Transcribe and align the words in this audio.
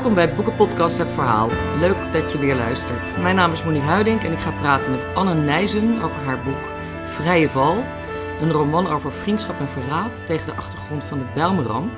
Welkom 0.00 0.18
bij 0.18 0.34
Boekenpodcast 0.34 0.98
Het 0.98 1.10
Verhaal. 1.10 1.48
Leuk 1.78 2.12
dat 2.12 2.32
je 2.32 2.38
weer 2.38 2.54
luistert. 2.54 3.18
Mijn 3.18 3.36
naam 3.36 3.52
is 3.52 3.64
Monique 3.64 3.86
Huiding 3.86 4.22
en 4.24 4.32
ik 4.32 4.38
ga 4.38 4.50
praten 4.50 4.90
met 4.90 5.14
Anne 5.14 5.34
Nijzen 5.34 6.02
over 6.02 6.16
haar 6.16 6.42
boek 6.44 6.68
Vrije 7.04 7.48
Val. 7.48 7.84
Een 8.40 8.52
roman 8.52 8.86
over 8.86 9.12
vriendschap 9.12 9.60
en 9.60 9.68
verraad 9.68 10.26
tegen 10.26 10.46
de 10.46 10.52
achtergrond 10.52 11.04
van 11.04 11.18
de 11.18 11.24
Bijlmerramp. 11.34 11.92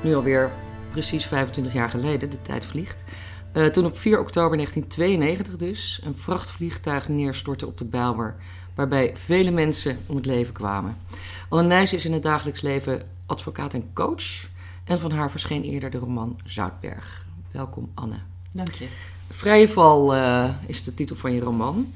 Nu 0.00 0.14
alweer 0.14 0.50
precies 0.90 1.26
25 1.26 1.72
jaar 1.72 1.90
geleden, 1.90 2.30
de 2.30 2.42
tijd 2.42 2.66
vliegt. 2.66 3.04
Uh, 3.52 3.66
toen 3.66 3.84
op 3.84 3.98
4 3.98 4.20
oktober 4.20 4.56
1992 4.56 5.56
dus 5.56 6.00
een 6.04 6.16
vrachtvliegtuig 6.16 7.08
neerstortte 7.08 7.66
op 7.66 7.78
de 7.78 7.84
Bijlmer, 7.84 8.34
waarbij 8.74 9.16
vele 9.16 9.50
mensen 9.50 9.98
om 10.06 10.16
het 10.16 10.26
leven 10.26 10.52
kwamen. 10.52 10.96
Anne 11.48 11.68
Nijzen 11.68 11.96
is 11.96 12.04
in 12.04 12.12
het 12.12 12.22
dagelijks 12.22 12.60
leven 12.60 13.02
advocaat 13.26 13.74
en 13.74 13.90
coach. 13.92 14.52
En 14.84 14.98
van 14.98 15.10
haar 15.10 15.30
verscheen 15.30 15.62
eerder 15.62 15.90
de 15.90 15.98
roman 15.98 16.40
Zoutberg. 16.44 17.23
Welkom 17.54 17.90
Anne. 17.94 18.16
Dank 18.50 18.70
je. 18.74 18.86
Vrije 19.28 19.68
val 19.68 20.16
uh, 20.16 20.48
is 20.66 20.84
de 20.84 20.94
titel 20.94 21.16
van 21.16 21.32
je 21.32 21.40
roman. 21.40 21.92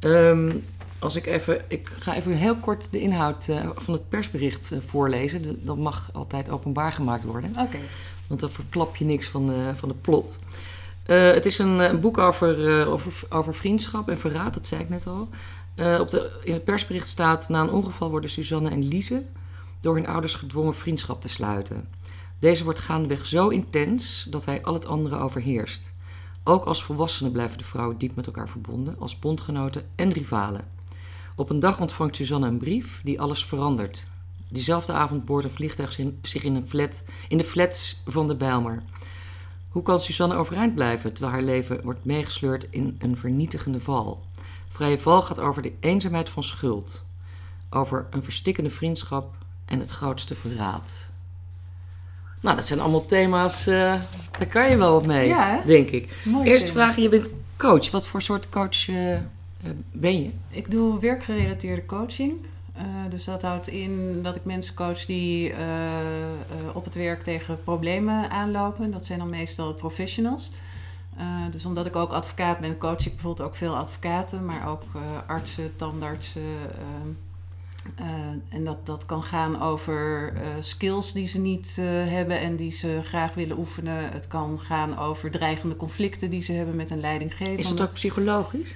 Um, 0.00 0.64
als 0.98 1.16
ik 1.16 1.26
even, 1.26 1.64
ik 1.68 1.92
ga 1.98 2.14
even 2.14 2.36
heel 2.36 2.56
kort 2.56 2.90
de 2.92 3.00
inhoud 3.00 3.46
uh, 3.48 3.68
van 3.74 3.94
het 3.94 4.08
persbericht 4.08 4.70
uh, 4.72 4.78
voorlezen. 4.86 5.42
De, 5.42 5.64
dat 5.64 5.76
mag 5.76 6.10
altijd 6.12 6.50
openbaar 6.50 6.92
gemaakt 6.92 7.24
worden. 7.24 7.50
Oké. 7.50 7.60
Okay. 7.60 7.80
Want 8.26 8.40
dan 8.40 8.50
verklap 8.50 8.96
je 8.96 9.04
niks 9.04 9.28
van 9.28 9.46
de, 9.46 9.70
van 9.74 9.88
de 9.88 9.94
plot. 9.94 10.38
het 11.04 11.46
is 11.46 11.58
een, 11.58 11.78
een 11.78 12.00
boek 12.00 12.18
over, 12.18 12.86
over, 12.86 13.12
over, 13.28 13.54
vriendschap 13.54 14.08
en 14.08 14.18
verraad, 14.18 14.54
dat 14.54 14.66
zei 14.66 14.80
ik 14.80 14.88
net 14.88 15.06
al. 15.06 15.28
op 16.00 16.10
de, 16.10 16.40
in 16.44 16.52
het 16.52 16.64
persbericht 16.64 17.08
staat: 17.08 17.48
Na 17.48 17.60
een 17.60 17.70
ongeval 17.70 18.10
worden 18.10 18.30
Suzanne 18.30 18.70
en 18.70 18.84
Lise 18.84 19.24
door 19.80 19.94
hun 19.94 20.06
ouders 20.06 20.34
gedwongen 20.34 20.74
vriendschap 20.74 21.20
te 21.20 21.28
sluiten. 21.28 21.88
Deze 22.42 22.64
wordt 22.64 22.78
gaandeweg 22.78 23.26
zo 23.26 23.48
intens 23.48 24.26
dat 24.30 24.44
hij 24.44 24.62
al 24.62 24.74
het 24.74 24.86
andere 24.86 25.16
overheerst. 25.16 25.92
Ook 26.44 26.64
als 26.64 26.84
volwassenen 26.84 27.32
blijven 27.32 27.58
de 27.58 27.64
vrouwen 27.64 27.98
diep 27.98 28.14
met 28.14 28.26
elkaar 28.26 28.48
verbonden, 28.48 28.96
als 28.98 29.18
bondgenoten 29.18 29.86
en 29.94 30.12
rivalen. 30.12 30.64
Op 31.36 31.50
een 31.50 31.60
dag 31.60 31.80
ontvangt 31.80 32.16
Suzanne 32.16 32.46
een 32.46 32.58
brief 32.58 33.00
die 33.04 33.20
alles 33.20 33.44
verandert. 33.44 34.06
Diezelfde 34.48 34.92
avond 34.92 35.24
boort 35.24 35.44
een 35.44 35.50
vliegtuig 35.50 35.92
zich 36.22 36.44
in, 36.44 36.54
een 36.54 36.68
flat, 36.68 37.02
in 37.28 37.38
de 37.38 37.44
flats 37.44 38.02
van 38.06 38.28
de 38.28 38.34
Bijlmer. 38.34 38.82
Hoe 39.68 39.82
kan 39.82 40.00
Suzanne 40.00 40.34
overeind 40.34 40.74
blijven 40.74 41.12
terwijl 41.12 41.34
haar 41.34 41.44
leven 41.44 41.82
wordt 41.82 42.04
meegesleurd 42.04 42.66
in 42.70 42.96
een 42.98 43.16
vernietigende 43.16 43.80
val? 43.80 44.22
Vrije 44.68 44.98
val 44.98 45.22
gaat 45.22 45.40
over 45.40 45.62
de 45.62 45.72
eenzaamheid 45.80 46.30
van 46.30 46.44
schuld, 46.44 47.04
over 47.70 48.06
een 48.10 48.24
verstikkende 48.24 48.70
vriendschap 48.70 49.34
en 49.64 49.80
het 49.80 49.90
grootste 49.90 50.34
verraad. 50.34 51.11
Nou, 52.42 52.56
dat 52.56 52.66
zijn 52.66 52.80
allemaal 52.80 53.06
thema's, 53.06 53.66
uh, 53.68 53.74
daar 54.38 54.46
kan 54.48 54.70
je 54.70 54.76
wel 54.76 54.92
wat 54.92 55.06
mee, 55.06 55.28
ja, 55.28 55.60
denk 55.66 55.88
ik. 55.88 56.14
Eerste 56.44 56.72
vraag, 56.72 56.96
je 56.96 57.08
bent 57.08 57.28
coach. 57.56 57.90
Wat 57.90 58.06
voor 58.06 58.22
soort 58.22 58.48
coach 58.48 58.88
uh, 58.88 59.18
ben 59.92 60.22
je? 60.22 60.30
Ik 60.50 60.70
doe 60.70 61.00
werkgerelateerde 61.00 61.86
coaching. 61.86 62.32
Uh, 62.76 62.82
dus 63.08 63.24
dat 63.24 63.42
houdt 63.42 63.68
in 63.68 64.22
dat 64.22 64.36
ik 64.36 64.44
mensen 64.44 64.74
coach 64.74 65.06
die 65.06 65.52
op 66.74 66.84
het 66.84 66.94
werk 66.94 67.22
tegen 67.22 67.62
problemen 67.62 68.30
aanlopen. 68.30 68.90
Dat 68.90 69.06
zijn 69.06 69.18
dan 69.18 69.30
meestal 69.30 69.74
professionals. 69.74 70.50
dus 71.50 71.66
omdat 71.66 71.86
ik 71.86 71.96
ook 71.96 72.12
advocaat 72.12 72.60
ben, 72.60 72.78
coach 72.78 73.06
ik 73.06 73.12
bijvoorbeeld 73.12 73.48
ook 73.48 73.56
veel 73.56 73.76
advocaten, 73.76 74.44
maar 74.44 74.68
ook 74.68 74.82
artsen, 75.26 75.76
tandartsen 75.76 76.42
uh, 76.42 77.14
en 78.48 78.64
dat, 78.64 78.86
dat 78.86 79.06
kan 79.06 79.22
gaan 79.22 79.62
over 79.62 80.32
uh, 80.32 80.40
skills 80.60 81.12
die 81.12 81.26
ze 81.26 81.40
niet 81.40 81.76
uh, 81.80 81.86
hebben 81.88 82.40
en 82.40 82.56
die 82.56 82.70
ze 82.70 83.00
graag 83.04 83.34
willen 83.34 83.58
oefenen. 83.58 84.12
Het 84.12 84.26
kan 84.26 84.60
gaan 84.60 84.98
over 84.98 85.30
dreigende 85.30 85.76
conflicten 85.76 86.30
die 86.30 86.42
ze 86.42 86.52
hebben 86.52 86.76
met 86.76 86.90
een 86.90 87.00
leidinggevende. 87.00 87.62
Is 87.62 87.68
dat 87.68 87.80
ook 87.80 87.92
psychologisch? 87.92 88.74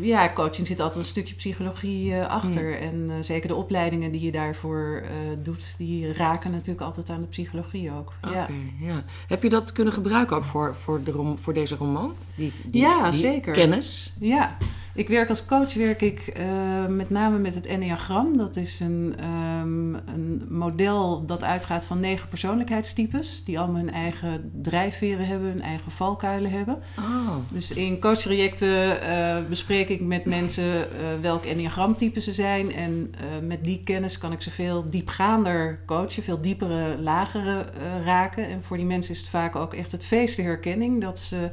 ja, 0.00 0.32
coaching 0.32 0.66
zit 0.66 0.80
altijd 0.80 1.00
een 1.00 1.10
stukje 1.10 1.34
psychologie 1.34 2.16
achter. 2.16 2.80
En 2.80 3.10
zeker 3.20 3.48
de 3.48 3.54
opleidingen 3.54 4.12
die 4.12 4.20
je 4.20 4.32
daarvoor 4.32 5.02
doet, 5.42 5.74
die 5.78 6.12
raken 6.12 6.50
natuurlijk 6.50 6.80
altijd 6.80 7.10
aan 7.10 7.20
de 7.20 7.26
psychologie 7.26 7.92
ook. 7.92 8.12
Ja. 8.32 8.48
ja. 8.80 9.02
Heb 9.26 9.42
je 9.42 9.48
dat 9.48 9.72
kunnen 9.72 9.92
gebruiken 9.92 10.36
ook 10.36 10.44
voor, 10.44 10.74
voor, 10.74 11.02
de 11.02 11.10
rom, 11.10 11.38
voor 11.38 11.54
deze 11.54 11.76
roman? 11.76 12.14
Die, 12.34 12.52
die 12.64 12.80
ja, 12.80 13.10
die 13.10 13.20
zeker. 13.20 13.52
Kennis? 13.52 14.12
Ja. 14.20 14.56
Ik 15.00 15.08
werk 15.08 15.28
als 15.28 15.46
coach 15.46 15.74
werk 15.74 16.02
ik 16.02 16.32
uh, 16.38 16.86
met 16.86 17.10
name 17.10 17.38
met 17.38 17.54
het 17.54 17.66
Enneagram. 17.66 18.36
Dat 18.36 18.56
is 18.56 18.80
een, 18.80 19.14
um, 19.62 19.94
een 19.94 20.46
model 20.48 21.26
dat 21.26 21.44
uitgaat 21.44 21.84
van 21.84 22.00
negen 22.00 22.28
persoonlijkheidstypes. 22.28 23.44
Die 23.44 23.58
allemaal 23.58 23.80
hun 23.80 23.92
eigen 23.92 24.50
drijfveren 24.62 25.26
hebben, 25.26 25.48
hun 25.48 25.62
eigen 25.62 25.92
valkuilen 25.92 26.50
hebben. 26.50 26.78
Oh. 26.98 27.36
Dus 27.52 27.72
in 27.72 28.00
coachtrajecten 28.00 29.02
uh, 29.02 29.36
bespreek 29.48 29.88
ik 29.88 30.00
met 30.00 30.24
mensen 30.24 30.64
uh, 30.64 30.84
welk 31.20 31.44
Enneagramtype 31.44 32.20
ze 32.20 32.32
zijn. 32.32 32.74
En 32.74 33.14
met 33.42 33.64
die 33.64 33.82
kennis 33.84 34.18
kan 34.18 34.32
ik 34.32 34.42
ze 34.42 34.50
veel 34.50 34.90
diepgaander 34.90 35.80
coachen, 35.86 36.22
veel 36.22 36.40
diepere, 36.40 36.98
lagere 36.98 37.64
raken. 38.04 38.48
En 38.48 38.62
voor 38.62 38.76
die 38.76 38.86
mensen 38.86 39.14
is 39.14 39.20
het 39.20 39.28
vaak 39.28 39.56
ook 39.56 39.74
echt 39.74 39.92
het 39.92 40.04
feest 40.04 40.36
de 40.36 40.42
herkenning. 40.42 41.00
Dat 41.00 41.18
ze 41.18 41.50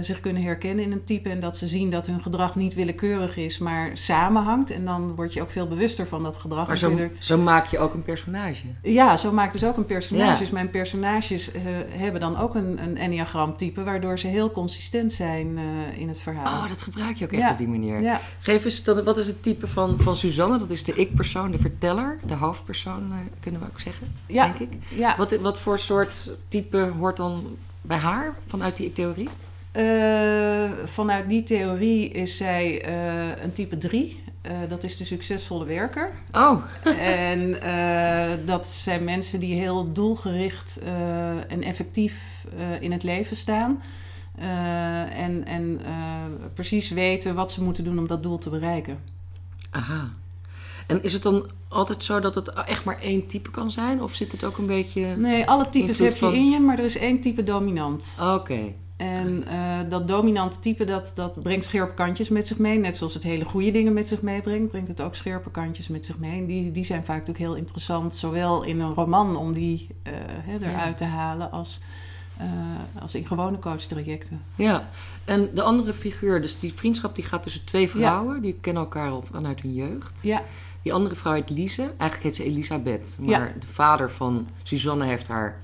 zich 0.00 0.20
kunnen 0.20 0.42
herkennen 0.42 0.84
in 0.84 0.92
een 0.92 1.04
type 1.04 1.28
en 1.28 1.40
dat 1.40 1.56
ze 1.56 1.66
zien 1.66 1.90
dat 1.90 2.06
hun 2.06 2.20
gedrag 2.20 2.56
niet 2.56 2.74
willekeurig 2.74 3.36
is, 3.36 3.58
maar 3.58 3.90
samenhangt. 3.94 4.70
En 4.70 4.84
dan 4.84 5.14
word 5.14 5.32
je 5.32 5.42
ook 5.42 5.50
veel 5.50 5.68
bewuster 5.68 6.06
van 6.06 6.22
dat 6.22 6.36
gedrag. 6.36 6.66
Maar 6.66 6.78
zo, 6.78 7.10
zo 7.18 7.38
maak 7.38 7.66
je 7.66 7.78
ook 7.78 7.94
een 7.94 8.02
personage. 8.02 8.64
Ja, 8.82 9.16
zo 9.16 9.32
maak 9.32 9.46
ik 9.46 9.52
dus 9.52 9.64
ook 9.64 9.76
een 9.76 9.86
personage. 9.86 10.38
Dus 10.38 10.50
mijn 10.50 10.70
personages 10.70 11.54
uh, 11.54 11.62
hebben 11.88 12.20
dan 12.20 12.38
ook 12.38 12.54
een, 12.54 12.82
een 12.82 12.96
enneagramtype, 12.96 13.84
waardoor 13.84 14.18
ze 14.18 14.26
heel 14.26 14.50
consistent 14.50 15.12
zijn 15.12 15.46
uh, 15.58 15.98
in 15.98 16.08
het 16.08 16.20
verhaal. 16.20 16.62
Oh, 16.62 16.68
dat 16.68 16.82
gebruik 16.82 17.16
je 17.16 17.24
ook 17.24 17.32
echt 17.32 17.42
ja. 17.42 17.50
op 17.50 17.58
die 17.58 17.68
manier. 17.68 18.00
Ja. 18.00 18.20
Geef 18.40 18.64
eens, 18.64 18.84
dan, 18.84 19.04
wat 19.04 19.18
is 19.18 19.26
het 19.26 19.42
type 19.42 19.66
van, 19.66 19.98
van 19.98 20.16
Suzanne? 20.16 20.58
Dat 20.58 20.70
is 20.70 20.84
de 20.84 20.92
ik-persoon, 20.92 21.50
de 21.50 21.58
verteller, 21.58 22.18
de 22.26 22.34
hoofdpersoon, 22.34 23.12
kunnen 23.40 23.60
we 23.60 23.66
ook 23.66 23.80
zeggen, 23.80 24.14
denk 24.26 24.58
ik. 24.58 24.68
Ja. 24.88 25.16
Wat, 25.16 25.36
wat 25.36 25.60
voor 25.60 25.78
soort 25.78 26.30
type 26.48 26.92
hoort 26.98 27.16
dan 27.16 27.56
bij 27.82 27.98
haar 27.98 28.34
vanuit 28.46 28.76
die 28.76 28.92
theorie? 28.92 29.28
Uh, 29.72 30.70
vanuit 30.84 31.28
die 31.28 31.42
theorie 31.42 32.08
is 32.08 32.36
zij 32.36 32.88
uh, 32.88 33.42
een 33.42 33.52
type 33.52 33.78
3. 33.78 34.22
Uh, 34.46 34.52
dat 34.68 34.84
is 34.84 34.96
de 34.96 35.04
succesvolle 35.04 35.64
werker. 35.64 36.10
Oh. 36.32 36.62
en 37.28 37.56
dat 38.44 38.66
zijn 38.66 39.04
mensen 39.04 39.40
die 39.40 39.54
heel 39.54 39.92
doelgericht 39.92 40.80
en 41.48 41.62
effectief 41.62 42.46
in 42.80 42.92
het 42.92 43.02
leven 43.02 43.36
staan. 43.36 43.82
en 45.14 45.46
en 45.46 45.80
precies 46.54 46.90
weten 46.90 47.34
wat 47.34 47.52
ze 47.52 47.62
moeten 47.62 47.84
doen 47.84 47.98
om 47.98 48.06
dat 48.06 48.22
doel 48.22 48.38
te 48.38 48.50
bereiken. 48.50 48.98
Aha. 49.70 50.12
En 50.86 51.02
is 51.02 51.12
het 51.12 51.22
dan 51.22 51.50
altijd 51.68 52.04
zo 52.04 52.20
dat 52.20 52.34
het 52.34 52.48
echt 52.48 52.84
maar 52.84 53.00
één 53.00 53.26
type 53.26 53.50
kan 53.50 53.70
zijn? 53.70 54.02
Of 54.02 54.14
zit 54.14 54.32
het 54.32 54.44
ook 54.44 54.58
een 54.58 54.66
beetje. 54.66 55.16
Nee, 55.16 55.46
alle 55.46 55.68
types 55.68 55.98
heb 55.98 56.12
je 56.12 56.18
van... 56.18 56.34
in 56.34 56.50
je, 56.50 56.60
maar 56.60 56.78
er 56.78 56.84
is 56.84 56.96
één 56.96 57.20
type 57.20 57.42
dominant. 57.42 58.16
Oké. 58.20 58.32
Okay. 58.32 58.76
En 59.00 59.44
uh, 59.48 59.78
dat 59.88 60.08
dominante 60.08 60.60
type, 60.60 60.84
dat, 60.84 61.12
dat 61.14 61.42
brengt 61.42 61.64
scherpe 61.64 61.94
kantjes 61.94 62.28
met 62.28 62.46
zich 62.46 62.58
mee. 62.58 62.78
Net 62.78 62.96
zoals 62.96 63.14
het 63.14 63.22
hele 63.22 63.44
goede 63.44 63.70
dingen 63.70 63.92
met 63.92 64.08
zich 64.08 64.22
meebrengt, 64.22 64.70
brengt 64.70 64.88
het 64.88 65.00
ook 65.00 65.14
scherpe 65.14 65.50
kantjes 65.50 65.88
met 65.88 66.04
zich 66.06 66.18
mee. 66.18 66.38
En 66.38 66.46
die, 66.46 66.70
die 66.70 66.84
zijn 66.84 67.04
vaak 67.04 67.18
natuurlijk 67.18 67.44
heel 67.44 67.54
interessant, 67.54 68.14
zowel 68.14 68.62
in 68.62 68.80
een 68.80 68.94
roman 68.94 69.36
om 69.36 69.52
die 69.52 69.88
uh, 70.06 70.12
hè, 70.22 70.54
eruit 70.54 70.88
ja. 70.88 70.94
te 70.94 71.04
halen, 71.04 71.50
als, 71.50 71.80
uh, 72.40 73.02
als 73.02 73.14
in 73.14 73.26
gewone 73.26 73.58
coachtrajecten. 73.58 74.42
Ja, 74.54 74.88
en 75.24 75.48
de 75.54 75.62
andere 75.62 75.92
figuur, 75.92 76.40
dus 76.40 76.58
die 76.58 76.72
vriendschap 76.74 77.14
die 77.14 77.24
gaat 77.24 77.42
tussen 77.42 77.64
twee 77.64 77.90
vrouwen, 77.90 78.34
ja. 78.34 78.40
die 78.40 78.58
kennen 78.60 78.82
elkaar 78.82 79.10
al 79.10 79.24
vanuit 79.30 79.60
hun 79.60 79.74
jeugd. 79.74 80.22
Ja. 80.22 80.42
Die 80.82 80.92
andere 80.92 81.14
vrouw 81.14 81.32
heet 81.32 81.50
Lise, 81.50 81.82
eigenlijk 81.82 82.22
heet 82.22 82.36
ze 82.36 82.44
Elisabeth. 82.44 83.16
Maar 83.20 83.30
ja. 83.30 83.52
de 83.58 83.66
vader 83.66 84.10
van 84.10 84.48
Suzanne 84.62 85.04
heeft 85.04 85.28
haar 85.28 85.60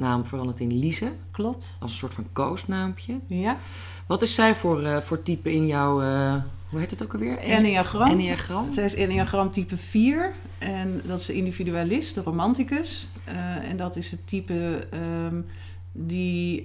naam 0.00 0.24
veranderd 0.24 0.60
in 0.60 0.78
Lise. 0.78 1.12
Klopt. 1.30 1.76
Als 1.78 1.90
een 1.90 1.96
soort 1.96 2.14
van 2.14 2.26
koosnaampje. 2.32 3.18
Ja. 3.26 3.58
Wat 4.06 4.22
is 4.22 4.34
zij 4.34 4.54
voor, 4.54 4.82
uh, 4.82 4.96
voor 4.96 5.22
type 5.22 5.52
in 5.52 5.66
jouw, 5.66 6.02
uh, 6.02 6.34
hoe 6.68 6.80
heet 6.80 6.90
het 6.90 7.02
ook 7.02 7.12
alweer? 7.12 7.38
Enneagram. 7.38 8.10
Enneagram. 8.10 8.72
Zij 8.72 8.84
is 8.84 8.94
Enneagram 8.94 9.50
type 9.50 9.76
4. 9.76 10.34
En 10.58 11.02
dat 11.04 11.20
is 11.20 11.26
de 11.26 11.32
individualist, 11.32 12.14
de 12.14 12.22
romanticus. 12.22 13.08
Uh, 13.28 13.70
en 13.70 13.76
dat 13.76 13.96
is 13.96 14.10
het 14.10 14.26
type 14.26 14.86
um, 14.94 15.46
die 15.92 16.64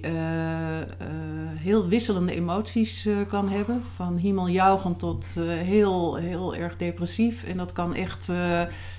heel 1.56 1.88
wisselende 1.88 2.34
emoties 2.34 3.08
kan 3.28 3.48
hebben. 3.48 3.82
Van 3.94 4.16
hemeljauwend 4.16 4.98
tot 4.98 5.40
heel, 5.48 6.14
heel 6.14 6.54
erg 6.56 6.76
depressief. 6.76 7.44
En 7.44 7.56
dat 7.56 7.72
kan 7.72 7.94
echt 7.94 8.32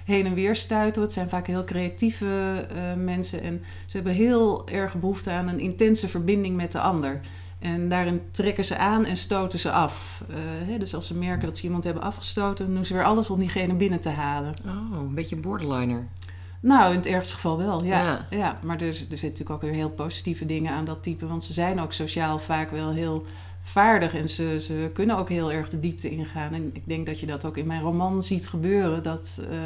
heen 0.06 0.26
en 0.26 0.34
weer 0.34 0.56
stuiten. 0.56 1.02
Het 1.02 1.14
zijn 1.14 1.30
vaak 1.30 1.48
heel 1.48 1.64
creatieve 1.64 2.66
mensen. 2.98 3.42
En 3.42 3.62
ze 3.86 3.96
hebben 3.96 4.14
heel 4.14 4.70
erg 4.70 5.00
behoefte 5.00 5.32
aan 5.32 5.48
een 5.48 5.60
intense 5.60 6.08
verbinding 6.08 6.56
met 6.56 6.72
de 6.72 6.80
ander. 6.80 7.20
En 7.60 7.90
daarin 7.90 8.22
trekken 8.32 8.64
ze 8.64 8.78
aan 8.78 9.06
en 9.06 9.16
stoten 9.16 9.60
ze 9.60 9.72
af. 9.72 10.24
Hè, 10.66 10.78
dus 10.78 10.96
als 10.96 11.08
ze 11.08 11.18
merken 11.18 11.48
dat 11.48 11.58
ze 11.58 11.64
iemand 11.64 11.84
hebben 11.84 12.04
afgestoten, 12.04 12.74
doen 12.74 12.86
ze 12.86 12.94
weer 12.94 13.06
alles 13.06 13.30
om 13.30 13.40
diegene 13.40 13.74
binnen 13.74 14.00
te 14.00 14.10
halen. 14.10 14.54
Oh, 14.66 14.98
een 15.00 15.14
beetje 15.14 15.36
borderliner. 15.36 16.08
Nou, 16.60 16.92
in 16.92 16.98
het 16.98 17.06
ergste 17.06 17.36
geval 17.36 17.58
wel, 17.58 17.84
ja. 17.84 18.02
Ja. 18.02 18.28
ja. 18.30 18.60
maar 18.64 18.82
er, 18.82 18.88
er 18.88 18.94
zitten 18.94 19.18
natuurlijk 19.18 19.50
ook 19.50 19.62
weer 19.62 19.74
heel 19.74 19.90
positieve 19.90 20.46
dingen 20.46 20.72
aan 20.72 20.86
dat 20.86 21.04
type. 21.04 21.28
Want 21.28 21.44
ze 21.44 21.54
zijn 21.54 21.80
ook 21.80 21.94
sociaal 21.94 22.40
vaak 22.40 22.72
wel 22.72 22.92
heel 22.92 23.26
vaardig. 23.62 24.14
En 24.14 24.30
ze, 24.30 24.58
ze 24.62 24.90
kunnen 24.94 25.18
ook 25.18 25.30
heel 25.30 25.52
erg 25.52 25.70
de 25.70 25.80
diepte 25.80 26.10
ingaan. 26.10 26.54
En 26.54 26.70
ik 26.74 26.88
denk 26.88 27.06
dat 27.06 27.20
je 27.20 27.26
dat 27.26 27.46
ook 27.46 27.58
in 27.58 27.68
mijn 27.68 27.82
roman 27.82 28.24
ziet 28.24 28.48
gebeuren. 28.48 29.04
Dat, 29.04 29.42
eh, 29.50 29.58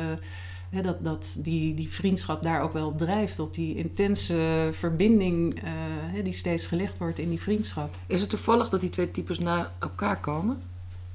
hè, 0.69 0.81
dat, 0.81 1.03
dat 1.03 1.35
die, 1.37 1.73
die 1.73 1.91
vriendschap 1.91 2.43
daar 2.43 2.61
ook 2.61 2.73
wel 2.73 2.87
op 2.87 2.97
drijft. 2.97 3.39
Op 3.39 3.53
die 3.53 3.75
intense 3.75 4.69
verbinding 4.71 5.55
eh, 5.55 5.71
hè, 6.13 6.21
die 6.21 6.33
steeds 6.33 6.67
gelegd 6.67 6.97
wordt 6.97 7.19
in 7.19 7.29
die 7.29 7.41
vriendschap. 7.41 7.95
Is 8.07 8.21
het 8.21 8.29
toevallig 8.29 8.69
dat 8.69 8.81
die 8.81 8.89
twee 8.89 9.11
types 9.11 9.39
na 9.39 9.71
elkaar 9.79 10.19
komen? 10.19 10.61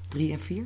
Drie 0.08 0.32
en 0.32 0.40
vier? 0.40 0.64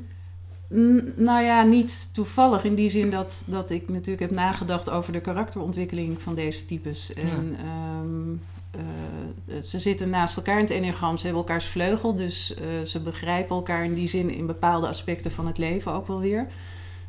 Nou 1.15 1.43
ja, 1.43 1.63
niet 1.63 2.13
toevallig 2.13 2.63
in 2.63 2.75
die 2.75 2.89
zin 2.89 3.09
dat, 3.09 3.43
dat 3.47 3.69
ik 3.69 3.89
natuurlijk 3.89 4.19
heb 4.19 4.31
nagedacht 4.31 4.89
over 4.89 5.13
de 5.13 5.21
karakterontwikkeling 5.21 6.21
van 6.21 6.35
deze 6.35 6.65
types. 6.65 7.13
En 7.13 7.57
ehm, 7.59 8.31
eh, 8.71 9.61
ze 9.61 9.79
zitten 9.79 10.09
naast 10.09 10.37
elkaar 10.37 10.55
in 10.55 10.63
het 10.63 10.71
enneagram, 10.71 11.17
ze 11.17 11.25
hebben 11.25 11.41
elkaars 11.41 11.65
vleugel, 11.65 12.15
dus 12.15 12.53
eh, 12.53 12.63
ze 12.85 12.99
begrijpen 12.99 13.55
elkaar 13.55 13.83
in 13.83 13.93
die 13.93 14.07
zin 14.07 14.29
in 14.29 14.45
bepaalde 14.45 14.87
aspecten 14.87 15.31
van 15.31 15.47
het 15.47 15.57
leven 15.57 15.93
ook 15.93 16.07
wel 16.07 16.19
weer. 16.19 16.47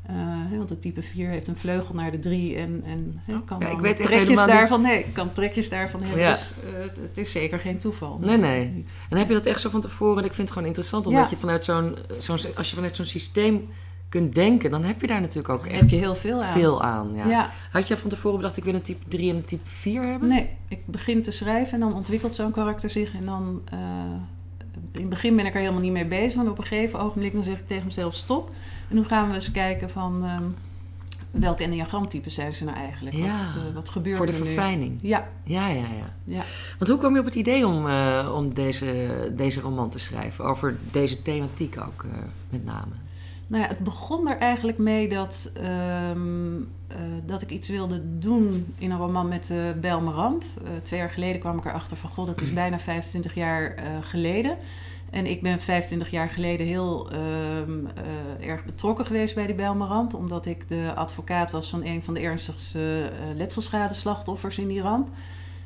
Eh, 0.07 0.15
want 0.57 0.71
het 0.71 0.81
type 0.83 1.03
4 1.03 1.29
heeft 1.29 1.49
een 1.49 1.57
vleugel 1.57 1.95
naar 1.95 2.11
de 2.11 2.19
3 2.19 2.57
en, 2.57 2.83
en 2.87 3.21
hè, 3.27 3.35
kan 3.45 3.61
Ja, 3.61 3.69
ik 3.69 3.79
weet 3.79 3.97
trekjes 3.97 4.29
niet- 4.29 4.47
daarvan, 4.49 4.81
nee, 4.83 5.07
kan 5.13 5.33
trekjes 5.33 5.69
daarvan 5.69 6.03
hebben. 6.03 6.21
Ja. 6.21 6.31
Dus 6.31 6.55
eh, 6.65 6.83
het, 6.83 6.97
het 6.97 7.19
is 7.19 7.33
zeker 7.33 7.59
geen 7.59 7.79
toeval. 7.79 8.19
Nee, 8.21 8.37
nee. 8.37 8.85
En 9.11 9.17
heb 9.17 9.29
je 9.29 9.35
dat 9.35 9.47
echt 9.47 9.61
zo 9.61 9.71
van 9.71 9.81
tevoren? 9.81 10.19
Ik 10.25 10.35
vind 10.35 10.37
het 10.37 10.51
gewoon 10.51 10.67
interessant, 10.67 11.07
omdat 11.07 11.23
Ja. 11.25 11.31
je 11.31 11.37
vanuit 11.37 11.65
zo'n, 11.65 11.97
zo'n, 12.19 12.39
als 12.57 12.69
je 12.69 12.75
vanuit 12.75 12.97
zo'n 12.97 13.05
systeem 13.07 13.69
kunt 14.09 14.35
denken, 14.35 14.71
dan 14.71 14.85
heb 14.85 15.01
je 15.01 15.07
daar 15.07 15.21
natuurlijk 15.21 15.49
ook 15.49 15.67
echt 15.67 15.81
heb 15.81 15.89
je 15.91 15.97
heel 15.97 16.15
veel 16.15 16.43
aan. 16.43 16.53
veel 16.53 16.83
aan. 16.83 17.15
Ja. 17.15 17.29
ja. 17.29 17.51
Had 17.71 17.89
je 17.89 17.97
van 17.97 18.11
tevoren 18.11 18.37
bedacht, 18.37 18.57
ik 18.57 18.65
wil 18.65 18.75
een 18.75 18.83
type 18.83 19.09
3 19.09 19.31
en 19.31 19.37
een 19.37 19.45
type 19.45 19.69
4 19.69 20.03
hebben? 20.03 20.29
Nee, 20.29 20.49
ik 20.69 20.83
begin 20.87 21.23
te 21.23 21.31
schrijven 21.31 21.73
en 21.73 21.81
dan 21.81 21.95
ontwikkelt 21.95 22.35
zo'n 22.35 22.53
karakter 22.53 22.91
zich. 22.91 23.15
En 23.15 23.25
dan, 23.25 23.63
eh, 23.71 23.79
in 24.93 25.01
het 25.01 25.09
begin 25.09 25.37
ben 25.37 25.47
ik 25.47 25.55
er 25.55 25.61
helemaal 25.61 25.81
niet 25.81 25.93
mee 25.93 26.07
bezig. 26.07 26.41
En 26.41 26.49
op 26.51 26.59
een 26.59 26.65
gegeven 26.65 27.01
ogenblik 27.01 27.33
dan 27.33 27.45
zeg 27.45 27.59
ik 27.59 27.67
tegen 27.67 27.85
mezelf 27.85 28.15
stop. 28.15 28.51
En 28.89 28.97
nu 28.97 29.05
gaan 29.05 29.29
we 29.29 29.35
eens 29.35 29.51
kijken 29.51 29.91
van 29.91 30.25
ehm 30.25 30.45
welke 31.31 31.63
enneagramtypes 31.63 32.35
zijn 32.35 32.53
ze 32.53 32.65
nou 32.65 32.77
eigenlijk? 32.77 33.17
Ja, 33.17 33.37
Wat, 33.37 33.57
eh, 33.69 33.75
wat 33.75 33.89
gebeurt 33.89 34.17
Voor 34.17 34.27
de 34.27 34.33
er 34.33 34.39
nu? 34.39 34.45
verfijning. 34.45 34.99
Ja, 35.03 35.29
Ja, 35.45 35.69
ja, 35.69 35.75
ja. 35.75 36.15
ja. 36.25 36.43
Want 36.79 36.91
hoe 36.91 36.99
kwam 36.99 37.13
je 37.15 37.19
op 37.21 37.25
het 37.25 37.35
idee 37.35 37.67
om, 37.67 37.87
eh, 37.89 38.33
om 38.37 38.55
deze, 38.55 39.33
deze 39.37 39.61
roman 39.61 39.91
te 39.91 39.99
schrijven? 39.99 40.45
Over 40.45 40.77
deze 40.91 41.23
thematiek 41.23 41.77
ook, 41.87 42.05
eh, 42.05 42.11
met 42.51 42.65
name. 42.65 42.93
Nou 43.53 43.65
ja, 43.65 43.71
het 43.71 43.79
begon 43.79 44.29
er 44.29 44.39
eigenlijk 44.39 44.79
mee 44.79 45.09
dat, 45.09 45.53
ehm, 45.55 46.57
eh, 46.89 46.97
dat 47.27 47.43
ik 47.43 47.51
iets 47.51 47.69
wilde 47.69 48.19
doen 48.19 48.75
in 48.79 48.91
een 48.91 48.99
roman 48.99 49.29
met 49.29 49.47
de 49.47 49.75
Belmeramp. 49.81 50.43
Eh 50.43 50.71
twee 50.83 51.01
jaar 51.01 51.11
geleden 51.11 51.41
kwam 51.41 51.59
ik 51.59 51.65
erachter 51.65 51.97
van, 51.97 52.11
god, 52.11 52.27
dat 52.27 52.41
is 52.41 52.53
bijna 52.53 52.79
25 52.79 53.35
jaar 53.35 53.75
eh, 53.75 53.85
geleden. 54.01 54.57
En 55.11 55.27
ik 55.27 55.43
ben 55.43 55.61
25 55.61 56.11
jaar 56.11 56.29
geleden 56.29 56.67
heel 56.67 57.11
ehm, 57.11 57.87
eh, 58.41 58.49
erg 58.49 58.65
betrokken 58.65 59.07
geweest 59.07 59.35
bij 59.35 59.47
die 59.47 59.55
Belmeramp. 59.55 60.15
Omdat 60.15 60.47
ik 60.47 60.69
de 60.69 60.93
advocaat 60.95 61.51
was 61.51 61.71
van 61.71 61.85
een 61.85 62.03
van 62.03 62.15
de 62.15 62.21
ernstigste 62.21 62.79
uh, 62.79 63.37
letselschadeslachtoffers 63.37 64.59
in 64.59 64.69
die 64.69 64.83
ramp. 64.83 65.09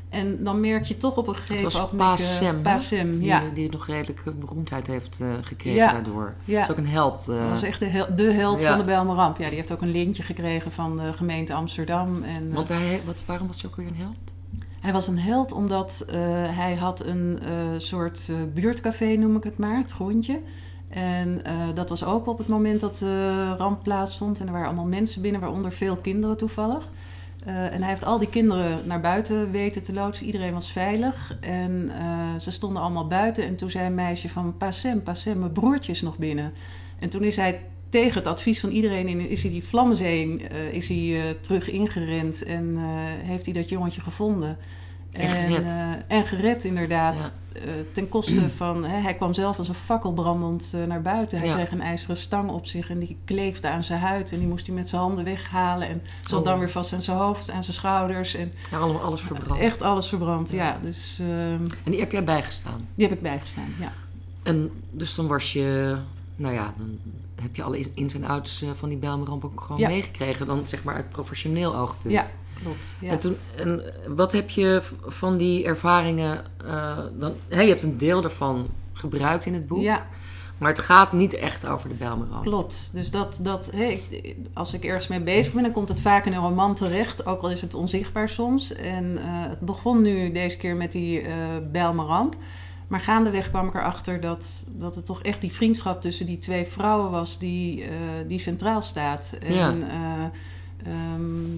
En 0.08 0.44
dan 0.44 0.60
merk 0.60 0.84
je 0.84 0.96
toch 0.96 1.16
op 1.16 1.26
een 1.28 1.34
gegeven. 1.36 1.88
Pa 1.96 2.10
eh, 2.10 2.16
Sem, 2.16 2.62
Pa 2.62 2.70
hè? 2.72 2.78
Sem, 2.78 3.12
die, 3.18 3.26
ja. 3.26 3.42
die 3.54 3.70
nog 3.70 3.86
redelijke 3.86 4.32
beroemdheid 4.32 4.86
heeft 4.86 5.20
eh, 5.20 5.28
gekregen 5.42 5.78
Ja. 5.80 5.92
daardoor. 5.92 6.34
ja. 6.44 6.60
Dat 6.60 6.68
is 6.68 6.72
ook 6.74 6.78
een 6.86 6.90
held. 6.92 7.28
eh. 7.28 7.38
Dat 7.40 7.48
was 7.48 7.62
echt 7.62 7.78
de, 7.78 7.84
hel- 7.86 8.14
de 8.16 8.32
held 8.32 8.60
Ja. 8.60 8.68
van 8.68 8.78
de 8.78 8.84
Bijlmerramp. 8.84 9.36
Ja, 9.38 9.46
die 9.46 9.56
heeft 9.56 9.72
ook 9.72 9.82
een 9.82 9.90
lintje 9.90 10.22
gekregen 10.22 10.72
van 10.72 10.96
de 10.96 11.12
gemeente 11.12 11.54
Amsterdam. 11.54 12.22
En, 12.22 12.48
eh, 12.48 12.54
Want 12.54 12.68
hij, 12.68 13.00
wat, 13.04 13.22
waarom 13.26 13.46
was 13.46 13.62
hij 13.62 13.70
ook 13.70 13.76
weer 13.76 13.86
een 13.86 13.96
held? 13.96 14.16
hij 14.80 14.92
was 14.94 15.06
een 15.06 15.18
held 15.18 15.52
omdat 15.52 16.04
eh, 16.08 16.16
hij 16.56 16.74
had 16.74 17.04
een 17.04 17.38
eh, 17.42 17.48
soort 17.78 18.26
eh, 18.28 18.34
buurtcafé, 18.54 19.06
noem 19.16 19.36
ik 19.36 19.44
het 19.44 19.58
maar, 19.58 19.76
het 19.76 19.90
groentje. 19.92 20.40
En 20.88 21.44
eh, 21.44 21.52
dat 21.74 21.88
was 21.88 22.04
open 22.04 22.32
op 22.32 22.38
het 22.38 22.48
moment 22.48 22.80
dat 22.80 22.96
de 22.98 23.54
ramp 23.56 23.82
plaatsvond. 23.82 24.40
En 24.40 24.46
er 24.46 24.52
waren 24.52 24.66
allemaal 24.66 24.84
mensen 24.86 25.22
binnen, 25.22 25.40
waaronder 25.40 25.72
veel 25.72 25.96
kinderen 25.96 26.36
toevallig. 26.36 26.88
Eh, 27.46 27.72
en 27.72 27.80
hij 27.80 27.88
heeft 27.88 28.04
al 28.04 28.18
die 28.18 28.28
kinderen 28.28 28.80
naar 28.86 29.00
buiten 29.00 29.50
weten 29.50 29.82
te 29.82 29.92
loodsen. 29.92 30.26
Iedereen 30.26 30.52
was 30.52 30.72
veilig. 30.72 31.36
En 31.40 31.90
eh, 31.98 32.40
ze 32.40 32.50
stonden 32.50 32.82
allemaal 32.82 33.06
buiten. 33.06 33.44
En 33.44 33.56
toen 33.56 33.70
zei 33.70 33.86
een 33.86 33.94
meisje 33.94 34.28
van... 34.28 34.56
Passem, 34.56 35.02
Passem, 35.02 35.38
mijn 35.38 35.52
broertje 35.52 35.92
is 35.92 36.02
nog 36.02 36.18
binnen. 36.18 36.52
En 36.98 37.08
toen 37.08 37.22
is 37.22 37.36
hij 37.36 37.60
tegen 37.88 38.18
het 38.18 38.26
advies 38.26 38.60
van 38.60 38.70
iedereen... 38.70 39.08
In, 39.08 39.28
is 39.28 39.42
hij 39.42 39.50
die 39.50 39.64
Vlammenzee 39.64 40.48
eh, 40.48 40.72
is 40.72 40.88
hij, 40.88 41.36
terug 41.40 41.70
ingerend. 41.70 42.42
En 42.42 42.76
heeft 43.22 43.44
hij 43.44 43.54
dat 43.54 43.68
jongetje 43.68 44.00
gevonden. 44.00 44.58
En 45.18 45.28
gered. 45.30 45.64
eh, 45.72 45.90
en 46.16 46.26
gered, 46.26 46.64
inderdaad. 46.64 47.18
Ja. 47.18 47.60
Eh, 47.60 47.62
ten 47.92 48.08
koste 48.08 48.48
van... 48.56 48.84
Hè, 48.84 48.96
hij 49.00 49.14
kwam 49.14 49.34
zelf 49.34 49.58
als 49.58 49.68
een 49.68 49.74
fakkel 49.74 50.12
brandend 50.12 50.72
eh, 50.74 50.84
naar 50.84 51.02
buiten. 51.02 51.38
Hij 51.38 51.46
Ja. 51.48 51.54
kreeg 51.54 51.70
een 51.70 51.80
ijzeren 51.80 52.16
stang 52.16 52.50
op 52.50 52.66
zich 52.66 52.90
en 52.90 52.98
die 52.98 53.16
kleefde 53.24 53.68
aan 53.68 53.84
zijn 53.84 54.00
huid. 54.00 54.32
En 54.32 54.38
die 54.38 54.48
moest 54.48 54.66
hij 54.66 54.74
met 54.74 54.88
zijn 54.88 55.00
handen 55.00 55.24
weghalen. 55.24 55.88
En 55.88 56.02
zat 56.24 56.38
Oh. 56.40 56.44
dan 56.46 56.58
weer 56.58 56.70
vast 56.70 56.92
aan 56.92 57.02
zijn 57.02 57.16
hoofd, 57.18 57.50
aan 57.50 57.62
zijn 57.64 57.76
schouders. 57.76 58.34
En 58.34 58.52
Ja, 58.70 58.78
allemaal 58.78 59.02
alles 59.02 59.20
verbrand. 59.20 59.60
echt 59.60 59.82
alles 59.82 60.08
verbrand, 60.08 60.50
ja. 60.50 60.64
Ja. 60.64 60.78
Dus 60.82 61.18
ehm, 61.20 61.64
En 61.84 61.90
die 61.90 62.00
heb 62.00 62.12
jij 62.12 62.24
bijgestaan. 62.24 62.88
die 62.94 63.06
heb 63.08 63.16
ik 63.16 63.22
bijgestaan, 63.22 63.74
ja. 63.80 63.92
En 64.42 64.70
dus 64.90 65.14
dan 65.14 65.26
was 65.26 65.52
je, 65.52 65.96
nou 66.36 66.54
ja, 66.54 66.74
dan 66.76 66.98
heb 67.40 67.56
je 67.56 67.62
alle 67.62 67.80
ins 67.94 68.14
en 68.14 68.24
outs 68.24 68.62
eh, 68.62 68.68
van 68.74 68.88
die 68.88 68.98
Bijlmerramp 68.98 69.44
ook 69.44 69.60
gewoon 69.60 69.80
Ja. 69.80 69.88
meegekregen. 69.88 70.46
Dan 70.46 70.66
zeg 70.66 70.84
maar 70.84 70.94
uit 70.94 71.08
professioneel 71.08 71.76
oogpunt. 71.76 72.14
Ja, 72.14 72.24
klopt. 72.62 72.96
Ja. 73.00 73.10
En, 73.10 73.18
toen, 73.18 73.36
en 73.56 73.82
wat 74.08 74.32
heb 74.32 74.50
je 74.50 74.82
van 75.06 75.36
die 75.36 75.64
ervaringen 75.64 76.44
eh, 76.66 76.98
dan? 77.18 77.32
Hè, 77.48 77.60
je 77.60 77.68
hebt 77.68 77.82
een 77.82 77.98
deel 77.98 78.20
daarvan 78.20 78.66
gebruikt 78.92 79.46
in 79.46 79.54
het 79.54 79.66
boek. 79.66 79.82
ja, 79.82 80.06
Maar 80.58 80.68
het 80.70 80.78
gaat 80.78 81.12
niet 81.12 81.34
echt 81.34 81.66
over 81.66 81.88
de 81.88 81.94
Bijlmerramp. 81.94 82.42
klopt. 82.44 82.90
Dus 82.92 83.10
dat, 83.10 83.38
dat 83.42 83.72
ik- 83.74 84.36
als 84.54 84.72
ik 84.74 84.84
ergens 84.84 85.08
mee 85.08 85.20
bezig 85.20 85.52
ben, 85.52 85.62
dan 85.62 85.72
komt 85.72 85.88
het 85.88 86.00
vaak 86.00 86.26
in 86.26 86.32
een 86.32 86.42
roman 86.42 86.74
terecht. 86.74 87.26
Ook 87.26 87.42
al 87.42 87.50
is 87.50 87.60
het 87.60 87.74
onzichtbaar 87.74 88.28
soms. 88.28 88.72
En 88.72 89.18
eh, 89.18 89.22
het 89.26 89.60
begon 89.60 90.02
nu 90.02 90.32
deze 90.32 90.56
keer 90.56 90.76
met 90.76 90.92
die 90.92 91.22
Bijlmerramp. 91.72 92.34
Maar 92.86 93.00
gaandeweg 93.00 93.50
kwam 93.50 93.66
ik 93.68 93.74
erachter 93.74 94.20
dat, 94.20 94.46
dat 94.66 94.94
het 94.94 95.04
toch 95.06 95.22
echt 95.22 95.40
die 95.40 95.52
vriendschap 95.52 96.00
tussen 96.00 96.26
die 96.26 96.38
twee 96.38 96.64
vrouwen 96.66 97.10
was 97.10 97.38
die, 97.38 97.82
eh, 97.82 97.88
die 98.26 98.38
centraal 98.38 98.82
staat. 98.82 99.36
En 99.40 99.54
Ja. 99.54 99.70
eh, 99.70 100.92
ehm, 100.92 101.54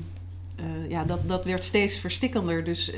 eh, 0.57 0.91
ja, 0.91 1.05
dat, 1.05 1.29
dat 1.29 1.45
werd 1.45 1.64
steeds 1.64 1.99
verstikkender. 1.99 2.64
Dus 2.64 2.93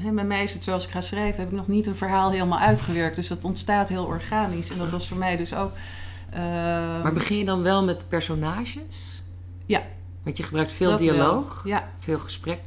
hè, 0.00 0.10
bij 0.10 0.24
mij 0.24 0.42
is 0.42 0.52
het 0.54 0.64
zoals 0.64 0.84
ik 0.84 0.90
ga 0.90 1.00
schrijven, 1.00 1.40
heb 1.40 1.50
ik 1.50 1.56
nog 1.56 1.68
niet 1.68 1.86
een 1.86 1.96
verhaal 1.96 2.30
helemaal 2.30 2.58
uitgewerkt. 2.58 3.16
Dus 3.16 3.28
dat 3.28 3.44
ontstaat 3.44 3.88
heel 3.88 4.04
organisch. 4.04 4.70
En 4.70 4.78
dat 4.78 4.92
was 4.92 5.08
voor 5.08 5.16
mij 5.16 5.36
dus 5.36 5.54
ook. 5.54 5.72
eh, 6.30 6.38
Maar 7.02 7.12
begin 7.12 7.36
je 7.36 7.44
dan 7.44 7.62
wel 7.62 7.84
met 7.84 8.04
personages? 8.08 9.22
Ja. 9.66 9.82
Want 10.22 10.36
je 10.36 10.42
gebruikt 10.42 10.72
veel 10.72 10.90
dat 10.90 10.98
dialoog. 10.98 11.62
Ja, 11.64 11.88
veel 11.98 12.18
gesprek 12.18 12.60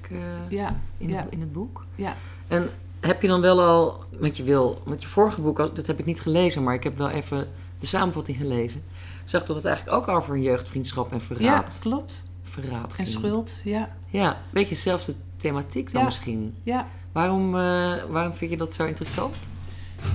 ja, 0.50 0.80
in, 0.98 1.10
ja. 1.10 1.16
het, 1.22 1.32
in 1.32 1.40
het 1.40 1.54
boek. 1.54 1.86
ja. 1.96 2.16
En 2.48 2.70
heb 3.00 3.22
je 3.22 3.28
dan 3.28 3.42
wel 3.42 3.62
al, 3.62 4.04
want 4.20 4.38
je 4.38 4.44
wil, 4.44 4.82
want 4.86 5.02
je 5.02 5.08
vorige 5.08 5.42
boek, 5.42 5.58
dat 5.58 5.88
heb 5.88 6.00
ik 6.00 6.06
niet 6.06 6.22
gelezen, 6.22 6.64
maar 6.64 6.74
ik 6.74 6.84
heb 6.84 6.98
wel 6.98 7.10
even 7.10 7.48
de 7.80 7.86
samenvatting 7.88 8.38
gelezen. 8.38 8.84
Zag 9.24 9.46
dat 9.46 9.56
het 9.56 9.66
eigenlijk 9.66 9.98
ook 9.98 10.08
over 10.18 10.34
een 10.36 10.42
jeugdvriendschap 10.42 11.12
en 11.12 11.18
ja, 11.20 11.24
verraad, 11.26 11.78
klopt. 11.82 12.24
verraad 12.44 12.94
En 12.98 13.08
schuld, 13.08 13.62
ja. 13.64 13.96
Ja, 14.08 14.30
een 14.30 14.36
beetje 14.52 14.76
dezelfde 14.76 15.14
thematiek 15.38 15.92
dan 15.92 16.00
Ja. 16.02 16.06
misschien. 16.08 16.56
Ja, 16.64 16.88
Waarom, 17.12 17.56
eh, 17.58 18.04
waarom 18.10 18.34
vind 18.34 18.52
je 18.52 18.58
dat 18.58 18.74
zo 18.74 18.86
interessant? 18.86 19.36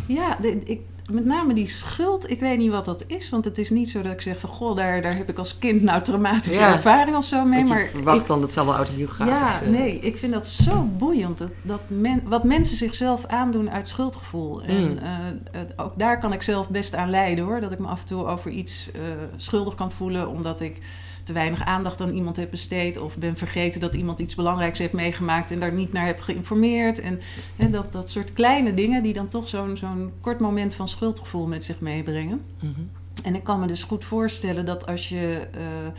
ja 0.06 0.36
de- 0.40 0.58
ik, 0.64 0.80
met 1.12 1.24
name 1.24 1.54
die 1.54 1.68
schuld, 1.68 2.30
ik 2.30 2.40
weet 2.40 2.58
niet 2.58 2.70
wat 2.70 2.84
dat 2.84 3.04
is. 3.06 3.28
Want 3.30 3.44
het 3.44 3.58
is 3.58 3.70
niet 3.70 3.90
zo 3.90 4.02
dat 4.02 4.12
ik 4.12 4.20
zeg 4.20 4.38
van... 4.38 4.50
Goh, 4.50 4.76
daar, 4.76 5.02
daar 5.02 5.16
heb 5.16 5.28
ik 5.28 5.38
als 5.38 5.58
kind 5.58 5.82
nou 5.82 6.02
traumatische 6.02 6.58
Ja. 6.60 6.72
ervaring 6.74 7.16
of 7.16 7.24
zo 7.24 7.44
mee. 7.44 7.58
Je 7.58 7.64
maar 7.68 7.86
verwacht 7.90 8.20
ik- 8.20 8.26
dan, 8.26 8.40
dat 8.40 8.52
zal 8.52 8.66
wel 8.66 8.74
autobiografisch 8.74 9.34
Ja, 9.36 9.60
eh, 9.62 9.68
nee, 9.68 9.98
ik 9.98 10.16
vind 10.16 10.32
dat 10.32 10.46
zo 10.46 10.82
boeiend. 10.98 11.38
Dat, 11.38 11.50
dat 11.62 11.80
men, 11.88 12.22
wat 12.26 12.44
mensen 12.44 12.76
zichzelf 12.76 13.26
aandoen 13.26 13.70
uit 13.70 13.88
schuldgevoel. 13.88 14.62
En 14.62 14.90
Mm. 14.90 14.96
eh, 14.98 15.08
het- 15.50 15.72
ook 15.78 15.92
daar 15.98 16.18
kan 16.20 16.32
ik 16.32 16.42
zelf 16.42 16.68
best 16.68 16.94
aan 16.94 17.10
lijden 17.10 17.44
hoor. 17.44 17.60
Dat 17.60 17.72
ik 17.72 17.78
me 17.78 17.86
af 17.86 18.00
en 18.00 18.06
toe 18.06 18.26
over 18.26 18.50
iets 18.50 18.90
eh, 18.92 19.00
schuldig 19.36 19.74
kan 19.74 19.92
voelen. 19.92 20.28
Omdat 20.28 20.60
ik 20.60 20.78
te 21.24 21.32
weinig 21.32 21.64
aandacht 21.64 22.00
aan 22.00 22.10
iemand 22.10 22.36
heb 22.36 22.50
besteed. 22.50 22.98
Of 22.98 23.16
ben 23.16 23.36
vergeten 23.36 23.80
dat 23.80 23.94
iemand 23.94 24.18
iets 24.18 24.34
belangrijks 24.34 24.78
heeft 24.78 24.92
meegemaakt. 24.92 25.50
En 25.50 25.60
daar 25.60 25.72
niet 25.72 25.92
naar 25.92 26.06
heb 26.06 26.20
geïnformeerd. 26.20 27.00
En 27.00 27.20
hè, 27.56 27.70
dat, 27.70 27.92
dat 27.92 28.10
soort 28.10 28.32
kleine 28.32 28.74
dingen 28.74 29.02
die 29.02 29.12
dan 29.12 29.28
toch 29.28 29.48
zo'n 29.48 29.76
zo'n 29.76 30.12
kort 30.20 30.40
moment 30.40 30.74
van 30.74 30.88
schuldgevoel 30.88 31.46
met 31.46 31.64
zich 31.64 31.80
meebrengen. 31.80 32.40
mhm. 32.60 32.80
En 33.22 33.34
ik 33.34 33.44
kan 33.44 33.60
me 33.60 33.66
dus 33.66 33.82
goed 33.82 34.04
voorstellen 34.04 34.64
dat 34.64 34.86
als 34.86 35.08
je 35.08 35.48
eh, 35.52 35.86
eh, 35.86 35.92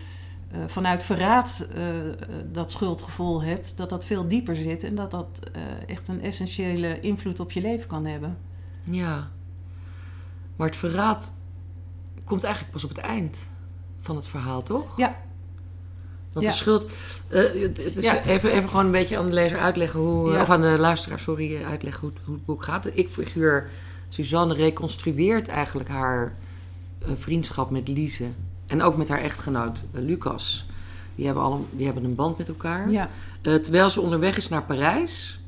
vanuit 0.68 1.04
verraad 1.04 1.68
eh, 1.76 1.86
dat 2.52 2.72
schuldgevoel 2.72 3.44
hebt, 3.44 3.78
dat 3.78 3.90
dat 3.90 4.06
veel 4.06 4.28
dieper 4.28 4.56
zit 4.56 4.84
en 4.84 4.96
dat 4.96 5.12
dat 5.12 5.40
echt 5.88 6.08
een 6.08 6.22
essentiële 6.22 7.00
invloed 7.00 7.40
op 7.40 7.52
je 7.52 7.62
leven 7.62 7.88
kan 7.88 8.06
hebben. 8.06 8.38
Ja. 8.90 9.28
Maar 10.56 10.68
het 10.68 10.76
verraad 10.76 11.34
komt 12.24 12.44
eigenlijk 12.44 12.74
pas 12.74 12.84
op 12.84 12.90
het 12.90 12.98
eind 12.98 13.48
van 14.06 14.16
het 14.16 14.28
verhaal, 14.28 14.64
toch? 14.64 14.98
Ja. 14.98 15.16
Want 16.34 16.46
Ja. 16.46 16.52
de 16.52 16.58
schuld... 16.58 16.86
eh, 17.28 17.62
het, 17.62 17.84
het 17.84 17.98
is 17.98 18.06
Ja. 18.06 18.22
even, 18.24 18.52
even 18.52 18.70
gewoon 18.70 18.86
een 18.86 18.92
beetje 18.92 19.18
aan 19.18 19.26
de 19.26 19.34
lezer 19.34 19.60
uitleggen 19.60 20.00
hoe... 20.00 20.32
Ja. 20.32 20.42
Of 20.42 20.50
aan 20.50 20.62
de 20.62 20.76
luisteraar, 20.80 21.20
sorry, 21.20 21.56
eh, 21.56 21.68
uitleggen 21.68 22.02
hoe, 22.02 22.10
het- 22.14 22.20
hoe 22.26 22.36
het 22.36 22.46
boek 22.46 22.64
gaat. 22.64 22.84
De 22.84 22.94
ik-figuur 22.94 23.70
Suzanne 24.10 24.54
reconstrueert 24.54 25.48
eigenlijk 25.48 25.90
haar 25.90 26.34
eh, 27.00 27.08
vriendschap 27.16 27.70
met 27.70 27.88
Lise. 27.88 28.26
En 28.68 28.82
ook 28.82 28.98
met 28.98 29.10
haar 29.10 29.22
echtgenoot 29.22 29.86
eh, 29.94 30.02
Lucas. 30.02 30.66
Die 31.16 31.26
hebben, 31.26 31.44
al, 31.44 31.66
die 31.72 31.86
hebben 31.86 32.04
een 32.04 32.16
band 32.16 32.38
met 32.38 32.48
elkaar. 32.48 32.92
Ja, 32.92 33.10
Eh, 33.42 33.56
terwijl 33.56 33.90
ze 33.90 34.02
onderweg 34.02 34.38
is 34.38 34.50
naar 34.50 34.64
Parijs. 34.64 35.40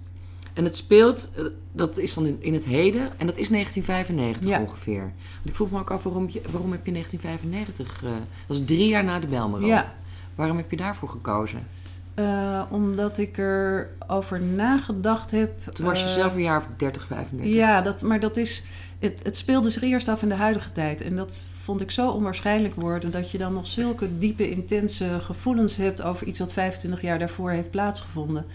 En 0.57 0.63
het 0.63 0.75
speelt, 0.75 1.29
eh, 1.35 1.43
dat 1.71 1.97
is 1.97 2.13
dan 2.13 2.25
in, 2.25 2.37
in 2.39 2.53
het 2.53 2.65
heden. 2.65 3.01
En 3.17 3.25
dat 3.25 3.37
is 3.37 3.49
1995 3.49 4.51
Ja. 4.51 4.59
ongeveer. 4.61 5.01
Want 5.01 5.49
ik 5.49 5.55
vroeg 5.55 5.71
me 5.71 5.79
ook 5.79 5.91
af, 5.91 6.03
waarom, 6.03 6.25
je, 6.29 6.41
waarom 6.51 6.71
heb 6.71 6.85
je 6.85 6.91
1995... 6.91 8.03
eh, 8.03 8.09
dat 8.47 8.57
is 8.57 8.65
drie 8.65 8.87
jaar 8.87 9.03
na 9.03 9.19
de 9.19 9.27
Bijlmer. 9.27 9.65
ja. 9.65 9.93
Waarom 10.35 10.57
heb 10.57 10.71
je 10.71 10.77
daarvoor 10.77 11.09
gekozen? 11.09 11.67
Eh, 12.13 12.61
omdat 12.69 13.17
ik 13.17 13.37
er 13.37 13.89
over 14.07 14.41
nagedacht 14.41 15.31
heb. 15.31 15.59
Toen 15.73 15.85
was 15.85 16.01
je 16.01 16.07
zelf 16.09 16.33
een 16.35 16.41
jaar 16.41 16.57
of 16.57 16.67
30, 16.77 17.07
35. 17.07 17.53
Ja, 17.55 17.81
dat, 17.81 18.01
maar 18.01 18.19
dat 18.19 18.37
is. 18.37 18.63
Het, 18.99 19.19
het 19.23 19.37
speelde 19.37 19.69
zich 19.69 19.83
eerst 19.83 20.07
af 20.07 20.21
in 20.21 20.29
de 20.29 20.35
huidige 20.35 20.71
tijd. 20.71 21.01
En 21.01 21.15
dat 21.15 21.47
vond 21.63 21.81
ik 21.81 21.91
zo 21.91 22.09
onwaarschijnlijk 22.09 22.75
worden. 22.75 23.11
Dat 23.11 23.31
je 23.31 23.37
dan 23.37 23.53
nog 23.53 23.67
zulke 23.67 24.17
diepe, 24.17 24.49
intense 24.49 25.19
gevoelens 25.21 25.77
hebt 25.77 26.01
over 26.01 26.27
iets 26.27 26.39
wat 26.39 26.53
25 26.53 27.01
jaar 27.01 27.19
daarvoor 27.19 27.51
heeft 27.51 27.69
plaatsgevonden. 27.71 28.45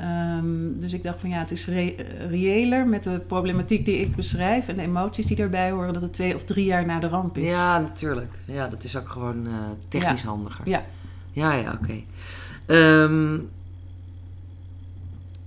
Ehm, 0.00 0.78
dus 0.80 0.92
ik 0.92 1.02
dacht 1.02 1.20
van 1.20 1.30
ja, 1.30 1.38
het 1.38 1.50
is 1.50 1.66
re- 1.66 1.94
reëler 2.28 2.86
met 2.86 3.02
de 3.02 3.20
problematiek 3.26 3.84
die 3.84 3.96
ik 4.00 4.16
beschrijf 4.16 4.68
en 4.68 4.74
de 4.74 4.80
emoties 4.82 5.26
die 5.26 5.36
daarbij 5.36 5.70
horen, 5.70 5.92
dat 5.92 6.02
het 6.02 6.12
twee 6.12 6.34
of 6.34 6.44
drie 6.44 6.64
jaar 6.64 6.86
na 6.86 6.98
de 7.00 7.08
ramp 7.08 7.36
is. 7.38 7.50
Ja, 7.50 7.78
natuurlijk. 7.80 8.32
Ja, 8.46 8.68
dat 8.68 8.84
is 8.84 8.96
ook 8.96 9.08
gewoon 9.08 9.46
eh, 9.46 9.52
technisch 9.88 10.22
handiger. 10.22 10.68
Ja. 10.68 10.84
Ja, 11.30 11.52
ja, 11.52 11.78
oké. 11.82 12.00
Ehm, 12.66 13.38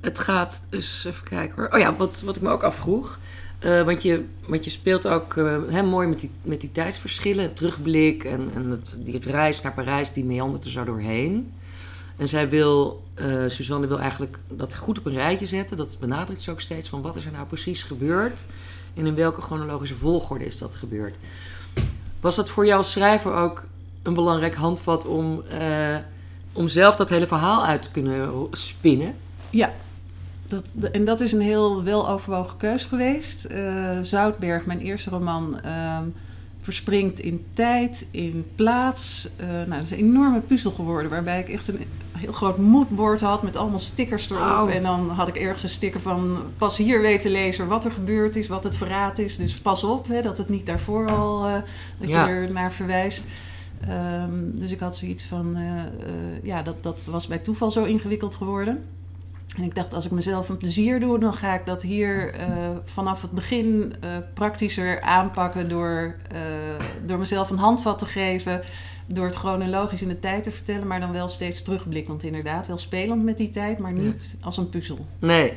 het 0.02 0.20
gaat 0.20 0.68
dus, 0.70 1.06
even 1.06 1.24
kijken 1.24 1.56
hoor. 1.56 1.70
Oh 1.74 1.80
ja, 1.80 1.96
wat, 1.96 2.22
wat 2.22 2.36
ik 2.36 2.42
me 2.42 2.50
ook 2.50 2.64
afvroeg. 2.64 3.20
eh, 3.60 3.82
want, 3.84 4.02
je, 4.02 4.26
want 4.48 4.64
je 4.64 4.70
speelt 4.72 5.08
ook 5.08 5.36
hè, 5.70 5.84
mooi 5.84 6.08
met 6.08 6.20
die, 6.20 6.30
met 6.42 6.62
die 6.62 6.72
tijdsverschillen, 6.72 7.44
het 7.44 7.56
terugblik 7.56 8.24
en, 8.24 8.50
en 8.54 8.70
het, 8.70 8.98
die 9.00 9.20
reis 9.20 9.62
naar 9.62 9.74
Parijs, 9.74 10.14
die 10.14 10.26
meandert 10.26 10.64
er 10.64 10.70
zo 10.70 10.84
doorheen. 10.84 11.52
En 12.18 12.28
zij 12.28 12.50
wil, 12.50 13.04
eh, 13.14 13.44
Suzanne 13.48 13.88
wil 13.88 14.00
eigenlijk 14.00 14.40
dat 14.48 14.76
goed 14.76 15.00
op 15.00 15.06
een 15.06 15.14
rijtje 15.14 15.46
zetten. 15.46 15.78
Dat 15.78 15.98
benadrukt 16.00 16.42
ze 16.42 16.52
ook 16.52 16.62
steeds 16.62 16.90
van 16.90 17.02
wat 17.02 17.16
is 17.16 17.26
er 17.26 17.32
nou 17.32 17.48
precies 17.48 17.84
gebeurd 17.84 18.46
en 18.94 19.06
in 19.06 19.16
welke 19.16 19.42
chronologische 19.42 19.96
volgorde 19.96 20.46
is 20.46 20.58
dat 20.58 20.76
gebeurd. 20.76 21.16
Was 22.20 22.36
dat 22.36 22.50
voor 22.50 22.66
jou 22.66 22.78
als 22.78 22.92
schrijver 22.92 23.34
ook 23.34 23.66
een 24.04 24.14
belangrijk 24.14 24.56
handvat 24.56 25.06
om, 25.06 25.44
eh, 25.50 25.98
om 26.54 26.68
zelf 26.68 26.96
dat 26.96 27.10
hele 27.10 27.28
verhaal 27.28 27.66
uit 27.66 27.82
te 27.82 27.92
kunnen 27.92 28.48
spinnen? 28.52 29.16
Ja, 29.50 29.74
dat, 30.48 30.72
en 30.92 31.06
dat 31.06 31.20
is 31.20 31.32
een 31.32 31.42
heel 31.42 31.84
weloverwogen 31.84 32.58
keus 32.58 32.86
geweest. 32.86 33.46
Eh, 33.46 34.00
Zoutberg, 34.02 34.66
mijn 34.66 34.80
eerste 34.80 35.10
roman, 35.10 35.60
ehm, 35.62 36.04
verspringt 36.64 37.20
in 37.20 37.46
tijd, 37.54 38.08
in 38.12 38.46
plaats. 38.56 39.30
Eh, 39.38 39.48
nou, 39.48 39.70
dat 39.70 39.82
is 39.84 39.92
een 39.92 39.98
enorme 39.98 40.40
puzzel 40.40 40.72
geworden, 40.72 41.12
waarbij 41.12 41.40
ik 41.40 41.50
echt 41.50 41.68
een 41.68 41.80
heel 42.18 42.32
groot 42.32 42.58
moodboard 42.58 43.22
had 43.22 43.44
met 43.44 43.56
allemaal 43.56 43.80
stickers 43.80 44.30
erop. 44.30 44.70
En 44.70 44.84
dan 44.84 45.10
had 45.10 45.28
ik 45.28 45.36
ergens 45.36 45.64
een 45.64 45.70
sticker 45.70 46.00
van 46.00 46.38
pas 46.58 46.78
hier 46.78 47.02
weten 47.02 47.32
lezer 47.32 47.68
wat 47.68 47.86
er 47.86 47.92
gebeurd 47.92 48.36
is, 48.36 48.48
wat 48.48 48.64
het 48.64 48.76
verraad 48.76 49.20
is. 49.20 49.38
Dus 49.38 49.54
pas 49.60 49.84
op, 49.84 50.08
hè, 50.08 50.22
dat 50.22 50.38
het 50.38 50.50
niet 50.50 50.66
daarvoor 50.66 51.10
al, 51.10 51.46
eh, 51.46 51.54
dat 51.98 52.10
Ja. 52.10 52.28
je 52.28 52.34
er 52.34 52.52
naar 52.52 52.72
verwijst. 52.72 53.24
Ehm, 53.88 54.32
dus 54.54 54.72
ik 54.72 54.80
had 54.80 54.98
zoiets 54.98 55.24
van, 55.26 55.56
eh, 55.56 55.84
ja, 56.44 56.62
dat, 56.62 56.84
dat 56.84 57.06
was 57.10 57.28
bij 57.28 57.38
toeval 57.38 57.72
zo 57.72 57.84
ingewikkeld 57.84 58.36
geworden. 58.36 58.84
En 59.58 59.64
ik 59.64 59.76
dacht, 59.76 59.94
als 59.94 60.06
ik 60.06 60.12
mezelf 60.12 60.50
een 60.50 60.58
plezier 60.58 61.00
doe, 61.00 61.20
dan 61.20 61.34
ga 61.34 61.54
ik 61.54 61.66
dat 61.66 61.82
hier 61.82 62.34
eh, 62.34 62.48
vanaf 62.84 63.22
het 63.22 63.32
begin 63.32 63.96
eh, 64.00 64.10
praktischer 64.34 65.02
aanpakken 65.02 65.70
door, 65.70 66.16
eh, 66.32 66.40
door 67.06 67.18
mezelf 67.18 67.50
een 67.50 67.58
handvat 67.58 67.98
te 67.98 68.06
geven. 68.06 68.62
Door 69.06 69.26
het 69.26 69.36
chronologisch 69.36 70.02
in 70.02 70.08
de 70.08 70.20
tijd 70.20 70.44
te 70.44 70.52
vertellen, 70.52 70.88
maar 70.88 71.00
dan 71.00 71.12
wel 71.12 71.28
steeds 71.28 71.62
terugblikkend 71.62 72.24
inderdaad. 72.24 72.68
Wel 72.68 72.78
spelend 72.78 73.24
met 73.24 73.38
die 73.38 73.50
tijd, 73.50 73.80
maar 73.80 73.92
niet 73.92 74.38
als 74.42 74.58
een 74.58 74.70
puzzel. 74.70 75.06
Nee. 75.20 75.54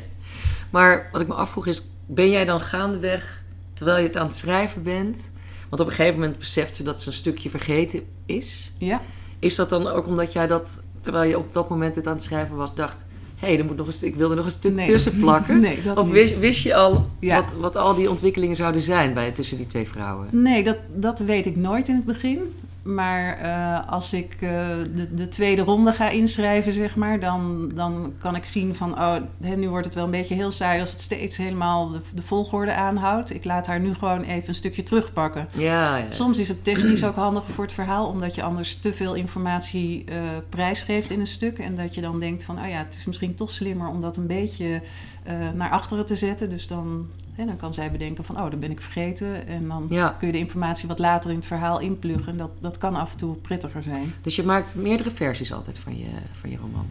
Maar 0.71 1.09
wat 1.13 1.21
ik 1.21 1.29
me 1.29 1.35
afvroeg 1.35 1.67
is, 1.67 1.83
ben 2.07 2.31
jij 2.31 2.45
dan 2.45 2.61
gaandeweg, 2.61 3.43
terwijl 3.73 3.99
je 3.99 4.07
het 4.07 4.17
aan 4.17 4.27
het 4.27 4.37
schrijven 4.37 4.83
bent... 4.83 5.31
Want 5.69 5.81
op 5.83 5.87
een 5.89 5.93
gegeven 5.93 6.21
moment 6.21 6.39
beseft 6.39 6.77
ze 6.77 6.83
dat 6.83 7.01
ze 7.01 7.09
een 7.09 7.15
stukje 7.15 7.51
vergeten 7.51 8.03
is. 8.27 8.73
Ja, 8.79 9.01
Is 9.39 9.55
dat 9.55 9.71
dan 9.71 9.87
ook 9.87 10.07
omdat 10.07 10.33
jij 10.33 10.47
dat, 10.47 10.83
terwijl 11.01 11.29
je 11.29 11.39
op 11.39 11.53
dat 11.53 11.69
moment 11.69 11.97
het 11.97 12.07
aan 12.07 12.13
het 12.13 12.23
schrijven 12.23 12.57
was, 12.57 12.75
dacht... 12.75 13.05
Hé, 13.37 13.47
hey, 13.49 13.59
er 13.59 13.65
moet 13.65 13.77
nog 13.77 13.87
een 13.87 14.07
ik 14.09 14.15
wil 14.15 14.31
er 14.31 14.37
nog 14.37 14.45
een 14.45 14.51
stuk 14.51 14.75
Nee. 14.75 14.87
tussen 14.87 15.19
plakken? 15.19 15.61
nee, 15.67 15.83
dat 15.83 15.97
Of 15.97 16.11
wist, 16.11 16.39
wist 16.39 16.63
je 16.63 16.75
al 16.75 17.07
Ja. 17.21 17.35
wat, 17.37 17.45
wat 17.61 17.77
al 17.77 17.95
die 17.95 18.11
ontwikkelingen 18.11 18.57
zouden 18.57 18.83
zijn 18.83 19.15
bij, 19.15 19.31
tussen 19.31 19.57
die 19.57 19.67
twee 19.67 19.89
vrouwen? 19.89 20.29
Nee, 20.31 20.65
dat, 20.65 20.77
dat 20.95 21.19
weet 21.19 21.47
ik 21.47 21.57
nooit 21.57 21.89
in 21.89 21.95
het 21.95 22.05
begin. 22.05 22.39
Maar 22.87 23.39
eh, 23.39 23.93
als 23.93 24.13
ik 24.13 24.37
eh, 24.41 24.49
de, 24.95 25.15
de 25.15 25.29
tweede 25.29 25.63
ronde 25.63 25.93
ga 25.93 26.09
inschrijven, 26.09 26.73
zeg 26.73 26.97
maar, 26.97 27.21
dan, 27.21 27.71
dan 27.75 28.15
kan 28.19 28.37
ik 28.37 28.45
zien 28.45 28.75
van, 28.75 28.93
oh, 28.93 29.17
hè, 29.41 29.57
nu 29.57 29.69
wordt 29.69 29.87
het 29.87 29.95
wel 29.95 30.05
een 30.05 30.11
beetje 30.11 30.35
heel 30.35 30.51
saai 30.51 30.81
als 30.81 30.91
het 30.91 31.01
steeds 31.01 31.37
helemaal 31.37 31.91
de, 31.91 32.01
de 32.15 32.23
volgorde 32.23 32.75
aanhoudt. 32.75 33.35
Ik 33.35 33.45
laat 33.45 33.67
haar 33.67 33.81
nu 33.81 33.95
gewoon 33.95 34.23
even 34.23 34.49
een 34.49 34.55
stukje 34.55 34.83
terugpakken. 34.83 35.49
Ja, 35.55 35.97
ja. 35.97 36.11
Soms 36.11 36.39
is 36.39 36.49
het 36.49 36.65
technisch 36.65 37.05
ook 37.05 37.15
handiger 37.15 37.55
voor 37.55 37.65
het 37.65 37.73
verhaal, 37.73 38.07
omdat 38.07 38.35
je 38.35 38.43
anders 38.43 38.75
te 38.75 38.93
veel 38.93 39.15
informatie 39.15 40.05
eh 40.05 40.15
prijsgeeft 40.49 41.11
in 41.11 41.21
een 41.21 41.27
stuk. 41.27 41.59
En 41.59 41.75
dat 41.77 41.95
je 41.95 42.01
dan 42.01 42.21
denkt 42.21 42.45
van, 42.45 42.59
oh 42.59 42.69
ja, 42.69 42.77
het 42.77 42.95
is 42.95 43.05
misschien 43.05 43.35
toch 43.35 43.51
slimmer 43.51 43.89
om 43.89 44.01
dat 44.01 44.17
een 44.17 44.27
beetje 44.27 44.83
naar 45.55 45.71
achteren 45.71 46.07
te 46.07 46.17
zetten. 46.17 46.51
Dus 46.51 46.67
dan, 46.67 47.09
hè, 47.37 47.45
dan 47.47 47.57
kan 47.57 47.75
zij 47.75 47.91
bedenken 47.91 48.25
van, 48.25 48.37
oh, 48.41 48.51
dat 48.51 48.61
ben 48.61 48.71
ik 48.71 48.81
vergeten. 48.81 49.47
En 49.47 49.69
dan 49.69 49.87
Ja. 49.91 50.09
kun 50.19 50.27
je 50.27 50.33
de 50.33 50.39
informatie 50.39 50.89
wat 50.89 50.99
later 50.99 51.31
in 51.31 51.37
het 51.37 51.47
verhaal 51.47 51.81
inpluggen. 51.81 52.33
En 52.33 52.37
dat, 52.39 52.51
dat 52.61 52.79
kan 52.79 52.95
af 52.95 53.11
en 53.13 53.17
toe 53.17 53.35
prettiger 53.37 53.83
zijn. 53.83 54.13
Dus 54.23 54.37
je 54.37 54.43
maakt 54.43 54.75
meerdere 54.77 55.11
versies 55.11 55.53
altijd 55.53 55.79
van 55.79 55.99
je, 55.99 56.09
van 56.41 56.51
je 56.51 56.57
roman? 56.57 56.87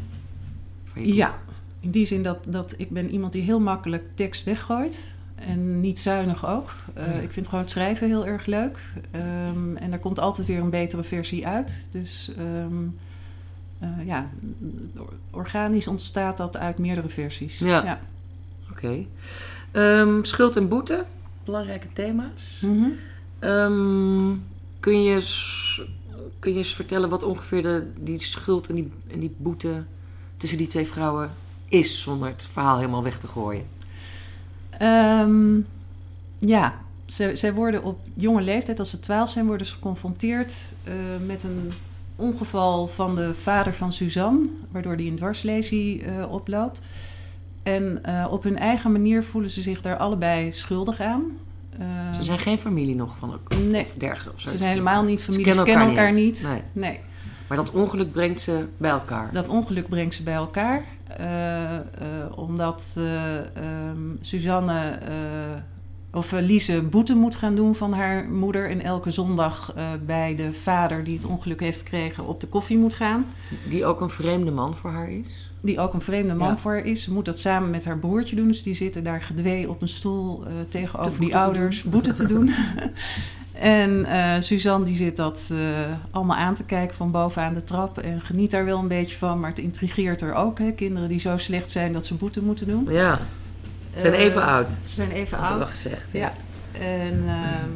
Van 0.86 1.02
je? 1.08 1.14
Ja, 1.14 1.40
in 1.80 1.92
die 1.92 2.06
zin 2.06 2.22
dat, 2.24 2.38
dat 2.48 2.74
ik 2.78 2.90
ben 2.90 3.10
iemand 3.10 3.34
die 3.34 3.42
heel 3.42 3.60
makkelijk 3.60 4.04
tekst 4.16 4.44
weggooit. 4.44 5.14
En 5.36 5.80
niet 5.80 6.00
zuinig 6.00 6.48
ook. 6.48 6.74
Eh, 6.94 7.06
Ja. 7.06 7.12
Ik 7.22 7.32
vind 7.32 7.46
gewoon 7.48 7.64
het 7.64 7.72
schrijven 7.74 8.08
heel 8.08 8.26
erg 8.26 8.46
leuk. 8.46 8.80
Ehm, 9.12 9.76
en 9.76 9.92
er 9.92 10.00
komt 10.00 10.20
altijd 10.20 10.48
weer 10.48 10.60
een 10.60 10.70
betere 10.70 11.04
versie 11.04 11.48
uit. 11.48 11.88
Dus 11.92 12.32
ehm, 12.38 12.74
eh, 13.80 14.06
ja, 14.06 14.30
organisch 15.32 15.88
ontstaat 15.88 16.38
dat 16.38 16.58
uit 16.58 16.78
meerdere 16.78 17.10
versies. 17.10 17.60
Ja. 17.60 18.00
Oké. 18.72 19.06
Ehm, 19.76 20.24
schuld 20.24 20.56
en 20.56 20.68
boete, 20.68 21.06
belangrijke 21.44 21.88
thema's. 21.94 22.62
Mhm. 22.62 22.90
Ehm, 23.40 24.36
kun, 24.80 25.04
je 25.04 25.16
eens, 25.16 25.82
kun 26.40 26.52
je 26.52 26.58
eens 26.58 26.76
vertellen 26.76 27.10
wat 27.10 27.24
ongeveer 27.24 27.62
de, 27.62 27.92
die 28.00 28.20
schuld 28.20 28.68
en 28.68 28.76
die, 28.76 28.92
en 29.08 29.20
die 29.20 29.36
boete 29.38 29.84
tussen 30.38 30.58
die 30.58 30.68
twee 30.68 30.88
vrouwen 30.88 31.32
is, 31.70 32.02
zonder 32.02 32.30
het 32.30 32.50
verhaal 32.52 32.78
helemaal 32.78 33.04
weg 33.04 33.20
te 33.20 33.28
gooien? 33.28 33.68
Ehm, 34.70 35.60
ja, 36.40 36.74
zij 37.34 37.54
worden 37.54 37.84
op 37.84 38.00
jonge 38.14 38.42
leeftijd, 38.42 38.80
als 38.80 38.90
ze 38.90 39.00
twaalf 39.00 39.32
zijn, 39.32 39.46
worden 39.46 39.68
ze 39.68 39.74
geconfronteerd 39.74 40.54
eh, 40.84 40.94
met 41.26 41.44
een 41.44 41.72
ongeval 42.16 42.88
van 42.88 43.16
de 43.16 43.34
vader 43.34 43.74
van 43.74 43.94
Suzanne, 43.94 44.50
waardoor 44.72 44.98
die 44.98 45.10
een 45.10 45.18
dwarslesie 45.18 46.04
eh, 46.04 46.32
oploopt. 46.32 46.82
En 47.66 48.00
eh, 48.04 48.28
op 48.30 48.44
hun 48.44 48.58
eigen 48.58 48.92
manier 48.92 49.24
voelen 49.24 49.50
ze 49.50 49.62
zich 49.62 49.82
daar 49.82 49.98
allebei 49.98 50.52
schuldig 50.52 51.00
aan. 51.00 51.24
Eh, 51.80 52.14
Ze 52.14 52.24
zijn 52.24 52.40
geen 52.40 52.58
familie 52.58 52.96
nog 52.96 53.16
van 53.20 53.32
elkaar. 53.32 53.60
Nee. 53.60 53.82
Of 53.86 53.94
dergelijke. 53.98 54.32
Of 54.34 54.40
ze 54.40 54.42
zoiets. 54.42 54.62
zijn 54.62 54.74
helemaal 54.74 55.04
niet 55.04 55.20
Ze 55.20 55.26
familie, 55.32 55.54
ze 55.54 55.64
kennen 55.64 55.88
elkaar, 55.88 56.14
niet. 56.14 56.42
Nee. 56.44 56.62
nee. 56.72 57.00
Maar 57.48 57.58
dat 57.58 57.72
ongeluk 57.72 58.12
brengt 58.12 58.42
ze 58.42 58.66
bij 58.78 58.90
elkaar. 58.92 59.30
Dat 59.34 59.50
ongeluk 59.50 59.90
brengt 59.90 60.16
ze 60.16 60.24
bij 60.24 60.34
elkaar. 60.34 60.84
eh, 61.18 61.80
omdat 62.36 62.96
eh, 62.98 63.38
ehm, 63.38 64.00
Suzanne 64.22 64.98
of 66.12 66.32
Lise 66.32 66.82
boete 66.82 67.16
moet 67.16 67.36
gaan 67.36 67.56
doen 67.56 67.76
van 67.76 67.94
haar 67.94 68.30
moeder. 68.30 68.70
En 68.70 68.82
elke 68.82 69.12
zondag 69.12 69.74
bij 70.06 70.36
de 70.36 70.54
vader 70.54 71.04
die 71.04 71.16
het 71.16 71.26
ongeluk 71.26 71.60
heeft 71.60 71.80
gekregen 71.80 72.28
op 72.28 72.40
de 72.42 72.48
koffie 72.48 72.78
moet 72.78 72.94
gaan. 72.94 73.26
Die 73.70 73.86
ook 73.86 74.02
een 74.02 74.10
vreemde 74.10 74.52
man 74.52 74.76
voor 74.76 74.90
haar 74.92 75.10
is. 75.12 75.45
Die 75.66 75.80
ook 75.80 75.94
een 75.94 76.02
vreemde 76.02 76.34
man 76.34 76.48
Ja. 76.48 76.58
voor 76.58 76.72
haar 76.72 76.86
is. 76.86 77.04
Ze 77.04 77.12
moet 77.14 77.26
dat 77.26 77.40
samen 77.40 77.70
met 77.70 77.86
haar 77.86 77.98
broertje 77.98 78.36
doen. 78.36 78.48
Dus 78.48 78.64
die 78.64 78.74
zitten 78.76 79.04
daar 79.04 79.22
gedwee 79.22 79.70
op 79.70 79.82
een 79.82 79.88
stoel 79.88 80.44
eh, 80.46 80.52
tegenover 80.70 81.20
die 81.20 81.38
ouders 81.38 81.82
doen. 81.82 81.92
boete 81.92 82.12
te 82.12 82.28
doen. 82.28 82.52
en 83.60 84.06
eh, 84.06 84.42
Suzanne 84.42 84.86
die 84.86 84.96
zit 84.96 85.16
dat 85.16 85.50
eh, 85.52 85.58
allemaal 86.12 86.38
aan 86.38 86.54
te 86.54 86.64
kijken 86.64 86.96
van 86.96 87.12
bovenaan 87.12 87.54
de 87.54 87.64
trap. 87.64 87.98
En 87.98 88.22
geniet 88.22 88.52
daar 88.52 88.66
wel 88.66 88.80
een 88.80 88.88
beetje 88.88 89.18
van. 89.18 89.40
Maar 89.40 89.50
het 89.50 89.60
intrigeert 89.60 90.22
haar 90.22 90.34
ook. 90.34 90.60
Hè? 90.60 90.72
Kinderen 90.72 91.10
die 91.10 91.20
zo 91.20 91.38
slecht 91.38 91.72
zijn 91.72 91.94
dat 91.94 92.06
ze 92.06 92.16
boete 92.16 92.42
moeten 92.44 92.68
doen. 92.68 92.88
Ja. 92.90 93.20
Ze 93.94 94.00
zijn 94.00 94.14
even 94.14 94.44
oud. 94.44 94.68
Ze 94.84 94.94
zijn 94.94 95.12
even 95.12 95.38
oud. 95.38 95.70
gezegd. 95.70 96.08
Ja. 96.12 96.34
En 96.72 97.24
ehm, 97.28 97.70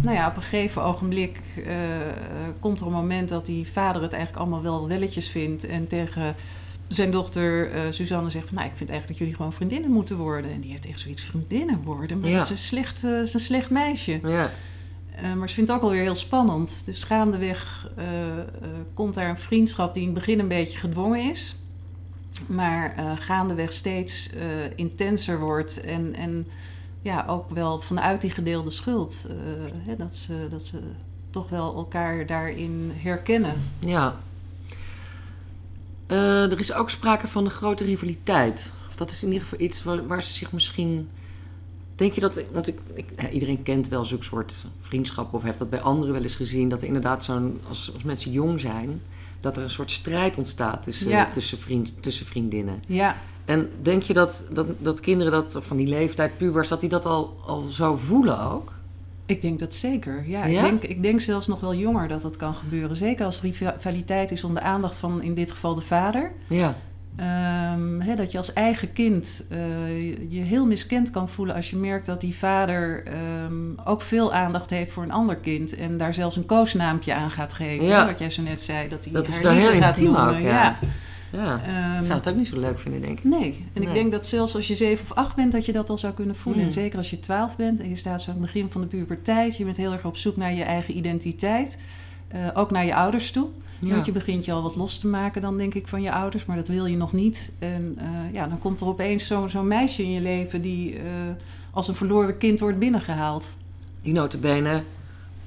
nou 0.00 0.16
ja, 0.16 0.28
op 0.28 0.36
een 0.36 0.42
gegeven 0.42 0.82
ogenblik 0.82 1.40
komt 2.60 2.80
er 2.80 2.86
een 2.86 2.92
moment 2.92 3.28
dat 3.28 3.46
die 3.46 3.68
vader 3.72 4.02
het 4.02 4.12
eigenlijk 4.12 4.42
allemaal 4.42 4.62
wel 4.62 4.88
welletjes 4.88 5.28
vindt. 5.28 5.66
En 5.66 5.86
tegen 5.86 6.34
zijn 6.94 7.10
dochter 7.10 7.74
uh, 7.74 7.80
Suzanne 7.90 8.30
zegt 8.30 8.46
van, 8.48 8.54
nou, 8.56 8.68
ik 8.68 8.76
vind 8.76 8.90
eigenlijk 8.90 9.08
dat 9.08 9.18
jullie 9.18 9.34
gewoon 9.34 9.52
vriendinnen 9.52 9.90
moeten 9.90 10.16
worden. 10.16 10.50
En 10.50 10.60
die 10.60 10.70
heeft 10.70 10.86
echt 10.86 11.00
zoiets 11.00 11.22
vriendinnen 11.22 11.82
worden, 11.82 12.20
maar 12.20 12.30
Ja. 12.30 12.36
dat 12.36 12.44
is 12.44 12.50
een 12.50 12.58
slecht, 12.58 13.04
eh, 13.04 13.20
is 13.20 13.34
een 13.34 13.40
slecht 13.40 13.70
meisje. 13.70 14.20
Ja, 14.22 14.50
Eh, 15.16 15.32
maar 15.34 15.48
ze 15.48 15.54
vindt 15.54 15.70
het 15.70 15.78
ook 15.78 15.84
alweer 15.84 16.02
heel 16.02 16.14
spannend. 16.14 16.82
Dus 16.84 17.04
gaandeweg 17.04 17.90
komt 18.94 19.14
daar 19.14 19.28
een 19.28 19.38
vriendschap 19.38 19.94
die 19.94 20.02
in 20.02 20.08
het 20.08 20.18
begin 20.18 20.38
een 20.38 20.48
beetje 20.48 20.78
gedwongen 20.78 21.30
is. 21.30 21.56
Maar 22.46 22.94
gaandeweg 23.18 23.72
steeds 23.72 24.30
intenser 24.76 25.40
wordt. 25.40 25.80
En, 25.80 26.14
en 26.14 26.46
ja, 27.02 27.24
ook 27.28 27.50
wel 27.50 27.80
vanuit 27.80 28.20
die 28.20 28.30
gedeelde 28.30 28.70
schuld. 28.70 29.26
hè, 29.86 29.96
dat, 29.96 30.16
ze, 30.16 30.46
dat 30.50 30.62
ze 30.62 30.78
toch 31.30 31.48
wel 31.48 31.74
elkaar 31.76 32.26
daarin 32.26 32.92
herkennen. 32.94 33.54
ja. 33.80 34.16
Eh, 36.12 36.52
er 36.52 36.58
is 36.58 36.72
ook 36.72 36.90
sprake 36.90 37.28
van 37.28 37.44
een 37.44 37.50
grote 37.50 37.84
rivaliteit. 37.84 38.72
Of 38.88 38.94
dat 38.94 39.10
is 39.10 39.22
in 39.22 39.32
ieder 39.32 39.42
geval 39.48 39.66
iets 39.66 39.82
waar, 39.82 40.06
waar 40.06 40.22
ze 40.22 40.32
zich 40.32 40.52
misschien... 40.52 41.08
Denk 41.96 42.12
je 42.12 42.20
dat... 42.20 42.40
Want 42.52 42.66
ik, 42.66 42.78
ik, 42.94 43.32
iedereen 43.32 43.62
kent 43.62 43.88
wel 43.88 44.04
zo'n 44.04 44.22
soort 44.22 44.66
vriendschap... 44.80 45.34
of 45.34 45.42
heeft 45.42 45.58
dat 45.58 45.70
bij 45.70 45.80
anderen 45.80 46.12
wel 46.12 46.22
eens 46.22 46.34
gezien... 46.34 46.68
dat 46.68 46.80
er 46.80 46.86
inderdaad 46.86 47.24
zo'n... 47.24 47.60
Als, 47.68 47.90
als 47.94 48.02
mensen 48.02 48.30
jong 48.30 48.60
zijn... 48.60 49.02
dat 49.40 49.56
er 49.56 49.62
een 49.62 49.70
soort 49.70 49.90
strijd 49.90 50.36
ontstaat 50.38 50.82
tussen, 50.82 51.08
Ja. 51.08 51.30
tussen, 51.30 51.58
vriend, 51.58 52.02
tussen 52.02 52.26
vriendinnen. 52.26 52.82
Ja, 52.86 53.16
En 53.44 53.70
denk 53.82 54.02
je 54.02 54.12
dat, 54.12 54.44
dat, 54.52 54.66
dat 54.78 55.00
kinderen 55.00 55.32
dat, 55.32 55.58
van 55.60 55.76
die 55.76 55.86
leeftijd, 55.86 56.36
pubers... 56.36 56.68
dat 56.68 56.80
die 56.80 56.88
dat 56.88 57.06
al, 57.06 57.40
al 57.46 57.60
zo 57.60 57.96
voelen 57.96 58.40
ook? 58.40 58.72
Ik 59.32 59.42
denk 59.42 59.58
dat 59.58 59.74
zeker. 59.74 60.24
Ja, 60.26 60.44
Ja? 60.46 60.64
Ik, 60.64 60.70
denk, 60.70 60.82
ik 60.82 61.02
denk 61.02 61.20
zelfs 61.20 61.46
nog 61.46 61.60
wel 61.60 61.74
jonger 61.74 62.08
dat 62.08 62.22
dat 62.22 62.36
kan 62.36 62.54
gebeuren. 62.54 62.96
Zeker 62.96 63.24
als 63.24 63.42
er 63.42 63.50
rivaliteit 63.58 64.30
is 64.30 64.44
om 64.44 64.54
de 64.54 64.60
aandacht 64.60 64.98
van 64.98 65.22
in 65.22 65.34
dit 65.34 65.50
geval 65.50 65.74
de 65.74 65.80
vader. 65.80 66.32
Ja, 66.46 66.74
Ehm, 67.16 68.14
dat 68.16 68.32
je 68.32 68.38
als 68.38 68.52
eigen 68.52 68.92
kind 68.92 69.46
eh, 69.50 69.58
je- 70.08 70.26
je 70.28 70.40
heel 70.40 70.66
miskend 70.66 71.10
kan 71.10 71.28
voelen 71.28 71.54
als 71.54 71.70
je 71.70 71.76
merkt 71.76 72.06
dat 72.06 72.20
die 72.20 72.34
vader 72.34 73.02
ehm, 73.06 73.54
ook 73.84 74.02
veel 74.02 74.32
aandacht 74.32 74.70
heeft 74.70 74.90
voor 74.92 75.02
een 75.02 75.10
ander 75.12 75.36
kind. 75.36 75.74
En 75.76 75.96
daar 75.96 76.14
zelfs 76.14 76.36
een 76.36 76.46
koosnaampje 76.46 77.14
aan 77.14 77.30
gaat 77.30 77.52
geven. 77.52 77.86
Ja. 77.86 78.06
Wat 78.06 78.18
jij 78.18 78.30
zo 78.30 78.42
net 78.42 78.62
zei. 78.62 78.88
Dat 78.88 79.04
hij 79.04 79.12
Dat 79.12 79.28
is 79.28 79.42
haar 79.42 79.52
heel 79.54 79.80
gaat 79.80 80.00
noemen. 80.00 80.28
ook, 80.28 80.38
ja. 80.38 80.40
ja. 80.40 80.76
Ehm, 81.38 81.98
Ik 81.98 82.04
zou 82.04 82.18
het 82.18 82.28
ook 82.28 82.36
niet 82.36 82.46
zo 82.46 82.58
leuk 82.58 82.78
vinden, 82.78 83.00
denk 83.00 83.18
ik. 83.18 83.24
Nee, 83.24 83.66
en 83.72 83.82
ik 83.82 83.94
denk 83.94 84.12
dat 84.12 84.26
zelfs 84.26 84.54
als 84.54 84.68
je 84.68 84.74
zeven 84.74 85.04
of 85.04 85.12
acht 85.12 85.36
bent, 85.36 85.52
dat 85.52 85.66
je 85.66 85.72
dat 85.72 85.90
al 85.90 85.98
zou 85.98 86.12
kunnen 86.12 86.36
voelen. 86.36 86.60
Mm. 86.60 86.66
En 86.66 86.72
zeker 86.72 86.98
als 86.98 87.10
je 87.10 87.18
twaalf 87.18 87.56
bent 87.56 87.80
en 87.80 87.88
je 87.88 87.96
staat 87.96 88.22
zo 88.22 88.30
aan 88.30 88.36
het 88.36 88.46
begin 88.46 88.70
van 88.70 88.80
de 88.80 88.86
puberteit. 88.86 89.56
Je 89.56 89.64
bent 89.64 89.76
heel 89.76 89.92
erg 89.92 90.04
op 90.04 90.16
zoek 90.16 90.36
naar 90.36 90.54
je 90.54 90.62
eigen 90.62 90.96
identiteit. 90.96 91.78
Eh, 92.28 92.40
ook 92.54 92.70
naar 92.70 92.84
je 92.84 92.94
ouders 92.94 93.30
toe. 93.30 93.48
Ja. 93.78 93.90
Want 93.90 94.06
je 94.06 94.12
begint 94.12 94.44
je 94.44 94.52
al 94.52 94.62
wat 94.62 94.76
los 94.76 94.98
te 94.98 95.06
maken 95.06 95.40
dan, 95.40 95.56
denk 95.56 95.74
ik, 95.74 95.88
van 95.88 96.02
je 96.02 96.12
ouders. 96.12 96.44
Maar 96.44 96.56
dat 96.56 96.68
wil 96.68 96.86
je 96.86 96.96
nog 96.96 97.12
niet. 97.12 97.52
En 97.58 97.94
eh, 97.98 98.32
ja, 98.32 98.46
dan 98.46 98.58
komt 98.58 98.80
er 98.80 98.86
opeens 98.86 99.26
zo'n 99.26 99.50
zo'n 99.50 99.68
meisje 99.68 100.02
in 100.02 100.10
je 100.10 100.20
leven 100.20 100.62
die 100.62 100.96
eh, 100.96 101.02
als 101.70 101.88
een 101.88 101.94
verloren 101.94 102.38
kind 102.38 102.60
wordt 102.60 102.78
binnengehaald. 102.78 103.56
Die 104.02 104.12
notabene 104.12 104.82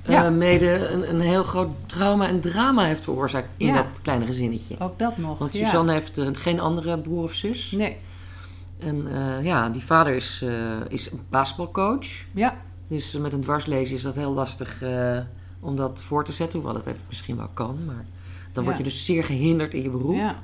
eh 0.05 0.11
Ja. 0.13 0.29
mede 0.29 0.87
een, 0.89 1.09
een 1.09 1.19
heel 1.21 1.43
groot 1.43 1.69
trauma 1.85 2.27
en 2.27 2.39
drama 2.41 2.83
heeft 2.85 3.03
veroorzaakt 3.03 3.47
in 3.57 3.67
Ja. 3.67 3.73
dat 3.73 4.01
kleine 4.01 4.25
gezinnetje. 4.25 4.75
Ook 4.79 4.99
dat 4.99 5.17
nog. 5.17 5.37
Want. 5.37 5.53
Suzanne 5.53 5.91
heeft 5.91 6.17
eh, 6.17 6.27
geen 6.33 6.59
andere 6.59 6.99
broer 6.99 7.23
of 7.23 7.33
zus. 7.33 7.71
Nee, 7.71 7.97
En 8.79 9.07
eh, 9.15 9.43
ja, 9.45 9.69
die 9.69 9.83
vader 9.85 10.13
is, 10.15 10.45
is 10.87 11.11
een 11.11 11.19
basketbalcoach. 11.29 12.07
ja, 12.33 12.55
Dus 12.87 13.11
met 13.11 13.33
een 13.33 13.41
dwarslezen 13.41 13.95
is 13.95 14.01
dat 14.01 14.15
heel 14.15 14.33
lastig 14.33 14.83
om 15.59 15.75
dat 15.75 16.03
voor 16.03 16.23
te 16.23 16.31
zetten. 16.31 16.59
Hoewel 16.59 16.77
het 16.77 16.85
even 16.85 17.01
misschien 17.07 17.37
wel 17.37 17.49
kan. 17.53 17.79
Maar 17.85 18.05
dan 18.53 18.63
word 18.63 18.77
je 18.77 18.83
dus 18.83 19.05
zeer 19.05 19.23
gehinderd 19.23 19.73
in 19.73 19.81
je 19.81 19.89
beroep. 19.89 20.15
ja, 20.15 20.39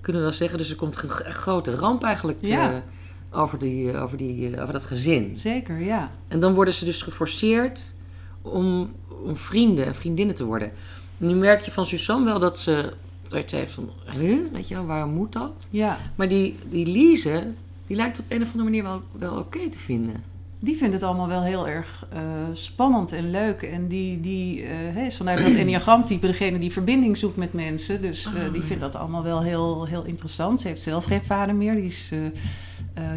Kunnen 0.00 0.22
we 0.22 0.28
wel 0.28 0.36
zeggen. 0.36 0.58
Dus 0.58 0.70
er 0.70 0.76
komt 0.76 1.02
een 1.02 1.10
grote 1.10 1.74
ramp 1.74 2.02
eigenlijk 2.04 2.38
Ja. 2.40 2.82
over, 3.30 3.58
die, 3.58 3.96
over, 3.98 4.16
die, 4.16 4.60
over 4.60 4.72
dat 4.72 4.84
gezin. 4.84 5.32
zeker, 5.38 5.78
ja. 5.80 6.10
En 6.28 6.40
dan 6.40 6.54
worden 6.54 6.74
ze 6.74 6.84
dus 6.84 7.02
geforceerd 7.02 7.94
om, 8.42 8.92
om 9.24 9.36
vrienden 9.36 9.86
en 9.86 9.94
vriendinnen 9.94 10.34
te 10.34 10.44
worden. 10.44 10.72
En 11.18 11.26
nu 11.26 11.34
merk 11.34 11.60
je 11.60 11.70
van 11.70 11.86
Suzanne 11.86 12.24
wel 12.24 12.38
dat 12.38 12.58
ze... 12.58 12.92
Dat 13.28 13.50
ze 13.50 13.56
heeft 13.56 13.72
van, 13.72 13.90
huh? 14.10 14.38
weet 14.52 14.68
je 14.68 14.74
wel, 14.74 14.86
waarom 14.86 15.12
moet 15.12 15.32
dat? 15.32 15.68
Ja, 15.70 15.98
Maar 16.14 16.28
die, 16.28 16.56
die 16.70 16.86
Lise, 16.86 17.54
die 17.86 17.96
lijkt 17.96 18.18
op 18.18 18.24
een 18.28 18.42
of 18.42 18.46
andere 18.46 18.64
manier 18.64 18.82
wel, 18.82 19.02
wel 19.12 19.36
oké 19.36 19.68
te 19.68 19.78
vinden. 19.78 20.22
die 20.58 20.76
vindt 20.76 20.94
het 20.94 21.02
allemaal 21.02 21.28
wel 21.28 21.42
heel 21.42 21.68
erg 21.68 22.06
eh, 22.12 22.20
spannend 22.52 23.12
en 23.12 23.30
leuk. 23.30 23.62
En 23.62 23.88
die, 23.88 24.20
die 24.20 24.64
hè, 24.64 25.06
is 25.06 25.16
vanuit 25.16 25.42
dat 25.42 25.54
enneagramtype 25.64 26.26
degene 26.26 26.58
die 26.58 26.72
verbinding 26.72 27.16
zoekt 27.16 27.36
met 27.36 27.52
mensen. 27.52 28.02
Dus 28.02 28.26
eh, 28.26 28.32
die 28.52 28.60
ja. 28.60 28.66
vindt 28.66 28.82
dat 28.82 28.96
allemaal 28.96 29.22
wel 29.22 29.42
heel, 29.42 29.84
heel 29.84 30.04
interessant. 30.04 30.60
Ze 30.60 30.68
heeft 30.68 30.82
zelf 30.82 31.04
geen 31.04 31.24
vader 31.24 31.54
meer. 31.54 31.74
Die 31.74 31.84
is 31.84 32.10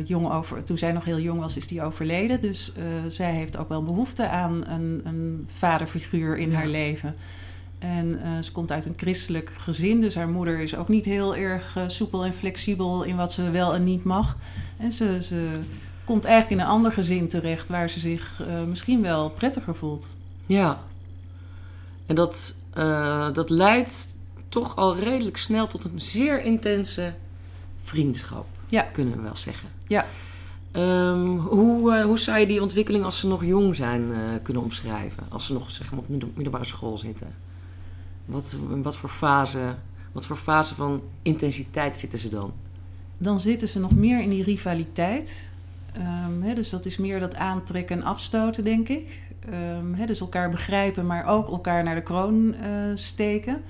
jong 0.03 0.31
over, 0.31 0.63
toen 0.63 0.77
zij 0.77 0.91
nog 0.91 1.05
heel 1.05 1.19
jong 1.19 1.39
was, 1.39 1.57
is 1.57 1.67
die 1.67 1.81
overleden. 1.83 2.41
Dus 2.41 2.73
eh, 2.73 2.83
zij 3.07 3.31
heeft 3.31 3.57
ook 3.57 3.69
wel 3.69 3.83
behoefte 3.83 4.27
aan 4.27 4.67
een, 4.67 5.01
een 5.03 5.47
vaderfiguur 5.57 6.38
in 6.38 6.49
Ja. 6.49 6.55
haar 6.55 6.67
leven. 6.67 7.15
En 7.79 8.21
eh, 8.21 8.29
ze 8.41 8.51
komt 8.51 8.71
uit 8.71 8.85
een 8.85 8.93
christelijk 8.97 9.51
gezin, 9.57 10.01
dus 10.01 10.15
haar 10.15 10.29
moeder 10.29 10.59
is 10.59 10.75
ook 10.75 10.88
niet 10.88 11.05
heel 11.05 11.35
erg 11.35 11.75
eh, 11.75 11.83
soepel 11.88 12.25
en 12.25 12.33
flexibel 12.33 13.03
in 13.03 13.15
wat 13.15 13.33
ze 13.33 13.51
wel 13.51 13.73
en 13.73 13.83
niet 13.83 14.03
mag. 14.03 14.35
En 14.77 14.93
ze, 14.93 15.19
ze 15.23 15.59
komt 16.03 16.25
eigenlijk 16.25 16.61
in 16.61 16.67
een 16.67 16.73
ander 16.73 16.91
gezin 16.91 17.27
terecht 17.27 17.67
waar 17.67 17.89
ze 17.89 17.99
zich 17.99 18.41
eh, 18.47 18.63
misschien 18.63 19.01
wel 19.01 19.29
prettiger 19.29 19.75
voelt. 19.75 20.15
Ja. 20.45 20.79
En 22.05 22.15
dat, 22.15 22.55
eh, 22.73 23.33
dat 23.33 23.49
leidt 23.49 24.15
toch 24.49 24.75
al 24.75 24.95
redelijk 24.97 25.38
snel 25.38 25.67
tot 25.67 25.83
een 25.83 25.99
zeer 26.01 26.41
intense 26.43 27.13
vriendschap. 27.81 28.45
Ja. 28.67 28.82
Kunnen 28.82 29.15
we 29.15 29.21
wel 29.21 29.36
zeggen. 29.36 29.69
Ja. 29.88 30.06
Ehm, 30.71 31.38
hoe, 31.38 31.95
eh, 31.95 32.04
hoe 32.04 32.19
zou 32.19 32.39
je 32.39 32.47
die 32.47 32.62
ontwikkeling 32.62 33.04
als 33.04 33.19
ze 33.19 33.28
nog 33.28 33.45
jong 33.45 33.75
zijn 33.75 34.12
eh, 34.12 34.19
kunnen 34.43 34.63
omschrijven? 34.63 35.23
Als 35.30 35.45
ze 35.45 35.54
nog 35.54 35.71
zeg 35.71 35.91
maar, 35.91 35.99
op 35.99 36.10
middelbare 36.10 36.65
school 36.65 36.97
zitten? 36.97 37.36
Wat, 38.25 38.56
wat, 38.82 38.97
voor 38.97 39.10
fase, 39.10 39.75
wat 40.12 40.25
voor 40.25 40.38
fase 40.38 40.75
van 40.75 41.01
intensiteit 41.21 41.97
zitten 41.97 42.19
ze 42.19 42.30
dan? 42.30 42.54
Dan 43.17 43.39
zitten 43.39 43.67
ze 43.67 43.80
nog 43.80 43.95
meer 43.95 44.21
in 44.21 44.30
die 44.30 44.43
rivaliteit. 44.43 45.49
Ehm, 45.93 46.56
dus 46.56 46.69
dat 46.69 46.86
is 46.86 46.97
meer 46.97 47.19
dat 47.19 47.36
aantrekken 47.36 47.97
en 47.97 48.04
afstoten, 48.04 48.63
denk 48.63 48.89
ik. 48.89 49.19
Ehm, 49.49 50.06
dus 50.06 50.19
elkaar 50.19 50.49
begrijpen, 50.49 51.06
maar 51.06 51.25
ook 51.25 51.47
elkaar 51.47 51.84
naar 51.84 51.95
de 51.95 52.01
kroon 52.01 52.54
eh, 52.54 52.71
steken. 52.93 53.62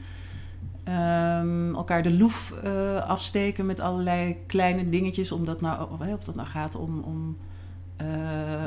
Ehm, 0.86 1.76
elkaar 1.76 2.04
de 2.04 2.14
loef 2.14 2.54
eh, 2.64 3.10
afsteken 3.10 3.66
met 3.66 3.80
allerlei 3.80 4.38
kleine 4.48 4.90
dingetjes. 4.90 5.32
Omdat 5.32 5.62
nou, 5.62 5.88
of, 5.92 6.14
of 6.14 6.24
dat 6.24 6.36
nou 6.36 6.48
gaat 6.48 6.76
om, 6.76 7.00
om 7.00 7.38
eh, 7.98 8.08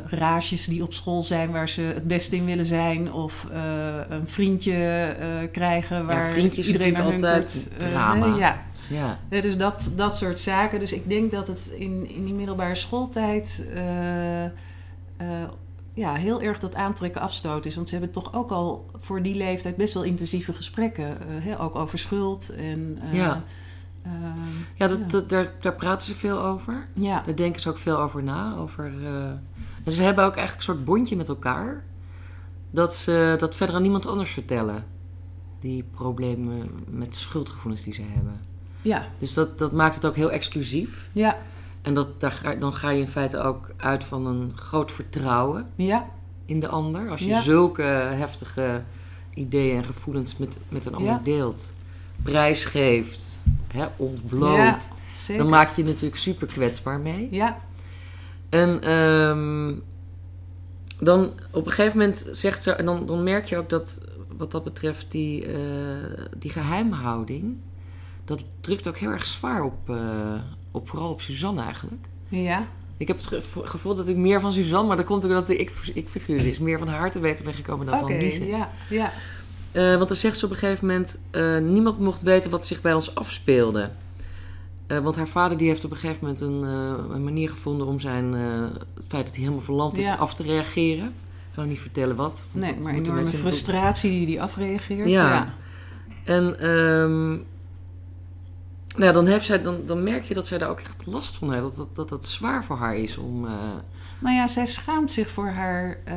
rages 0.07 0.65
die 0.65 0.83
op 0.83 0.93
school 0.93 1.23
zijn 1.23 1.51
waar 1.51 1.69
ze 1.69 1.81
het 1.81 2.07
beste 2.07 2.37
in 2.37 2.45
willen 2.45 2.67
zijn. 2.67 3.13
Of 3.13 3.47
eh, 3.53 3.61
een 4.09 4.29
vriendje 4.29 5.17
krijgen 5.53 6.07
waar 6.07 6.31
vriendjes 6.33 6.67
iedereen 6.67 6.93
naar 6.93 7.03
altijd 7.03 7.71
drama. 7.77 8.27
ja. 8.27 8.67
Ja. 8.89 9.19
Ja, 9.31 9.41
dus 9.41 9.57
dat, 9.57 9.93
dat 9.97 10.17
soort 10.17 10.41
zaken. 10.41 10.79
Dus 10.79 10.93
ik 10.93 11.09
denk 11.09 11.33
dat 11.33 11.49
het 11.49 11.73
in, 11.77 12.09
in 12.15 12.25
die 12.25 12.35
middelbare 12.35 12.75
schooltijd 12.75 13.63
ja, 15.99 16.15
heel 16.15 16.41
erg 16.43 16.59
dat 16.59 16.75
aantrekken 16.75 17.21
afstoot 17.21 17.67
is. 17.67 17.75
Want 17.75 17.89
ze 17.89 17.95
hebben 17.95 18.13
toch 18.13 18.35
ook 18.35 18.51
al 18.51 18.91
voor 18.99 19.23
die 19.23 19.35
leeftijd 19.37 19.77
best 19.77 19.95
wel 19.95 20.03
intensieve 20.03 20.53
gesprekken. 20.53 21.21
eh, 21.21 21.27
hè, 21.29 21.61
ook 21.61 21.75
over 21.77 21.99
schuld. 21.99 22.51
En, 22.51 22.99
eh, 23.03 23.15
Ja. 23.15 23.43
ehm, 24.03 24.13
Ja, 24.75 24.89
dat, 24.89 24.99
Ja. 24.99 25.05
dat- 25.09 25.29
daar, 25.29 25.53
daar 25.61 25.75
praten 25.75 26.07
ze 26.07 26.15
veel 26.15 26.41
over. 26.41 26.85
ja, 26.95 27.23
Daar 27.27 27.37
denken 27.37 27.61
ze 27.61 27.69
ook 27.69 27.79
veel 27.79 27.99
over 27.99 28.23
na. 28.23 28.57
Over, 28.57 28.93
eh, 29.05 29.31
En 29.85 29.93
ze 29.93 30.03
hebben 30.03 30.25
ook 30.25 30.37
eigenlijk 30.37 30.69
een 30.69 30.75
soort 30.75 30.85
bondje 30.85 31.17
met 31.17 31.29
elkaar. 31.29 31.85
Dat 32.71 32.95
ze 32.97 33.35
dat 33.39 33.55
verder 33.55 33.77
aan 33.77 33.83
niemand 33.83 34.07
anders 34.07 34.31
vertellen. 34.31 34.85
Die 35.61 35.85
problemen 35.91 36.71
met 36.91 37.17
schuldgevoelens 37.17 37.83
die 37.83 37.95
ze 37.95 38.03
hebben. 38.03 38.41
ja, 38.83 39.07
Dus 39.19 39.35
dat, 39.35 39.59
dat 39.59 39.73
maakt 39.73 39.95
het 39.95 40.07
ook 40.07 40.17
heel 40.17 40.31
exclusief. 40.31 41.09
ja, 41.13 41.37
En 41.89 41.95
dat, 41.95 42.21
daar, 42.21 42.31
ga- 42.33 42.55
dan 42.55 42.73
ga 42.75 42.91
je 42.91 43.01
in 43.01 43.07
feite 43.09 43.39
ook 43.39 43.71
uit 43.77 44.05
van 44.05 44.27
een 44.27 44.53
groot 44.55 44.93
vertrouwen 44.93 45.67
ja, 45.75 46.09
in 46.45 46.61
de 46.61 46.69
ander. 46.69 47.11
Als 47.11 47.21
je 47.21 47.27
Ja. 47.27 47.41
zulke 47.41 47.83
heftige 47.83 48.83
ideeën 49.35 49.77
en 49.77 49.85
gevoelens 49.85 50.37
met, 50.37 50.59
met 50.69 50.87
een 50.87 50.95
ander 50.95 51.13
Ja. 51.13 51.21
deelt. 51.25 51.73
Prijsgeeft, 52.23 53.41
hè, 53.73 53.87
ontbloot. 53.97 54.91
Dan 55.37 55.49
maak 55.49 55.69
je 55.77 55.83
je 55.83 55.89
natuurlijk 55.89 56.17
super 56.21 56.47
kwetsbaar 56.47 57.01
mee. 57.01 57.29
Ja, 57.31 57.59
En 58.49 58.83
ehm, 58.83 59.75
dan 61.01 61.33
op 61.51 61.67
een 61.67 61.73
gegeven 61.73 61.99
moment 61.99 62.27
zegt 62.31 62.63
ze, 62.63 62.73
en 62.73 62.85
dan, 62.85 63.07
dan 63.07 63.23
merk 63.23 63.45
je 63.45 63.57
ook 63.57 63.69
dat 63.69 64.01
wat 64.37 64.51
dat 64.51 64.65
betreft 64.65 65.11
die, 65.11 65.47
eh, 65.47 66.25
die 66.39 66.51
geheimhouding, 66.51 67.57
dat 68.25 68.45
drukt 68.61 68.89
ook 68.89 68.97
heel 68.97 69.11
erg 69.11 69.27
zwaar 69.27 69.63
op, 69.63 69.91
eh, 69.91 69.97
op 70.79 70.89
vooral 70.89 71.11
op 71.11 71.21
Suzanne 71.21 71.63
eigenlijk. 71.63 72.07
ja, 72.29 72.67
Ik 72.97 73.09
heb 73.09 73.17
het 73.17 73.27
ge- 73.27 73.43
gevoel 73.65 73.95
dat 73.95 74.09
ik 74.09 74.17
meer 74.17 74.41
van 74.41 74.53
Suzanne, 74.53 74.89
maar 74.89 74.97
dat 74.97 75.07
komt 75.07 75.25
ook 75.25 75.31
dat 75.31 75.47
de 75.47 75.57
ik, 75.57 75.73
ik-figuur 75.95 76.47
is. 76.47 76.59
Meer 76.59 76.79
van 76.79 76.89
haar 76.89 77.11
te 77.11 77.21
weten 77.21 77.45
ben 77.45 77.55
gekomen 77.55 77.87
dan 77.87 77.95
Oké, 77.95 78.13
van 78.13 78.19
Lise. 78.21 78.47
ja, 78.47 78.71
ja. 78.91 79.13
Eh, 79.73 79.97
want 79.97 80.09
dan 80.09 80.17
zegt 80.17 80.39
ze 80.39 80.45
op 80.45 80.51
een 80.51 80.57
gegeven 80.57 80.87
moment... 80.87 81.19
eh, 81.31 81.59
niemand 81.59 81.99
mocht 81.99 82.23
weten 82.23 82.51
wat 82.51 82.67
zich 82.67 82.81
bij 82.81 82.95
ons 82.95 83.15
afspeelde. 83.15 83.91
Eh, 84.87 84.99
want 84.99 85.17
haar 85.17 85.29
vader 85.29 85.59
die 85.59 85.69
heeft 85.69 85.85
op 85.85 85.91
een 85.91 85.97
gegeven 85.97 86.19
moment 86.23 86.41
een, 86.41 86.63
een 87.15 87.25
manier 87.25 87.51
gevonden... 87.51 87.87
om 87.87 88.01
zijn, 88.01 88.33
het 88.95 89.05
feit 89.09 89.25
dat 89.25 89.35
hij 89.35 89.43
helemaal 89.43 89.61
verlamd 89.65 89.99
is 89.99 90.05
Ja. 90.05 90.15
af 90.15 90.35
te 90.35 90.43
reageren. 90.43 91.07
Ik 91.07 91.55
ga 91.55 91.61
nog 91.61 91.69
niet 91.71 91.79
vertellen 91.81 92.17
wat. 92.17 92.47
Nee, 92.53 92.75
maar 92.83 92.95
enorme 92.95 93.27
frustratie 93.27 94.11
die 94.11 94.27
die 94.27 94.43
afreageert. 94.43 95.09
Ja. 95.09 95.33
ja. 95.33 95.55
En 96.25 96.61
ehm, 96.61 97.37
nou 98.99 99.05
ja, 99.11 99.13
dan, 99.13 99.27
heeft 99.27 99.45
zij, 99.45 99.63
dan, 99.63 99.77
dan 99.87 100.03
merk 100.03 100.25
je 100.25 100.35
dat 100.35 100.47
zij 100.47 100.59
daar 100.59 100.69
ook 100.69 100.81
echt 100.81 101.07
last 101.07 101.37
van 101.37 101.51
heeft. 101.53 101.63
Dat 101.63 101.77
dat, 101.77 101.95
dat, 101.97 102.09
dat 102.09 102.27
zwaar 102.27 102.65
voor 102.65 102.77
haar 102.77 102.97
is 102.97 103.17
om... 103.19 103.45
eh, 103.45 103.53
Nou 104.19 104.35
ja, 104.35 104.47
zij 104.47 104.67
schaamt 104.67 105.13
zich 105.13 105.29
voor 105.31 105.49
haar 105.49 105.99
eh, 106.05 106.15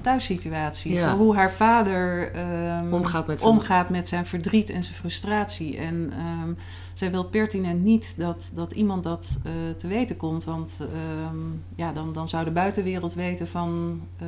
thuissituatie. 0.00 0.92
Ja. 0.92 1.08
Voor 1.10 1.18
hoe 1.18 1.34
haar 1.34 1.52
vader 1.52 2.32
ehm, 2.32 2.92
Omgaat 2.92 3.26
met 3.26 3.40
zijn- 3.40 3.52
omgaat 3.52 3.88
met 3.88 4.08
zijn 4.08 4.26
verdriet 4.26 4.70
en 4.70 4.82
zijn 4.82 4.94
frustratie. 4.96 5.76
En 5.76 6.12
ehm, 6.16 6.52
zij 6.98 7.10
wil 7.10 7.24
pertinent 7.24 7.84
niet 7.84 8.14
dat, 8.16 8.50
dat 8.54 8.72
iemand 8.72 9.04
dat 9.04 9.38
eh, 9.44 9.52
te 9.76 9.86
weten 9.86 10.16
komt. 10.16 10.44
Want 10.44 10.78
ehm, 10.80 11.36
ja, 11.74 11.92
dan, 11.92 12.12
dan 12.12 12.28
zou 12.28 12.44
de 12.44 12.50
buitenwereld 12.50 13.14
weten 13.14 13.48
van 13.48 14.00
eh, 14.16 14.26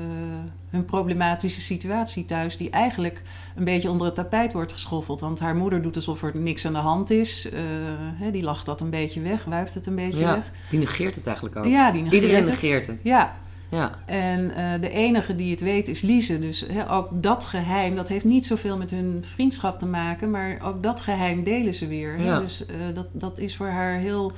hun 0.68 0.84
problematische 0.84 1.60
situatie 1.60 2.24
thuis. 2.24 2.56
Die 2.56 2.70
eigenlijk 2.70 3.22
een 3.56 3.64
beetje 3.64 3.90
onder 3.90 4.06
het 4.06 4.14
tapijt 4.14 4.52
wordt 4.52 4.72
geschoffeld. 4.72 5.20
Want 5.20 5.40
haar 5.40 5.56
moeder 5.56 5.82
doet 5.82 5.96
alsof 5.96 6.22
er 6.22 6.36
niks 6.36 6.66
aan 6.66 6.72
de 6.72 6.78
hand 6.78 7.10
is. 7.10 7.50
Eh, 7.50 7.60
hè, 7.94 8.30
die 8.30 8.42
lacht 8.42 8.66
dat 8.66 8.80
een 8.80 8.90
beetje 8.90 9.20
weg, 9.20 9.44
wuift 9.44 9.74
het 9.74 9.86
een 9.86 9.94
beetje 9.94 10.20
ja, 10.20 10.34
weg. 10.34 10.52
die 10.70 10.78
negeert 10.78 11.14
het 11.14 11.26
eigenlijk 11.26 11.56
ook. 11.56 11.64
Ja, 11.64 11.92
die 11.92 12.02
negeert 12.02 12.22
Iedereen 12.22 12.42
het. 12.44 12.50
negeert 12.50 12.86
het. 12.86 12.98
Ja, 13.02 13.36
Ja, 13.70 13.90
en 14.06 14.54
eh, 14.54 14.80
de 14.80 14.90
enige 14.90 15.34
die 15.34 15.50
het 15.50 15.60
weet 15.60 15.88
is 15.88 16.00
Lise. 16.00 16.38
Dus 16.38 16.64
ook 16.88 17.08
dat 17.12 17.44
geheim, 17.44 17.96
dat 17.96 18.08
heeft 18.08 18.24
niet 18.24 18.46
zoveel 18.46 18.76
met 18.76 18.90
hun 18.90 19.24
vriendschap 19.24 19.78
te 19.78 19.86
maken. 19.86 20.30
Maar 20.30 20.58
ook 20.62 20.82
dat 20.82 21.00
geheim 21.00 21.44
delen 21.44 21.74
ze 21.74 21.86
weer. 21.86 22.20
Ja. 22.20 22.40
Dus 22.40 22.66
eh, 22.66 22.74
dat, 22.94 23.06
dat 23.12 23.38
is 23.38 23.56
voor 23.56 23.66
haar 23.66 23.98
heel 23.98 24.32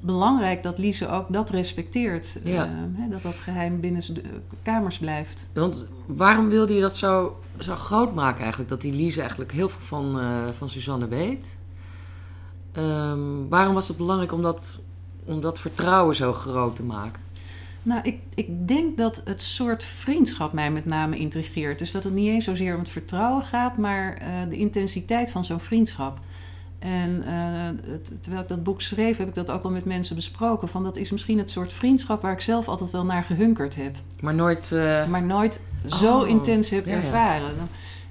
belangrijk 0.00 0.62
dat 0.62 0.78
Lise 0.78 1.08
ook 1.08 1.32
dat 1.32 1.50
respecteert. 1.50 2.38
Ja. 2.44 2.64
Eh, 2.64 3.10
dat 3.10 3.22
dat 3.22 3.38
geheim 3.38 3.80
binnen 3.80 4.14
de 4.14 4.22
kamers 4.62 4.98
blijft. 4.98 5.48
want 5.52 5.86
waarom 6.06 6.48
wilde 6.48 6.74
je 6.74 6.80
dat 6.80 6.96
zo, 6.96 7.40
zo 7.58 7.74
groot 7.74 8.14
maken 8.14 8.40
eigenlijk? 8.40 8.70
Dat 8.70 8.80
die 8.80 8.92
Lise 8.92 9.20
eigenlijk 9.20 9.52
heel 9.52 9.68
veel 9.68 9.80
van, 9.80 10.20
van 10.54 10.68
Suzanne 10.68 11.08
weet. 11.08 11.58
Ehm, 12.72 13.48
waarom 13.48 13.74
was 13.74 13.88
het 13.88 13.96
belangrijk 13.96 14.32
om 14.32 14.42
dat, 14.42 14.82
om 15.24 15.40
dat 15.40 15.60
vertrouwen 15.60 16.14
zo 16.14 16.32
groot 16.32 16.76
te 16.76 16.82
maken? 16.82 17.25
Nou, 17.86 18.00
ik, 18.02 18.18
ik 18.34 18.68
denk 18.68 18.96
dat 18.96 19.22
het 19.24 19.40
soort 19.42 19.84
vriendschap 19.84 20.52
mij 20.52 20.70
met 20.70 20.84
name 20.86 21.18
intrigeert. 21.18 21.78
Dus 21.78 21.92
dat 21.92 22.04
het 22.04 22.14
niet 22.14 22.28
eens 22.28 22.44
zozeer 22.44 22.74
om 22.74 22.80
het 22.80 22.88
vertrouwen 22.88 23.42
gaat, 23.44 23.76
maar 23.76 24.14
eh, 24.14 24.28
de 24.48 24.56
intensiteit 24.56 25.30
van 25.30 25.44
zo'n 25.44 25.60
vriendschap. 25.60 26.18
En 26.78 27.22
eh, 27.26 27.92
terwijl 28.20 28.42
ik 28.42 28.48
dat 28.48 28.62
boek 28.62 28.80
schreef, 28.82 29.16
heb 29.16 29.28
ik 29.28 29.34
dat 29.34 29.50
ook 29.50 29.62
wel 29.62 29.72
met 29.72 29.84
mensen 29.84 30.14
besproken. 30.14 30.68
Van 30.68 30.84
dat 30.84 30.96
is 30.96 31.10
misschien 31.10 31.38
het 31.38 31.50
soort 31.50 31.72
vriendschap 31.72 32.22
waar 32.22 32.32
ik 32.32 32.40
zelf 32.40 32.68
altijd 32.68 32.90
wel 32.90 33.04
naar 33.04 33.24
gehunkerd 33.24 33.76
heb. 33.76 33.96
Maar 34.20 34.34
nooit... 34.34 34.72
eh, 34.72 35.06
Maar 35.06 35.22
nooit 35.22 35.60
zo 35.86 36.20
Oh, 36.20 36.28
intens 36.28 36.70
heb 36.70 36.86
ja, 36.86 36.92
ervaren. 36.92 37.54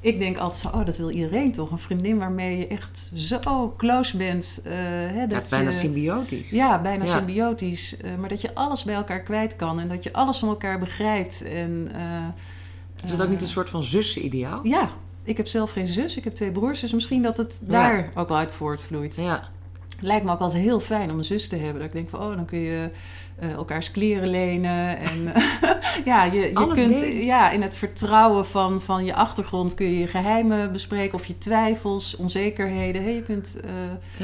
Ik 0.06 0.20
denk 0.20 0.38
altijd 0.38 0.62
van, 0.62 0.74
oh, 0.74 0.86
dat 0.86 0.98
wil 0.98 1.10
iedereen 1.10 1.52
toch? 1.52 1.72
Een 1.72 1.78
vriendin 1.80 2.18
waarmee 2.18 2.58
je 2.58 2.68
echt 2.68 3.10
zo 3.14 3.74
close 3.78 4.18
bent. 4.18 4.60
eh, 4.64 4.72
hè, 4.74 5.20
ja, 5.22 5.28
dat 5.28 5.50
bijna 5.50 5.72
symbiotisch. 5.72 6.50
ja, 6.50 6.82
bijna 6.82 7.04
Ja. 7.04 7.18
symbiotisch. 7.18 7.98
eh, 7.98 8.16
maar 8.20 8.30
dat 8.30 8.42
je 8.42 8.56
alles 8.56 8.84
bij 8.84 8.96
elkaar 8.96 9.22
kwijt 9.22 9.56
kan 9.56 9.80
en 9.80 9.88
dat 9.88 10.04
je 10.04 10.14
alles 10.14 10.38
van 10.38 10.50
elkaar 10.50 10.80
begrijpt. 10.80 11.44
En, 11.44 11.88
eh, 11.96 13.04
Is 13.04 13.12
dat 13.12 13.22
ook 13.22 13.30
niet 13.30 13.42
een 13.42 13.48
soort 13.48 13.70
van 13.70 13.84
zussen-ideaal? 13.84 14.60
Ja, 14.64 14.90
ik 15.24 15.38
heb 15.38 15.48
zelf 15.48 15.72
geen 15.72 15.88
zus, 15.88 16.18
ik 16.18 16.24
heb 16.24 16.36
twee 16.36 16.52
broers, 16.52 16.80
dus 16.80 16.94
misschien 16.94 17.22
dat 17.22 17.38
het 17.38 17.60
Ja. 17.62 17.72
daar 17.72 18.10
ook 18.16 18.28
wel 18.28 18.38
uit 18.38 18.52
voortvloeit. 18.52 19.16
Ja, 19.16 19.54
Lijkt 20.02 20.26
me 20.26 20.32
ook 20.32 20.40
altijd 20.40 20.64
heel 20.64 20.80
fijn 20.80 21.12
om 21.12 21.18
een 21.18 21.26
zus 21.26 21.48
te 21.50 21.56
hebben. 21.56 21.76
Dat 21.76 21.84
ik 21.84 21.94
denk 21.94 22.10
van, 22.10 22.20
oh, 22.20 22.36
dan 22.36 22.46
kun 22.46 22.60
je 22.60 22.90
eh, 23.40 23.52
elkaars 23.52 23.92
kleren 23.92 24.30
lenen. 24.30 24.98
En 24.98 25.32
ja, 26.06 26.24
je, 26.24 26.40
je 26.40 26.56
Alles 26.56 26.80
kunt 26.80 27.00
ja, 27.24 27.52
in 27.52 27.62
het 27.62 27.76
vertrouwen 27.76 28.46
van, 28.46 28.82
van 28.82 29.06
je 29.06 29.16
achtergrond 29.16 29.74
kun 29.74 29.86
je 29.86 30.00
je 30.00 30.08
geheimen 30.08 30.72
bespreken 30.72 31.18
of 31.18 31.26
je 31.26 31.38
twijfels, 31.38 32.16
onzekerheden. 32.16 33.04
Hey, 33.04 33.14
je, 33.14 33.22
kunt, 33.22 33.60
eh, 33.64 33.70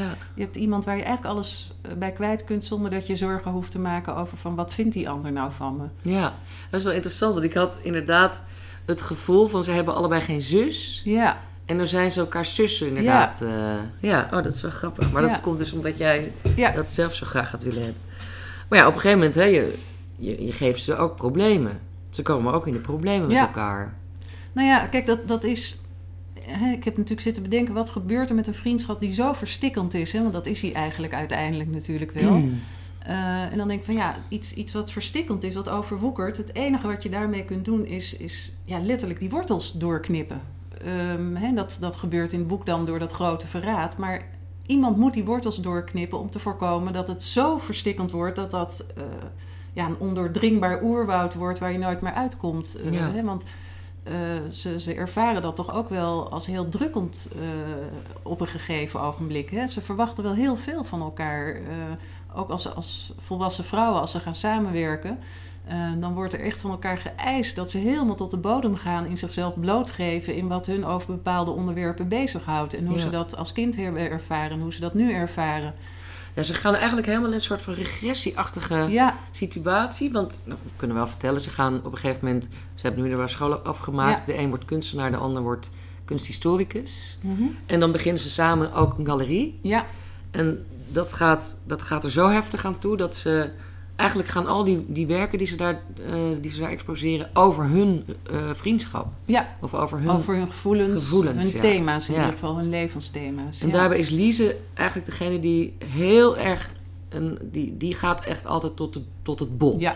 ja. 0.04 0.10
je 0.34 0.42
hebt 0.42 0.56
iemand 0.56 0.86
waar 0.86 0.98
je 0.98 1.04
eigenlijk 1.04 1.36
alles 1.36 1.72
eh, 1.82 1.92
bij 1.98 2.12
kwijt 2.12 2.44
kunt 2.44 2.66
zonder 2.66 2.92
dat 2.92 3.08
je 3.08 3.16
zorgen 3.16 3.52
hoeft 3.52 3.72
te 3.72 3.80
maken 3.80 4.16
over 4.16 4.38
van 4.38 4.56
wat 4.56 4.74
vindt 4.74 4.94
die 4.94 5.10
ander 5.10 5.32
nou 5.32 5.52
van 5.52 5.76
me. 5.78 6.12
Ja, 6.12 6.34
dat 6.70 6.80
is 6.80 6.86
wel 6.86 6.96
interessant. 6.96 7.34
Want 7.34 7.46
ik 7.46 7.54
had 7.54 7.78
inderdaad 7.82 8.44
het 8.86 9.02
gevoel 9.02 9.48
van 9.48 9.64
ze 9.64 9.72
hebben 9.72 9.96
allebei 9.96 10.22
geen 10.22 10.42
zus. 10.42 11.02
Ja, 11.04 11.38
En 11.66 11.78
dan 11.78 11.88
zijn 11.88 12.12
ze 12.12 12.20
elkaar 12.20 12.46
zussen 12.46 12.88
inderdaad. 12.88 13.38
Ja, 13.42 13.92
ja 14.00 14.24
oh, 14.26 14.44
dat 14.44 14.54
is 14.54 14.62
wel 14.62 14.72
grappig. 14.72 15.12
Maar 15.12 15.22
Ja. 15.22 15.28
dat 15.28 15.42
komt 15.42 15.58
dus 15.58 15.72
omdat 15.72 15.98
jij 15.98 16.32
ja, 16.56 16.72
dat 16.72 16.90
zelf 16.90 17.14
zo 17.14 17.26
graag 17.26 17.50
gaat 17.50 17.64
willen 17.64 17.84
hebben. 17.84 18.02
Maar 18.72 18.80
ja, 18.80 18.88
op 18.88 18.94
een 18.94 19.00
gegeven 19.00 19.18
moment, 19.18 19.36
hè, 19.36 19.44
je, 19.44 19.78
je, 20.16 20.46
je 20.46 20.52
geeft 20.52 20.84
ze 20.84 20.96
ook 20.98 21.16
problemen. 21.16 21.80
Ze 22.10 22.22
komen 22.22 22.54
ook 22.54 22.68
in 22.68 22.74
de 22.74 22.80
problemen 22.80 23.28
met 23.28 23.36
Ja. 23.36 23.42
elkaar. 23.42 23.94
Nou 24.52 24.68
ja, 24.68 24.86
kijk, 24.86 25.06
dat, 25.06 25.28
dat 25.28 25.44
is. 25.44 25.80
hè, 26.40 26.72
Ik 26.72 26.84
heb 26.84 26.94
natuurlijk 26.94 27.22
zitten 27.22 27.44
bedenken, 27.44 27.74
wat 27.74 27.90
gebeurt 27.90 28.30
er 28.30 28.36
met 28.36 28.48
een 28.48 28.54
vriendschap 28.54 29.00
die 29.02 29.14
zo 29.14 29.34
verstikkend 29.34 29.94
is? 29.94 30.14
Hè? 30.14 30.22
Want 30.22 30.34
dat 30.34 30.46
is 30.46 30.62
hij 30.62 30.74
eigenlijk 30.74 31.14
uiteindelijk 31.14 31.70
natuurlijk 31.72 32.12
wel. 32.12 32.32
Mm. 32.38 32.60
Eh, 33.00 33.42
en 33.52 33.58
dan 33.58 33.68
denk 33.68 33.80
ik 33.80 33.86
van 33.86 33.96
ja, 33.96 34.16
iets, 34.28 34.54
iets 34.54 34.74
wat 34.74 34.92
verstikkend 34.92 35.44
is, 35.44 35.56
wat 35.56 35.70
overwoekert. 35.70 36.38
Het 36.38 36.56
enige 36.56 36.88
wat 36.88 37.04
je 37.04 37.10
daarmee 37.10 37.46
kunt 37.46 37.66
doen 37.66 37.86
is, 37.86 38.18
is 38.18 38.52
ja, 38.64 38.80
letterlijk 38.80 39.20
die 39.20 39.30
wortels 39.30 39.72
doorknippen. 39.72 40.42
Hè, 41.34 41.54
dat, 41.54 41.78
dat 41.80 41.96
gebeurt 41.96 42.34
in 42.34 42.40
het 42.40 42.48
boek 42.48 42.66
dan 42.66 42.86
door 42.86 43.00
dat 43.00 43.14
grote 43.14 43.48
verraad. 43.48 43.98
Maar 43.98 44.22
iemand 44.72 44.98
moet 44.98 45.14
die 45.14 45.26
wortels 45.26 45.56
doorknippen 45.56 46.20
om 46.20 46.30
te 46.30 46.40
voorkomen 46.40 46.94
dat 46.94 47.08
het 47.08 47.24
zo 47.24 47.58
verstikkend 47.58 48.12
wordt 48.12 48.36
dat 48.36 48.52
dat 48.52 48.86
eh, 48.96 49.04
ja, 49.74 49.86
een 49.86 50.00
ondoordringbaar 50.00 50.84
oerwoud 50.84 51.34
wordt 51.34 51.60
waar 51.60 51.72
je 51.72 51.78
nooit 51.78 52.02
meer 52.02 52.14
uitkomt. 52.14 52.78
Eh, 52.86 52.94
Ja. 52.94 53.12
hè, 53.12 53.24
want 53.24 53.44
eh, 54.04 54.14
ze, 54.52 54.80
ze 54.80 54.94
ervaren 54.94 55.42
dat 55.42 55.56
toch 55.56 55.74
ook 55.74 55.90
wel 55.90 56.32
als 56.32 56.46
heel 56.46 56.70
drukkend 56.70 57.30
op 58.22 58.42
een 58.42 58.48
gegeven 58.48 59.02
ogenblik. 59.02 59.50
Hè? 59.50 59.68
Ze 59.68 59.82
verwachten 59.82 60.24
wel 60.24 60.34
heel 60.34 60.58
veel 60.58 60.84
van 60.84 61.02
elkaar. 61.02 61.62
ook 62.36 62.50
als, 62.50 62.76
als 62.76 63.14
volwassen 63.20 63.64
vrouwen, 63.64 64.02
als 64.02 64.12
ze 64.12 64.20
gaan 64.20 64.36
samenwerken. 64.36 65.20
Eh, 65.68 65.76
dan 66.00 66.14
wordt 66.14 66.34
er 66.34 66.40
echt 66.40 66.62
van 66.62 66.72
elkaar 66.72 66.98
geëist 66.98 67.56
dat 67.56 67.72
ze 67.72 67.78
helemaal 67.78 68.16
tot 68.16 68.32
de 68.32 68.38
bodem 68.38 68.76
gaan 68.76 69.06
in 69.06 69.18
zichzelf 69.18 69.60
blootgeven 69.60 70.36
in 70.36 70.48
wat 70.48 70.66
hun 70.66 70.86
over 70.86 71.08
bepaalde 71.08 71.52
onderwerpen 71.52 72.08
bezighoudt. 72.08 72.74
En 72.74 72.86
hoe 72.86 72.96
Ja. 72.98 73.02
ze 73.02 73.10
dat 73.10 73.36
als 73.36 73.52
kind 73.52 73.76
hebben 73.76 74.10
ervaren 74.10 74.52
en 74.52 74.60
hoe 74.62 74.74
ze 74.74 74.80
dat 74.80 74.94
nu 74.94 75.12
ervaren. 75.12 75.74
Ja, 76.34 76.44
ze 76.44 76.54
gaan 76.54 76.74
eigenlijk 76.76 77.08
helemaal 77.08 77.28
in 77.30 77.34
een 77.36 77.42
soort 77.42 77.62
van 77.62 77.74
regressieachtige 77.74 78.76
Ja, 78.90 79.18
situatie. 79.32 80.12
Want, 80.12 80.40
nou, 80.44 80.60
we 80.64 80.70
kunnen 80.76 80.98
wel 80.98 81.08
vertellen, 81.08 81.42
ze 81.42 81.50
gaan 81.50 81.76
op 81.84 81.92
een 81.92 81.98
gegeven 81.98 82.26
moment... 82.26 82.48
Ze 82.76 82.88
hebben 82.88 83.04
nu 83.04 83.16
de 83.16 83.28
school 83.28 83.54
afgemaakt. 83.56 84.26
De 84.26 84.38
een 84.38 84.50
wordt 84.50 84.66
kunstenaar, 84.66 85.12
de 85.12 85.18
ander 85.18 85.42
wordt 85.42 85.70
kunsthistoricus. 86.06 87.18
Mhm. 87.22 87.44
En 87.66 87.80
dan 87.80 87.92
beginnen 87.92 88.22
ze 88.22 88.30
samen 88.30 88.74
ook 88.74 88.98
een 88.98 89.06
galerie. 89.06 89.60
ja, 89.62 89.86
En 90.32 90.66
dat 90.88 91.14
gaat, 91.14 91.58
dat 91.66 91.82
gaat 91.82 92.04
er 92.04 92.12
zo 92.12 92.30
heftig 92.30 92.66
aan 92.66 92.80
toe 92.80 92.98
dat 92.98 93.16
ze... 93.16 93.52
Eigenlijk 94.02 94.30
gaan 94.30 94.48
al 94.48 94.64
die, 94.64 94.86
die 94.88 95.08
werken 95.08 95.38
die 95.38 95.48
ze, 95.48 95.56
daar, 95.56 95.80
eh, 96.06 96.14
die 96.42 96.52
ze 96.52 96.60
daar 96.60 96.70
exposeren 96.70 97.30
over 97.34 97.64
hun 97.66 98.06
eh, 98.32 98.38
vriendschap. 98.54 99.08
ja. 99.26 99.50
Of 99.62 99.74
over 99.74 100.00
hun... 100.00 100.10
over 100.10 100.36
hun 100.36 100.48
gevoelens, 100.48 101.02
gevoelens, 101.02 101.44
hun 101.44 101.54
ja. 101.54 101.62
thema's 101.62 102.08
in 102.08 102.14
Ja. 102.14 102.20
ieder 102.20 102.34
geval, 102.38 102.58
hun 102.58 102.70
levensthema's. 102.70 103.62
En 103.62 103.68
ja. 103.68 103.74
daarbij 103.74 103.98
is 103.98 104.10
Lise 104.10 104.58
eigenlijk 104.74 105.10
degene 105.10 105.40
die 105.40 105.76
heel 105.86 106.38
erg... 106.38 106.72
En 107.10 107.38
die, 107.42 107.78
die 107.78 107.94
gaat 107.96 108.24
echt 108.26 108.46
altijd 108.46 108.76
tot, 108.76 108.94
de, 108.94 109.02
tot 109.22 109.40
het 109.40 109.58
bot. 109.58 109.82
Ja. 109.82 109.94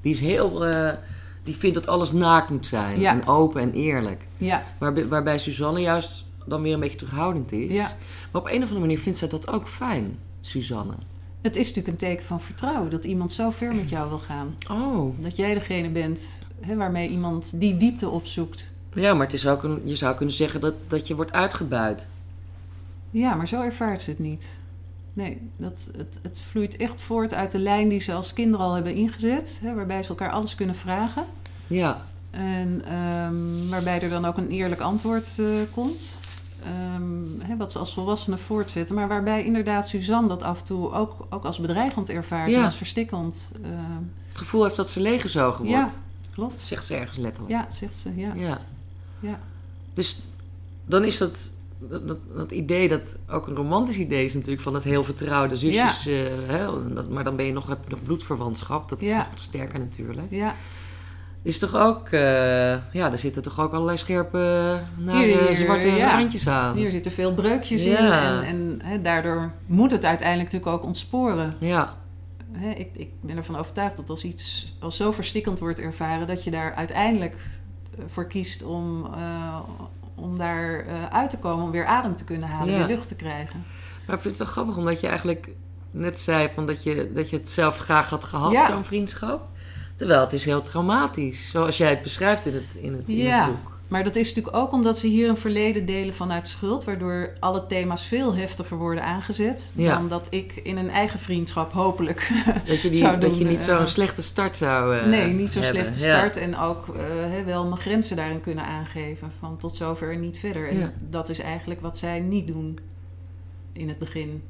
Die 0.00 0.12
is 0.12 0.20
heel... 0.20 0.66
eh, 0.66 0.92
die 1.42 1.56
vindt 1.56 1.74
dat 1.74 1.86
alles 1.86 2.12
naakt 2.12 2.50
moet 2.50 2.66
zijn. 2.66 3.04
En 3.04 3.26
open 3.26 3.60
en 3.62 3.72
eerlijk. 3.72 4.26
Ja, 4.38 4.64
Waarbij, 4.78 5.08
waarbij 5.08 5.38
Suzanne 5.38 5.80
juist 5.80 6.24
dan 6.46 6.62
weer 6.62 6.74
een 6.74 6.80
beetje 6.80 6.96
terughoudend 6.98 7.52
is. 7.52 7.72
Ja. 7.72 7.96
Maar 8.32 8.40
op 8.42 8.46
een 8.48 8.54
of 8.56 8.60
andere 8.62 8.80
manier 8.80 8.98
vindt 8.98 9.18
zij 9.18 9.28
dat 9.28 9.48
ook 9.52 9.68
fijn, 9.68 10.18
Suzanne. 10.40 10.94
Het 11.42 11.56
is 11.56 11.66
natuurlijk 11.66 11.88
een 11.88 12.08
teken 12.08 12.24
van 12.24 12.40
vertrouwen 12.40 12.90
dat 12.90 13.04
iemand 13.04 13.32
zo 13.32 13.50
ver 13.50 13.74
met 13.74 13.88
jou 13.88 14.08
wil 14.08 14.18
gaan. 14.18 14.56
Oh. 14.70 15.22
Dat 15.22 15.36
jij 15.36 15.54
degene 15.54 15.90
bent 15.90 16.42
hè, 16.60 16.76
waarmee 16.76 17.08
iemand 17.08 17.60
die 17.60 17.76
diepte 17.76 18.08
opzoekt. 18.08 18.72
Ja, 18.94 19.14
maar 19.14 19.26
het 19.26 19.34
is 19.34 19.46
ook 19.46 19.62
een, 19.62 19.80
je 19.84 19.96
zou 19.96 20.14
kunnen 20.14 20.34
zeggen 20.34 20.60
dat, 20.60 20.74
dat 20.88 21.06
je 21.06 21.14
wordt 21.14 21.32
uitgebuit. 21.32 22.06
Ja, 23.10 23.34
maar 23.34 23.48
zo 23.48 23.62
ervaart 23.62 24.02
ze 24.02 24.10
het 24.10 24.18
niet. 24.18 24.60
Nee, 25.12 25.50
dat, 25.56 25.90
het, 25.96 26.18
het 26.22 26.42
vloeit 26.50 26.76
echt 26.76 27.00
voort 27.00 27.34
uit 27.34 27.50
de 27.50 27.58
lijn 27.58 27.88
die 27.88 28.00
ze 28.00 28.12
als 28.12 28.32
kinderen 28.32 28.66
al 28.66 28.74
hebben 28.74 28.94
ingezet. 28.94 29.60
Hè, 29.62 29.74
waarbij 29.74 30.02
ze 30.02 30.08
elkaar 30.08 30.30
alles 30.30 30.54
kunnen 30.54 30.74
vragen. 30.74 31.24
Ja. 31.66 32.06
En 32.30 32.82
ehm, 32.84 33.68
waarbij 33.68 34.00
er 34.00 34.08
dan 34.08 34.24
ook 34.24 34.36
een 34.36 34.50
eerlijk 34.50 34.80
antwoord 34.80 35.38
eh, 35.38 35.46
komt. 35.70 36.18
Ehm, 36.64 37.40
hè, 37.50 37.56
wat 37.56 37.72
ze 37.72 37.78
als 37.78 37.92
volwassenen 37.94 38.38
voortzetten. 38.38 38.94
Maar 38.94 39.08
waarbij 39.08 39.44
inderdaad 39.44 39.88
Suzanne 39.88 40.28
dat 40.28 40.42
af 40.42 40.58
en 40.58 40.64
toe 40.64 40.92
ook, 40.92 41.26
ook 41.30 41.44
als 41.44 41.58
bedreigend 41.58 42.08
ervaart 42.08 42.50
Ja. 42.50 42.58
en 42.58 42.64
als 42.64 42.76
verstikkend. 42.76 43.48
eh, 43.62 43.70
Het 44.28 44.38
gevoel 44.38 44.64
heeft 44.64 44.76
dat 44.76 44.90
ze 44.90 45.00
leeggezogen 45.00 45.64
wordt. 45.64 45.70
ja, 45.80 45.90
klopt. 46.34 46.60
Zegt 46.60 46.84
ze 46.86 46.94
ergens 46.94 47.18
letterlijk. 47.18 47.54
Ja, 47.54 47.66
zegt 47.70 47.96
ze. 47.96 48.10
Ja. 48.16 48.34
Ja. 48.34 48.58
Ja. 49.20 49.38
Dus 49.94 50.20
dan 50.84 51.04
is 51.04 51.18
dat, 51.18 51.52
dat, 51.78 52.08
dat, 52.08 52.18
dat 52.34 52.50
idee 52.50 52.88
dat 52.88 53.14
ook 53.28 53.46
een 53.46 53.54
romantisch 53.56 53.98
idee 53.98 54.24
is 54.24 54.34
natuurlijk 54.34 54.62
van 54.62 54.74
het 54.74 54.84
heel 54.84 55.04
vertrouwde 55.04 55.56
zusjes. 55.56 56.06
eh, 56.06 56.14
hè, 56.46 56.92
dat, 56.94 57.08
maar 57.08 57.24
dan 57.24 57.36
ben 57.36 57.44
je 57.46 57.52
nog, 57.52 57.66
heb 57.66 57.78
je 57.84 57.90
nog 57.90 58.02
bloedverwantschap. 58.02 58.88
Dat 58.88 59.00
is 59.02 59.08
Ja. 59.08 59.16
nog 59.30 59.38
sterker 59.38 59.78
natuurlijk. 59.78 60.26
ja. 60.30 60.54
Is 61.42 61.58
toch 61.58 61.76
ook, 61.76 62.08
eh, 62.08 62.20
ja, 62.92 63.12
er 63.12 63.18
zitten 63.18 63.42
toch 63.42 63.60
ook 63.60 63.72
allerlei 63.72 63.98
scherpe, 63.98 64.80
nare, 64.98 65.18
Hier, 65.24 65.46
hier, 65.46 65.54
zwarte 65.54 65.86
ja. 65.86 66.16
randjes 66.16 66.48
aan. 66.48 66.76
Hier 66.76 66.90
zitten 66.90 67.12
veel 67.12 67.34
breukjes 67.34 67.82
Ja. 67.84 68.40
in. 68.40 68.42
En, 68.46 68.80
en 68.84 69.02
daardoor 69.02 69.50
moet 69.66 69.90
het 69.90 70.04
uiteindelijk 70.04 70.52
natuurlijk 70.52 70.80
ook 70.80 70.86
ontsporen. 70.86 71.54
Ja, 71.60 71.94
ik, 72.76 72.88
ik 72.92 73.10
ben 73.20 73.36
ervan 73.36 73.56
overtuigd 73.58 73.96
dat 73.96 74.10
als 74.10 74.24
iets 74.24 74.74
als 74.80 74.96
zo 74.96 75.12
verstikkend 75.12 75.58
wordt 75.58 75.80
ervaren, 75.80 76.26
dat 76.26 76.44
je 76.44 76.50
daar 76.50 76.74
uiteindelijk 76.74 77.34
eh, 77.98 78.04
voor 78.08 78.26
kiest 78.26 78.64
om, 78.64 79.10
eh, 79.14 79.58
om 80.14 80.38
daar 80.38 80.86
eh, 80.86 81.06
uit 81.10 81.30
te 81.30 81.38
komen, 81.38 81.64
om 81.64 81.70
weer 81.70 81.86
adem 81.86 82.16
te 82.16 82.24
kunnen 82.24 82.48
halen, 82.48 82.72
Ja. 82.74 82.78
weer 82.86 82.96
lucht 82.96 83.08
te 83.08 83.16
krijgen. 83.16 83.64
maar 84.06 84.16
ik 84.16 84.22
vind 84.22 84.38
het 84.38 84.44
wel 84.44 84.52
grappig 84.52 84.76
omdat 84.76 85.00
je 85.00 85.06
eigenlijk 85.06 85.50
net 85.90 86.20
zei 86.20 86.48
van 86.54 86.66
dat, 86.66 86.82
je, 86.82 87.10
dat 87.14 87.30
je 87.30 87.36
het 87.36 87.50
zelf 87.50 87.78
graag 87.78 88.10
had 88.10 88.24
gehad, 88.24 88.64
zo'n 88.70 88.84
vriendschap. 88.84 89.48
Terwijl 90.02 90.20
het 90.24 90.32
is 90.32 90.44
heel 90.44 90.62
traumatisch, 90.62 91.50
zoals 91.50 91.76
jij 91.76 91.90
het 91.90 92.02
beschrijft 92.02 92.46
in 92.46 92.54
het, 92.54 92.74
in 92.80 92.92
het, 92.92 93.08
in 93.08 93.16
Ja. 93.16 93.44
het 93.46 93.50
boek. 93.54 93.70
Maar 93.88 94.04
dat 94.04 94.16
is 94.16 94.28
natuurlijk 94.28 94.56
ook 94.56 94.72
omdat 94.72 94.98
ze 94.98 95.06
hier 95.06 95.28
een 95.28 95.36
verleden 95.36 95.86
delen 95.86 96.14
vanuit 96.14 96.48
schuld, 96.48 96.84
waardoor 96.84 97.30
alle 97.40 97.66
thema's 97.66 98.04
veel 98.06 98.34
heftiger 98.34 98.76
worden 98.76 99.04
aangezet 99.04 99.72
Ja. 99.76 99.94
dan 99.94 100.08
dat 100.08 100.26
ik 100.30 100.60
in 100.62 100.76
een 100.76 100.90
eigen 100.90 101.18
vriendschap 101.18 101.72
hopelijk 101.72 102.30
Dat 102.66 102.80
je, 102.80 102.88
die, 102.90 102.98
zou 102.98 103.18
dat 103.18 103.30
doen, 103.30 103.38
je 103.38 103.44
niet 103.44 103.58
eh, 103.68 103.76
zo'n 103.76 103.86
slechte 103.86 104.22
start 104.22 104.56
zou 104.56 104.96
eh, 104.96 105.06
Nee, 105.06 105.26
niet 105.32 105.52
zo'n 105.52 105.62
slechte 105.62 105.98
Ja. 105.98 106.16
start. 106.18 106.36
En 106.36 106.58
ook 106.58 106.88
eh, 106.88 107.02
wel 107.46 107.64
mijn 107.66 107.80
grenzen 107.80 108.16
daarin 108.16 108.40
kunnen 108.40 108.64
aangeven. 108.64 109.32
Van 109.38 109.56
tot 109.56 109.76
zover 109.76 110.12
en 110.12 110.20
niet 110.20 110.38
verder. 110.38 110.68
En 110.68 110.78
Ja. 110.78 110.92
dat 111.10 111.28
is 111.28 111.38
eigenlijk 111.38 111.80
wat 111.80 111.98
zij 111.98 112.20
niet 112.20 112.46
doen 112.46 112.78
in 113.72 113.88
het 113.88 113.98
begin. 113.98 114.42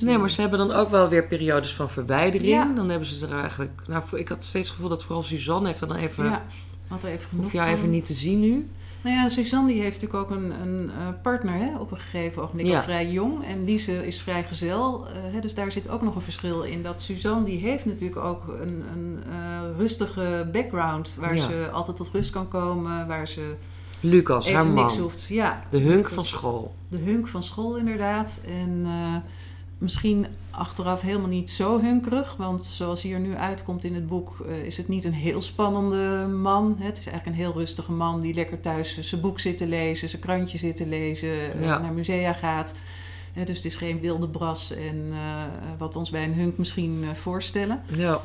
Nee, 0.00 0.18
maar 0.18 0.30
ze 0.30 0.40
hebben 0.40 0.58
dan 0.58 0.72
ook 0.72 0.90
wel 0.90 1.08
weer 1.08 1.26
periodes 1.26 1.74
van 1.74 1.90
verwijdering. 1.90 2.50
Ja. 2.50 2.72
Dan 2.74 2.88
hebben 2.88 3.08
ze 3.08 3.26
er 3.26 3.40
eigenlijk... 3.40 3.82
Nou, 3.86 4.02
ik 4.18 4.28
had 4.28 4.44
steeds 4.44 4.66
het 4.66 4.74
gevoel 4.76 4.88
dat 4.90 5.04
vooral 5.04 5.22
Suzanne 5.22 5.66
heeft 5.68 5.80
dan 5.80 5.94
even... 5.94 6.24
Ja, 6.24 6.44
er 7.02 7.08
even 7.08 7.28
genoeg 7.28 7.44
Hoef 7.44 7.52
jou 7.52 7.68
van. 7.68 7.76
even 7.78 7.90
niet 7.90 8.04
te 8.04 8.12
zien 8.12 8.40
nu. 8.40 8.68
Nou 9.02 9.16
ja, 9.16 9.28
Suzanne 9.28 9.72
die 9.72 9.82
heeft 9.82 10.00
natuurlijk 10.02 10.22
ook 10.30 10.36
een, 10.36 10.50
een 10.62 10.90
eh, 10.90 11.06
partner 11.22 11.54
hè, 11.54 11.78
op 11.78 11.90
een 11.90 11.98
gegeven 11.98 12.42
ogenblik. 12.42 12.66
Ja. 12.66 12.76
Al 12.76 12.82
vrij 12.82 13.10
jong. 13.10 13.44
En 13.46 13.64
Lise 13.64 14.06
is 14.06 14.20
vrijgezel. 14.20 15.06
eh 15.06 15.12
hè, 15.34 15.40
dus 15.40 15.54
daar 15.54 15.72
zit 15.72 15.88
ook 15.88 16.02
nog 16.02 16.14
een 16.14 16.20
verschil 16.22 16.62
in. 16.62 16.82
Dat 16.82 17.02
Suzanne 17.02 17.44
die 17.44 17.58
heeft 17.58 17.84
natuurlijk 17.84 18.20
ook 18.24 18.48
een, 18.60 18.84
een 18.94 19.18
eh, 19.30 19.76
rustige 19.78 20.48
background. 20.52 21.16
Waar 21.20 21.36
Ja. 21.36 21.42
ze 21.42 21.68
altijd 21.72 21.96
tot 21.96 22.10
rust 22.12 22.30
kan 22.30 22.48
komen. 22.48 23.06
Waar 23.06 23.28
ze 23.28 23.54
Lucas, 24.00 24.50
haar 24.50 24.60
even 24.62 24.74
man. 24.74 24.84
niks 24.84 24.98
hoeft. 24.98 25.26
Ja, 25.28 25.62
De 25.70 25.78
hunk 25.78 26.04
Dus- 26.04 26.14
van 26.14 26.24
school. 26.24 26.74
de 26.88 26.98
hunk 26.98 27.28
van 27.28 27.42
school 27.42 27.76
inderdaad. 27.76 28.42
En 28.46 28.86
misschien 29.80 30.26
achteraf 30.50 31.00
helemaal 31.00 31.28
niet 31.28 31.50
zo 31.50 31.80
hunkerig. 31.80 32.36
Want 32.36 32.62
zoals 32.62 33.02
hier 33.02 33.18
nu 33.20 33.36
uitkomt 33.36 33.84
in 33.84 33.94
het 33.94 34.06
boek... 34.08 34.46
eh, 34.48 34.64
is 34.64 34.76
het 34.76 34.88
niet 34.88 35.04
een 35.04 35.12
heel 35.12 35.42
spannende 35.42 36.26
man. 36.26 36.76
Hè. 36.78 36.84
Het 36.86 36.98
is 36.98 37.06
eigenlijk 37.06 37.36
een 37.36 37.42
heel 37.44 37.52
rustige 37.58 37.92
man... 37.92 38.20
die 38.20 38.34
lekker 38.34 38.60
thuis 38.60 38.98
zijn 39.00 39.20
boek 39.20 39.40
zit 39.40 39.58
te 39.58 39.66
lezen... 39.66 40.08
zijn 40.08 40.22
krantje 40.22 40.58
zit 40.58 40.76
te 40.76 40.86
lezen... 40.86 41.28
eh, 41.28 41.62
Ja. 41.64 41.78
naar 41.78 41.92
musea 41.92 42.32
gaat. 42.32 42.72
Dus 43.44 43.56
het 43.56 43.64
is 43.66 43.76
geen 43.76 44.00
wilde 44.00 44.28
bras... 44.28 44.72
en 44.74 45.08
eh, 45.12 45.18
wat 45.78 45.96
ons 45.96 46.10
bij 46.10 46.24
een 46.24 46.34
hunk 46.34 46.58
misschien 46.58 47.04
voorstellen. 47.14 47.78
Ja. 47.96 48.20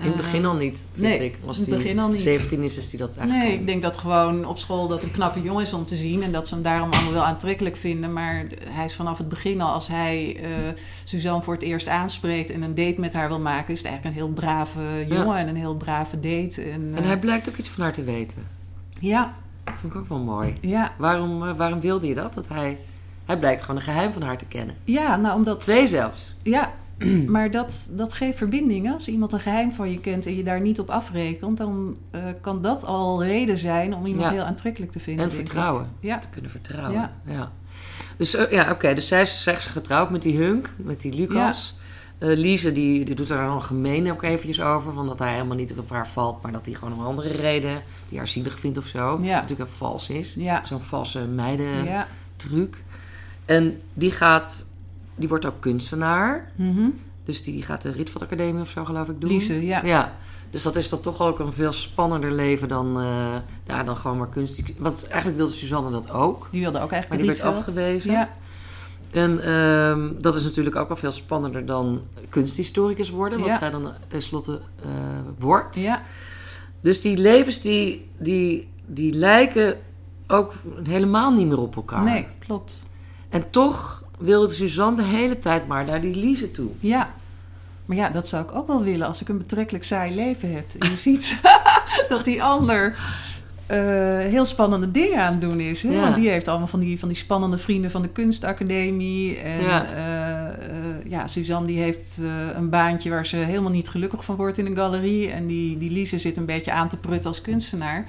In 0.00 0.04
het 0.04 0.12
Eh, 0.14 0.16
begin 0.20 0.44
al 0.44 0.54
niet, 0.54 0.84
vind 0.92 1.06
nee, 1.06 1.24
ik. 1.24 1.38
Als 1.46 1.56
in 1.58 1.62
het 1.62 1.72
die 1.72 1.82
begin 1.82 1.98
al 1.98 2.08
niet. 2.08 2.20
17 2.22 2.62
is, 2.62 2.76
is 2.76 2.90
die 2.90 2.98
dat 2.98 3.16
eigenlijk 3.16 3.38
Nee, 3.46 3.54
al 3.54 3.60
ik 3.60 3.66
denk 3.66 3.82
dat 3.82 3.96
gewoon 3.98 4.44
op 4.46 4.58
school 4.58 4.88
dat 4.88 5.02
een 5.02 5.10
knappe 5.10 5.42
jongen 5.42 5.62
is 5.62 5.72
om 5.72 5.84
te 5.84 5.96
zien. 5.96 6.22
En 6.22 6.32
dat 6.32 6.48
ze 6.48 6.54
hem 6.54 6.62
daarom 6.62 6.90
allemaal 6.92 7.12
wel 7.12 7.24
aantrekkelijk 7.24 7.76
vinden. 7.76 8.12
Maar 8.12 8.44
hij 8.68 8.84
is 8.84 8.94
vanaf 8.94 9.18
het 9.18 9.28
begin 9.28 9.60
al, 9.60 9.72
als 9.72 9.88
hij 9.88 10.36
eh, 10.42 10.48
Suzanne 11.04 11.42
voor 11.42 11.54
het 11.54 11.62
eerst 11.62 11.88
aanspreekt 11.88 12.50
en 12.50 12.62
een 12.62 12.74
date 12.74 12.94
met 13.00 13.14
haar 13.14 13.28
wil 13.28 13.40
maken, 13.40 13.72
is 13.72 13.78
het 13.78 13.88
eigenlijk 13.88 14.16
een 14.18 14.22
heel 14.24 14.32
brave 14.34 14.80
jongen 15.08 15.36
en 15.36 15.48
een 15.48 15.56
heel 15.56 15.74
brave 15.76 16.20
date. 16.20 16.62
En, 16.62 16.92
En 16.94 17.02
eh, 17.02 17.04
hij 17.06 17.18
blijkt 17.18 17.48
ook 17.48 17.56
iets 17.56 17.68
van 17.68 17.82
haar 17.82 17.92
te 17.92 18.04
weten. 18.04 18.46
Ja, 19.00 19.34
Dat 19.64 19.74
vind 19.80 19.92
ik 19.92 19.98
ook 19.98 20.08
wel 20.08 20.18
mooi. 20.18 20.56
ja, 20.60 20.92
Waarom, 20.98 21.46
eh, 21.46 21.56
waarom 21.56 21.80
wilde 21.80 22.06
je 22.06 22.14
dat? 22.14 22.34
dat 22.34 22.48
hij, 22.48 22.78
hij 23.24 23.38
blijkt 23.38 23.60
gewoon 23.62 23.76
een 23.76 23.82
geheim 23.82 24.12
van 24.12 24.22
haar 24.22 24.38
te 24.38 24.44
kennen. 24.46 24.76
ja, 24.84 25.16
nou 25.16 25.36
omdat. 25.36 25.60
Twee 25.60 25.86
zelfs. 25.88 26.34
Ja, 26.42 26.72
maar 27.26 27.50
dat, 27.50 27.90
dat 27.92 28.12
geeft 28.12 28.38
verbindingen. 28.38 28.92
Als 28.92 29.08
iemand 29.08 29.32
een 29.32 29.40
geheim 29.40 29.72
van 29.72 29.90
je 29.90 30.00
kent 30.00 30.26
en 30.26 30.36
je 30.36 30.42
daar 30.42 30.60
niet 30.60 30.80
op 30.80 30.90
afrekent, 30.90 31.58
dan 31.58 31.96
eh, 32.10 32.22
kan 32.40 32.62
dat 32.62 32.84
al 32.84 33.24
reden 33.24 33.58
zijn 33.58 33.94
om 33.94 34.06
iemand 34.06 34.26
Ja. 34.28 34.32
heel 34.32 34.42
aantrekkelijk 34.42 34.92
te 34.92 35.00
vinden. 35.00 35.24
En 35.24 35.32
vertrouwen. 35.32 35.90
Ja. 36.00 36.18
Te 36.18 36.28
kunnen 36.28 36.50
vertrouwen. 36.50 36.92
Ja. 36.92 37.12
Ja. 37.24 37.52
Dus 38.16 38.34
eh, 38.34 38.50
ja, 38.50 38.70
oké. 38.70 38.94
Dus 38.94 39.08
zij 39.08 39.22
is, 39.22 39.42
zij 39.42 39.54
is 39.54 39.64
getrouwd 39.64 40.10
met 40.10 40.22
die 40.22 40.36
hunk, 40.38 40.74
met 40.76 41.00
die 41.00 41.14
Lucas. 41.14 41.76
Eh 42.18 42.36
Lise, 42.36 42.72
die, 42.72 43.04
die 43.04 43.14
doet 43.14 43.30
er 43.30 43.36
dan 43.36 43.62
gemeen 43.62 44.10
ook 44.12 44.22
eventjes 44.22 44.60
over. 44.60 44.92
Van 44.92 45.06
dat 45.06 45.18
hij 45.18 45.32
helemaal 45.32 45.56
niet 45.56 45.72
op 45.78 45.90
haar 45.90 46.08
valt, 46.08 46.42
maar 46.42 46.52
dat 46.52 46.66
hij 46.66 46.74
gewoon 46.74 46.94
om 46.98 47.04
andere 47.04 47.28
reden 47.28 47.82
die 48.08 48.18
haar 48.18 48.28
zielig 48.28 48.58
vindt 48.58 48.78
of 48.78 48.86
zo. 48.86 49.18
Ja. 49.22 49.40
Natuurlijk 49.40 49.70
vals 49.70 50.10
is. 50.10 50.34
Ja, 50.38 50.64
Zo'n 50.64 50.80
valse 50.80 51.26
meiden 51.26 52.06
truc. 52.36 52.82
En 53.44 53.80
die 53.94 54.10
gaat, 54.10 54.67
die 55.18 55.28
wordt 55.28 55.46
ook 55.46 55.60
kunstenaar. 55.60 56.50
Mhm. 56.56 56.88
Dus 57.24 57.42
die 57.42 57.62
gaat 57.62 57.82
de 57.82 57.92
Rietveld 57.92 58.22
Academie 58.22 58.60
of 58.60 58.68
zo 58.70 58.84
geloof 58.84 59.08
ik 59.08 59.20
doen. 59.20 59.30
Lise, 59.30 59.66
ja. 59.66 59.84
Ja. 59.84 60.16
Dus 60.50 60.62
dat 60.62 60.76
is 60.76 60.88
dan 60.88 61.00
toch 61.00 61.20
ook 61.20 61.38
een 61.38 61.52
veel 61.52 61.72
spannender 61.72 62.32
leven 62.32 62.68
dan, 62.68 63.02
ja, 63.66 63.82
dan 63.84 63.96
gewoon 63.96 64.18
maar 64.18 64.28
kunst. 64.28 64.62
Want 64.78 65.06
eigenlijk 65.06 65.36
wilde 65.36 65.52
Suzanne 65.52 65.90
dat 65.90 66.10
ook. 66.10 66.48
Die 66.50 66.60
wilde 66.62 66.78
ook 66.80 66.90
Maar 66.90 66.92
eigenlijk 66.92 67.22
die 67.24 67.32
de 67.32 67.42
werd 67.42 67.56
afgewezen. 67.56 68.12
Ja, 68.12 68.28
En 69.10 69.42
ehm, 69.44 70.10
dat 70.20 70.34
is 70.34 70.44
natuurlijk 70.44 70.76
ook 70.76 70.88
wel 70.88 70.96
veel 70.96 71.12
spannender 71.12 71.66
dan 71.66 72.02
kunsthistoricus 72.28 73.10
worden. 73.10 73.38
Wat 73.38 73.48
Ja. 73.48 73.58
zij 73.58 73.70
dan 73.70 73.92
tenslotte 74.06 74.60
eh 74.82 74.88
wordt. 75.38 75.76
ja, 75.76 76.02
Dus 76.80 77.00
die 77.00 77.16
levens 77.16 77.60
die, 77.60 78.08
die, 78.18 78.68
die 78.86 79.12
lijken 79.14 79.76
ook 80.26 80.52
helemaal 80.82 81.32
niet 81.32 81.46
meer 81.46 81.58
op 81.60 81.76
elkaar. 81.76 82.02
nee, 82.04 82.26
klopt. 82.38 82.86
En 83.28 83.50
toch 83.50 84.02
wilde 84.18 84.52
Suzanne 84.52 84.96
de 84.96 85.08
hele 85.08 85.38
tijd 85.38 85.66
maar 85.66 85.84
naar 85.84 86.00
die 86.00 86.14
Lise 86.14 86.50
toe. 86.50 86.70
Ja. 86.80 87.14
Maar 87.84 87.96
ja, 87.96 88.08
dat 88.08 88.28
zou 88.28 88.44
ik 88.44 88.54
ook 88.54 88.66
wel 88.66 88.82
willen 88.82 89.06
als 89.06 89.20
ik 89.20 89.28
een 89.28 89.38
betrekkelijk 89.38 89.84
saai 89.84 90.14
leven 90.14 90.54
heb. 90.54 90.64
En 90.78 90.90
je 90.90 90.96
ziet 91.06 91.40
dat 92.08 92.24
die 92.24 92.42
ander 92.42 92.98
eh, 93.66 93.78
heel 94.18 94.44
spannende 94.44 94.90
dingen 94.90 95.22
aan 95.22 95.32
het 95.32 95.40
doen 95.40 95.60
is. 95.60 95.82
Hè? 95.82 95.90
Ja. 95.90 96.00
Want 96.00 96.16
die 96.16 96.28
heeft 96.28 96.48
allemaal 96.48 96.66
van 96.66 96.80
die, 96.80 96.98
van 96.98 97.08
die 97.08 97.16
spannende 97.16 97.58
vrienden 97.58 97.90
van 97.90 98.02
de 98.02 98.08
kunstacademie. 98.08 99.36
En 99.38 99.62
Ja. 99.62 99.86
ja, 99.96 100.56
ja 101.04 101.26
Suzanne 101.26 101.66
die 101.66 101.78
heeft 101.78 102.18
eh, 102.20 102.56
een 102.56 102.70
baantje 102.70 103.10
waar 103.10 103.26
ze 103.26 103.36
helemaal 103.36 103.70
niet 103.70 103.88
gelukkig 103.88 104.24
van 104.24 104.36
wordt 104.36 104.58
in 104.58 104.66
een 104.66 104.76
galerie. 104.76 105.30
En 105.30 105.46
die, 105.46 105.78
die 105.78 105.90
Lise 105.90 106.18
zit 106.18 106.36
een 106.36 106.46
beetje 106.46 106.72
aan 106.72 106.88
te 106.88 106.96
prutten 106.96 107.30
als 107.30 107.40
kunstenaar. 107.40 108.06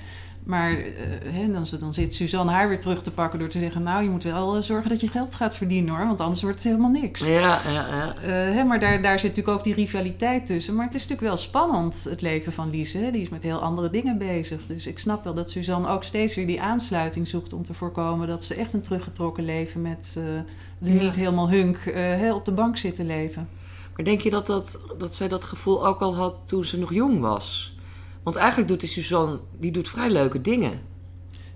Maar 0.50 0.72
eh, 0.72 0.84
hè, 1.32 1.52
dan, 1.52 1.66
dan 1.80 1.94
zit 1.94 2.16
Suzanne 2.16 2.52
haar 2.52 2.68
weer 2.68 2.80
terug 2.80 3.02
te 3.02 3.12
pakken 3.12 3.40
door 3.40 3.48
te 3.48 3.60
zeggen... 3.60 3.84
nou, 3.84 4.04
je 4.04 4.10
moet 4.10 4.24
wel 4.24 4.56
eh, 4.56 4.62
zorgen 4.62 4.90
dat 4.90 5.02
je 5.02 5.08
geld 5.08 5.36
gaat 5.36 5.56
verdienen 5.56 5.96
hoor, 5.96 6.08
want 6.08 6.22
anders 6.22 6.42
wordt 6.42 6.58
het 6.58 6.66
helemaal 6.66 6.90
niks. 6.90 7.26
Ja, 7.26 7.62
ja, 7.66 7.88
ja. 7.88 8.16
Eh, 8.16 8.30
hè, 8.30 8.64
maar 8.64 8.80
daar, 8.80 9.02
daar 9.02 9.20
zit 9.20 9.30
natuurlijk 9.30 9.58
ook 9.58 9.64
die 9.64 9.74
rivaliteit 9.74 10.46
tussen. 10.46 10.76
Maar 10.76 10.86
het 10.86 10.94
is 10.94 11.02
natuurlijk 11.02 11.28
wel 11.28 11.38
spannend, 11.38 12.04
het 12.04 12.22
leven 12.22 12.52
van 12.52 12.70
Lise. 12.70 12.98
Hè? 12.98 13.12
Die 13.12 13.22
is 13.22 13.30
met 13.30 13.44
heel 13.44 13.60
andere 13.60 13.90
dingen 13.90 14.18
bezig. 14.18 14.62
Dus 14.68 14.88
ik 14.88 15.00
snap 15.00 15.24
wel 15.24 15.34
dat 15.34 15.50
Suzanne 15.50 15.88
ook 15.88 16.04
steeds 16.04 16.36
weer 16.36 16.48
die 16.48 16.62
aansluiting 16.62 17.28
zoekt... 17.28 17.54
om 17.54 17.66
te 17.66 17.74
voorkomen 17.74 18.28
dat 18.28 18.46
ze 18.46 18.56
echt 18.56 18.74
een 18.74 18.82
teruggetrokken 18.82 19.46
leven... 19.46 19.82
met 19.82 20.12
de 20.14 20.94
Ja. 20.94 21.02
niet 21.02 21.16
helemaal 21.16 21.50
hunk 21.50 21.78
hè, 21.94 22.34
op 22.34 22.46
de 22.46 22.52
bank 22.52 22.78
zit 22.78 22.96
te 22.96 23.04
leven. 23.04 23.50
Maar 23.96 24.06
denk 24.06 24.22
je 24.22 24.30
dat, 24.30 24.48
dat, 24.48 24.80
dat 24.98 25.16
zij 25.16 25.28
dat 25.28 25.46
gevoel 25.46 25.86
ook 25.86 26.02
al 26.02 26.16
had 26.16 26.48
toen 26.48 26.66
ze 26.66 26.80
nog 26.80 26.94
jong 26.94 27.20
was? 27.20 27.78
Want 28.24 28.36
eigenlijk 28.36 28.68
doet 28.70 28.80
die 28.80 28.90
Suzanne 28.90 29.40
die 29.60 29.72
doet 29.72 29.90
vrij 29.90 30.10
leuke 30.10 30.42
dingen. 30.42 30.88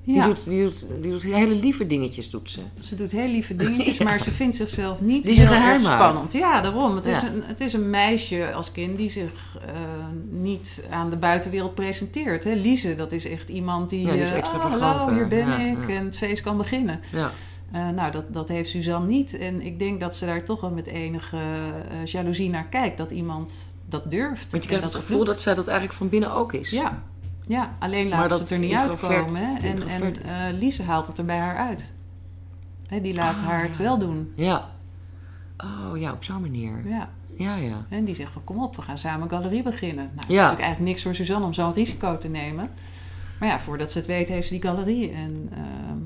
Die, 0.06 0.23
doet, 0.23 0.43
die, 0.43 0.63
doet, 0.63 0.88
die 1.02 1.12
doet 1.12 1.21
hele 1.21 1.56
lieve 1.56 1.88
dingetjes, 1.88 2.30
doet 2.30 2.49
ze. 2.49 2.62
ze 2.80 2.95
doet 2.95 3.12
heel 3.12 3.28
lieve 3.28 3.56
dingetjes, 3.56 3.97
Ja. 3.97 4.04
maar 4.04 4.19
ze 4.19 4.32
vindt 4.32 4.56
zichzelf 4.56 5.02
niet 5.02 5.23
Die 5.23 5.39
heel 5.39 5.52
erg 5.52 5.82
spannend. 5.82 6.34
Ja, 6.34 6.62
daarom. 6.62 6.95
Het, 6.95 7.08
is 7.08 7.21
een, 7.21 7.43
het 7.45 7.60
is 7.60 7.73
een 7.73 7.89
meisje 7.89 8.54
als 8.54 8.71
kind 8.71 8.97
die 8.97 9.10
zich 9.10 9.58
eh, 9.65 9.73
niet 10.30 10.86
aan 10.89 11.10
de 11.10 11.17
buitenwereld 11.17 11.76
presenteert. 11.76 12.43
Hè? 12.43 12.54
Lise, 12.54 12.95
dat 12.95 13.12
is 13.12 13.28
echt 13.28 13.49
iemand 13.49 13.89
die... 13.89 14.06
Ja, 14.06 14.12
die 14.12 14.21
is 14.21 14.32
eh, 14.32 14.43
ah, 14.43 14.80
hallo, 14.80 15.13
hier 15.13 15.28
ben 15.28 15.60
ik 15.60 15.89
en 15.89 16.06
het 16.06 16.17
feest 16.17 16.43
kan 16.43 16.58
beginnen. 16.58 16.99
Ja. 17.12 17.32
Eh, 17.71 17.89
nou, 17.89 18.12
dat, 18.12 18.34
dat 18.34 18.49
heeft 18.49 18.69
Suzanne 18.69 19.08
niet. 19.08 19.38
En 19.38 19.62
ik 19.62 19.80
denk 19.80 19.99
dat 19.99 20.15
ze 20.15 20.26
daar 20.26 20.45
toch 20.45 20.62
wel 20.62 20.71
met 20.71 20.88
enige 20.88 21.38
jaloezie 22.04 22.49
naar 22.49 22.67
kijkt. 22.67 22.97
Dat 22.97 23.12
iemand 23.12 23.73
dat 23.86 24.12
durft. 24.12 24.52
Want 24.52 24.63
je 24.63 24.69
krijgt 24.69 24.84
het 24.86 24.93
dat 24.93 25.02
gevoel 25.02 25.17
doet. 25.17 25.28
dat 25.28 25.41
zij 25.41 25.54
dat 25.54 25.67
eigenlijk 25.67 25.98
van 25.98 26.10
binnen 26.10 26.32
ook 26.32 26.54
is. 26.54 26.69
Ja, 26.69 27.02
ja 27.48 27.76
alleen 27.80 28.08
laat 28.08 28.32
ze 28.32 28.38
het 28.38 28.50
er 28.50 28.60
niet 28.60 28.74
uitkomen. 28.74 29.36
Hè? 29.36 29.67
En, 29.67 29.88
en 29.88 30.24
eh, 30.26 30.60
Lise 30.60 30.84
haalt 30.84 31.08
het 31.08 31.17
er 31.17 31.26
bij 31.26 31.38
haar 31.38 31.58
uit. 31.58 31.93
Hè, 32.88 33.02
die 33.02 33.15
laat 33.15 33.36
Ah, 33.36 33.43
haar 33.43 33.62
ja. 33.62 33.67
het 33.67 33.78
wel 33.78 33.98
doen. 33.98 34.32
Ja. 34.36 34.69
Oh 35.58 35.98
ja, 36.00 36.12
op 36.12 36.24
zo'n 36.24 36.41
manier. 36.41 36.88
Ja. 36.88 37.10
Ja, 37.38 37.56
ja. 37.56 37.86
En 37.89 38.04
die 38.04 38.15
zegt 38.15 38.32
kom 38.43 38.63
op, 38.63 38.76
we 38.76 38.82
gaan 38.82 38.98
samen 38.98 39.22
een 39.24 39.30
galerie 39.30 39.63
beginnen. 39.63 40.04
Nou, 40.06 40.15
dat 40.15 40.24
is 40.30 40.36
Ja. 40.36 40.41
natuurlijk 40.41 40.62
eigenlijk 40.62 40.89
niks 40.91 41.04
voor 41.04 41.15
Suzanne 41.15 41.46
om 41.46 41.54
zo'n 41.54 41.74
risico 41.74 42.17
te 42.17 42.28
nemen. 42.28 42.67
Maar 43.39 43.50
ja, 43.50 43.60
voordat 43.60 43.91
ze 43.91 43.98
het 43.98 44.08
weet 44.08 44.30
heeft 44.30 44.48
ze 44.48 44.54
die 44.54 44.63
galerie. 44.63 45.12
En 45.12 45.50
ehm, 45.54 45.98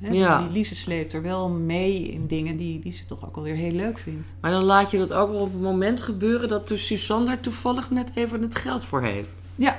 hè, 0.00 0.12
Ja. 0.12 0.38
die 0.38 0.50
Lise 0.50 0.74
sleept 0.74 1.12
er 1.12 1.22
wel 1.22 1.48
mee 1.48 2.08
in 2.08 2.26
dingen 2.26 2.56
die, 2.56 2.78
die 2.78 2.92
ze 2.92 3.06
toch 3.06 3.26
ook 3.26 3.36
alweer 3.36 3.54
heel 3.54 3.70
leuk 3.72 3.98
vindt. 3.98 4.34
Maar 4.40 4.50
dan 4.50 4.62
laat 4.64 4.90
je 4.90 4.98
dat 4.98 5.12
ook 5.12 5.30
wel 5.30 5.40
op 5.40 5.54
een 5.54 5.60
moment 5.60 6.02
gebeuren 6.02 6.48
dat 6.48 6.68
de 6.68 6.76
Suzanne 6.76 7.26
daar 7.26 7.40
toevallig 7.40 7.90
net 7.90 8.10
even 8.14 8.42
het 8.42 8.54
geld 8.56 8.84
voor 8.84 9.02
heeft. 9.02 9.34
Ja, 9.54 9.78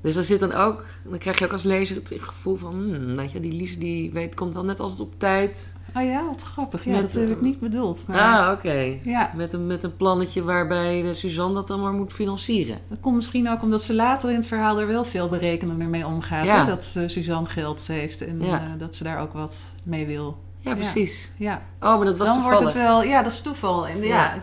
Dus 0.00 0.14
dan 0.14 0.24
zit 0.24 0.40
dan 0.40 0.52
ook, 0.52 0.84
dan 1.08 1.18
krijg 1.18 1.38
je 1.38 1.44
ook 1.44 1.52
als 1.52 1.62
lezer 1.62 1.96
het 1.96 2.12
gevoel 2.16 2.56
van, 2.56 2.72
hmm, 2.74 3.16
weet 3.16 3.32
je, 3.32 3.40
die 3.40 3.52
Lise 3.52 3.78
die 3.78 4.10
weet, 4.10 4.34
komt 4.34 4.54
dan 4.54 4.66
net 4.66 4.80
altijd 4.80 5.00
op 5.00 5.14
tijd. 5.18 5.74
Oh 5.96 6.02
ja, 6.02 6.24
wat 6.26 6.42
grappig. 6.42 6.84
Ja, 6.84 6.92
Met, 6.92 7.00
dat 7.02 7.12
heb 7.12 7.30
ik 7.30 7.40
niet 7.40 7.60
bedoeld. 7.60 8.04
Maar 8.06 8.18
Ah, 8.18 8.52
oké. 8.52 8.98
ja, 9.04 9.30
Met 9.36 9.52
een, 9.52 9.66
met 9.66 9.82
een 9.82 9.96
plannetje 9.96 10.42
waarbij 10.42 11.12
Suzanne 11.14 11.54
dat 11.54 11.66
dan 11.68 11.80
maar 11.80 11.92
moet 11.92 12.12
financieren. 12.12 12.78
dat 12.88 12.98
komt 13.00 13.14
misschien 13.14 13.50
ook 13.50 13.62
omdat 13.62 13.82
ze 13.82 13.94
later 13.94 14.30
in 14.30 14.36
het 14.36 14.46
verhaal 14.46 14.80
er 14.80 14.86
wel 14.86 15.04
veel 15.04 15.28
berekenender 15.28 15.88
mee 15.88 16.06
omgaat. 16.06 16.44
Ja. 16.44 16.58
Hè? 16.58 16.64
Dat 16.66 16.94
eh, 16.96 17.02
Suzanne 17.06 17.48
geld 17.48 17.86
heeft 17.86 18.22
en 18.26 18.40
Ja. 18.42 18.60
eh, 18.60 18.66
dat 18.78 18.96
ze 18.96 19.04
daar 19.04 19.20
ook 19.20 19.32
wat 19.32 19.56
mee 19.84 20.06
wil. 20.06 20.38
Ja, 20.58 20.74
precies. 20.74 21.30
Ja. 21.38 21.62
Oh, 21.80 21.96
maar 21.96 22.04
dat 22.04 22.16
was 22.16 22.28
dan 22.28 22.42
wordt 22.42 22.60
het 22.60 22.72
wel, 22.72 23.02
ja, 23.02 23.22
dat 23.22 23.32
is 23.32 23.40
toeval. 23.40 23.86
En 23.88 24.02
ja, 24.02 24.34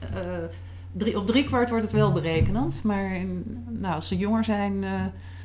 eh, 0.00 0.18
drie, 0.92 1.18
op 1.18 1.26
drie 1.26 1.44
kwart 1.44 1.68
wordt 1.68 1.84
het 1.84 1.92
wel 1.92 2.12
berekenend. 2.12 2.80
Maar 2.84 3.14
in- 3.14 3.64
nou, 3.68 3.94
als 3.94 4.08
ze 4.08 4.16
jonger 4.16 4.44
zijn, 4.44 4.84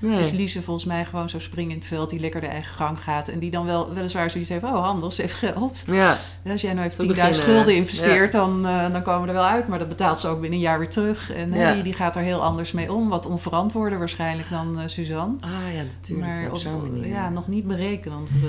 Nee. 0.04 0.20
is 0.20 0.32
Lise 0.32 0.62
volgens 0.62 0.86
mij 0.86 1.06
gewoon 1.06 1.30
zo 1.30 1.40
springen 1.40 1.72
in 1.72 1.78
het 1.78 1.88
veld 1.88 2.10
die 2.10 2.20
lekker 2.20 2.42
de 2.42 2.48
eigen 2.48 2.76
gang 2.76 3.04
gaat. 3.04 3.28
En 3.28 3.40
die 3.40 3.52
dan 3.52 3.66
wel 3.66 3.94
weliswaar 3.94 4.30
zoiets 4.30 4.50
heeft: 4.50 4.64
oh, 4.64 4.84
handel, 4.84 5.12
ze 5.12 5.22
heeft 5.22 5.34
geld. 5.34 5.84
Ja, 5.86 6.18
als 6.48 6.62
jij 6.62 6.74
nou 6.74 6.86
even 6.88 6.98
Te 7.00 7.04
10.000 7.04 7.08
beginnen, 7.10 7.36
schulden 7.36 7.76
investeert, 7.76 8.32
dan, 8.32 8.66
eh, 8.66 8.92
dan 8.92 9.04
komen 9.04 9.22
we 9.22 9.28
er 9.28 9.34
wel 9.34 9.44
uit. 9.44 9.68
Maar 9.68 9.80
dat 9.80 9.88
betaalt 9.88 10.20
ze 10.20 10.28
ook 10.28 10.42
binnen 10.42 10.60
een 10.60 10.66
jaar 10.66 10.80
weer 10.80 10.90
terug. 10.90 11.32
En 11.32 11.52
hè, 11.54 11.62
Ja. 11.68 11.74
die, 11.74 11.84
die 11.84 11.94
gaat 11.94 12.16
er 12.16 12.22
heel 12.22 12.44
anders 12.44 12.72
mee 12.72 12.94
om. 12.94 13.10
Wat 13.10 13.26
onverantwoorder 13.26 14.00
waarschijnlijk 14.00 14.50
dan 14.50 14.80
eh, 14.80 14.88
Suzanne. 14.88 15.36
ah 15.40 15.50
ja, 15.76 15.84
natuurlijk. 16.00 16.28
maar 16.28 16.50
op 16.52 16.58
zo'n 16.58 16.82
manier. 16.92 17.08
ja, 17.08 17.30
nog 17.30 17.48
niet 17.48 17.68
berekenend, 17.68 18.30
eh, 18.36 18.44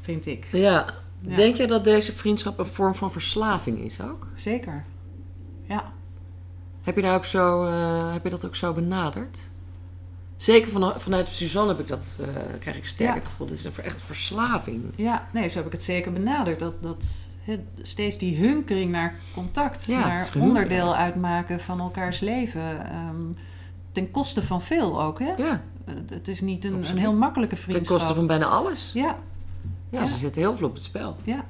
vind 0.00 0.26
ik. 0.26 0.46
Ja. 0.52 0.86
Ja. 1.20 1.36
Denk 1.36 1.56
je 1.56 1.66
dat 1.66 1.84
deze 1.84 2.12
vriendschap 2.12 2.58
een 2.58 2.66
vorm 2.66 2.94
van 2.94 3.12
verslaving 3.12 3.78
is 3.78 4.00
ook? 4.02 4.26
Zeker. 4.34 4.84
Ja. 5.68 5.92
Heb 6.82 6.96
je, 6.96 7.02
daar 7.02 7.14
ook 7.14 7.24
zo, 7.24 7.64
eh, 7.64 8.12
heb 8.12 8.24
je 8.24 8.30
dat 8.30 8.46
ook 8.46 8.56
zo 8.56 8.72
benaderd? 8.72 9.50
Zeker 10.38 10.70
van, 10.70 10.92
vanuit 11.00 11.28
Suzanne 11.28 11.68
heb 11.70 11.80
ik 11.80 11.86
dat, 11.88 12.18
eh, 12.20 12.26
krijg 12.60 12.76
ik 12.76 12.86
sterk 12.86 13.08
Ja. 13.08 13.14
het 13.14 13.24
gevoel. 13.24 13.46
Dit 13.46 13.58
is 13.58 13.64
een, 13.64 13.72
echt 13.84 14.00
een 14.00 14.06
verslaving. 14.06 14.84
Ja, 14.96 15.28
nee, 15.32 15.48
zo 15.48 15.56
heb 15.58 15.66
ik 15.66 15.72
het 15.72 15.82
zeker 15.82 16.12
benaderd. 16.12 16.58
Dat, 16.58 16.82
dat 16.82 17.04
steeds 17.82 18.18
die 18.18 18.36
hunkering 18.36 18.90
naar 18.90 19.14
contact, 19.34 19.84
Ja, 19.84 19.98
naar 20.06 20.30
onderdeel 20.38 20.94
uitmaken 20.96 21.60
van 21.60 21.80
elkaars 21.80 22.20
leven. 22.20 22.90
ehm, 22.90 23.16
ten 23.92 24.10
koste 24.10 24.42
van 24.42 24.62
veel 24.62 25.02
ook, 25.02 25.18
hè? 25.18 25.32
Ja, 25.36 25.62
Het 26.10 26.28
is 26.28 26.40
niet 26.40 26.64
een, 26.64 26.88
een 26.90 26.98
heel 26.98 27.14
makkelijke 27.16 27.54
ten 27.54 27.64
vriendschap. 27.64 27.98
koste 27.98 28.14
van 28.14 28.26
bijna 28.26 28.44
alles. 28.46 28.90
Ja, 28.94 29.16
Ja, 29.90 29.98
Ja. 29.98 30.04
ze 30.04 30.16
zitten 30.16 30.40
heel 30.42 30.56
veel 30.56 30.68
op 30.68 30.74
het 30.74 30.82
spel. 30.82 31.16
ja. 31.24 31.44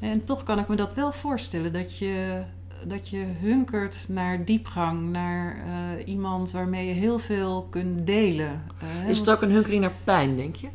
En 0.00 0.24
toch 0.24 0.42
kan 0.42 0.58
ik 0.58 0.68
me 0.68 0.76
dat 0.76 0.94
wel 0.94 1.12
voorstellen, 1.12 1.72
dat 1.72 1.98
je, 1.98 2.42
dat 2.84 3.08
je 3.08 3.24
hunkert 3.40 4.06
naar 4.08 4.44
diepgang, 4.44 5.10
naar 5.10 5.56
eh, 5.56 6.08
iemand 6.08 6.50
waarmee 6.50 6.86
je 6.86 6.92
heel 6.92 7.18
veel 7.18 7.66
kunt 7.70 8.06
delen. 8.06 8.62
Eh, 9.02 9.08
Is 9.08 9.18
het 9.18 9.30
ook 9.30 9.42
een 9.42 9.50
hunkering 9.50 9.80
naar 9.80 9.92
pijn, 10.04 10.36
denk 10.36 10.56
je? 10.56 10.68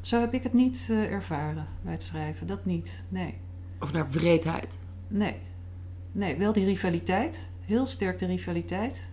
Zo 0.00 0.20
heb 0.20 0.34
ik 0.34 0.42
het 0.42 0.52
niet 0.52 0.88
eh, 0.90 1.12
ervaren 1.12 1.66
bij 1.82 1.92
het 1.92 2.02
schrijven, 2.02 2.46
dat 2.46 2.64
niet, 2.64 3.02
nee. 3.08 3.34
Of 3.80 3.92
naar 3.92 4.10
wreedheid? 4.10 4.78
Nee. 5.08 5.36
Nee, 6.12 6.36
wel 6.36 6.52
die 6.52 6.64
rivaliteit. 6.64 7.48
Heel 7.64 7.86
sterk 7.86 8.18
de 8.18 8.26
rivaliteit. 8.26 9.10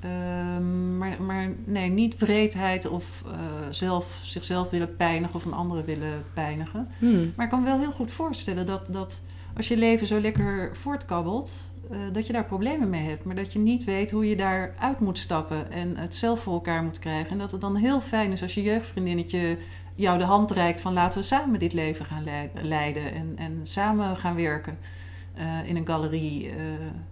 Ehm, 0.00 0.98
maar, 0.98 1.22
maar 1.22 1.54
nee, 1.64 1.90
niet 1.90 2.18
wreedheid 2.18 2.88
of 2.88 3.24
zelf, 3.70 4.20
zichzelf 4.24 4.70
willen 4.70 4.96
pijnigen 4.96 5.34
of 5.34 5.44
een 5.44 5.52
andere 5.52 5.84
willen 5.84 6.24
pijnigen. 6.34 6.88
Hmm. 6.98 7.32
Maar 7.36 7.44
ik 7.44 7.50
kan 7.50 7.60
me 7.60 7.66
wel 7.66 7.78
heel 7.78 7.92
goed 7.92 8.10
voorstellen 8.10 8.66
dat, 8.66 8.86
dat 8.92 9.22
als 9.56 9.68
je 9.68 9.76
leven 9.76 10.06
zo 10.06 10.20
lekker 10.20 10.76
voortkabbelt, 10.76 11.72
eh, 11.90 11.98
dat 12.12 12.26
je 12.26 12.32
daar 12.32 12.44
problemen 12.44 12.90
mee 12.90 13.08
hebt. 13.08 13.24
Maar 13.24 13.34
dat 13.34 13.52
je 13.52 13.58
niet 13.58 13.84
weet 13.84 14.10
hoe 14.10 14.28
je 14.28 14.36
daar 14.36 14.74
uit 14.78 15.00
moet 15.00 15.18
stappen 15.18 15.70
en 15.72 15.96
het 15.96 16.14
zelf 16.14 16.40
voor 16.40 16.52
elkaar 16.52 16.82
moet 16.82 16.98
krijgen. 16.98 17.30
En 17.30 17.38
dat 17.38 17.50
het 17.52 17.60
dan 17.60 17.76
heel 17.76 18.00
fijn 18.00 18.32
is 18.32 18.42
als 18.42 18.54
je 18.54 18.62
jeugdvriendinnetje 18.62 19.56
jou 19.94 20.18
de 20.18 20.24
hand 20.24 20.50
reikt 20.50 20.80
van 20.80 20.92
laten 20.92 21.18
we 21.20 21.24
samen 21.26 21.58
dit 21.58 21.72
leven 21.72 22.04
gaan 22.04 22.24
lei- 22.24 22.50
leiden 22.54 23.14
en, 23.14 23.32
en 23.36 23.60
samen 23.62 24.16
gaan 24.16 24.36
werken 24.36 24.78
eh, 25.34 25.68
in 25.68 25.76
een 25.76 25.86
galerie. 25.86 26.48
eh, 26.48 26.54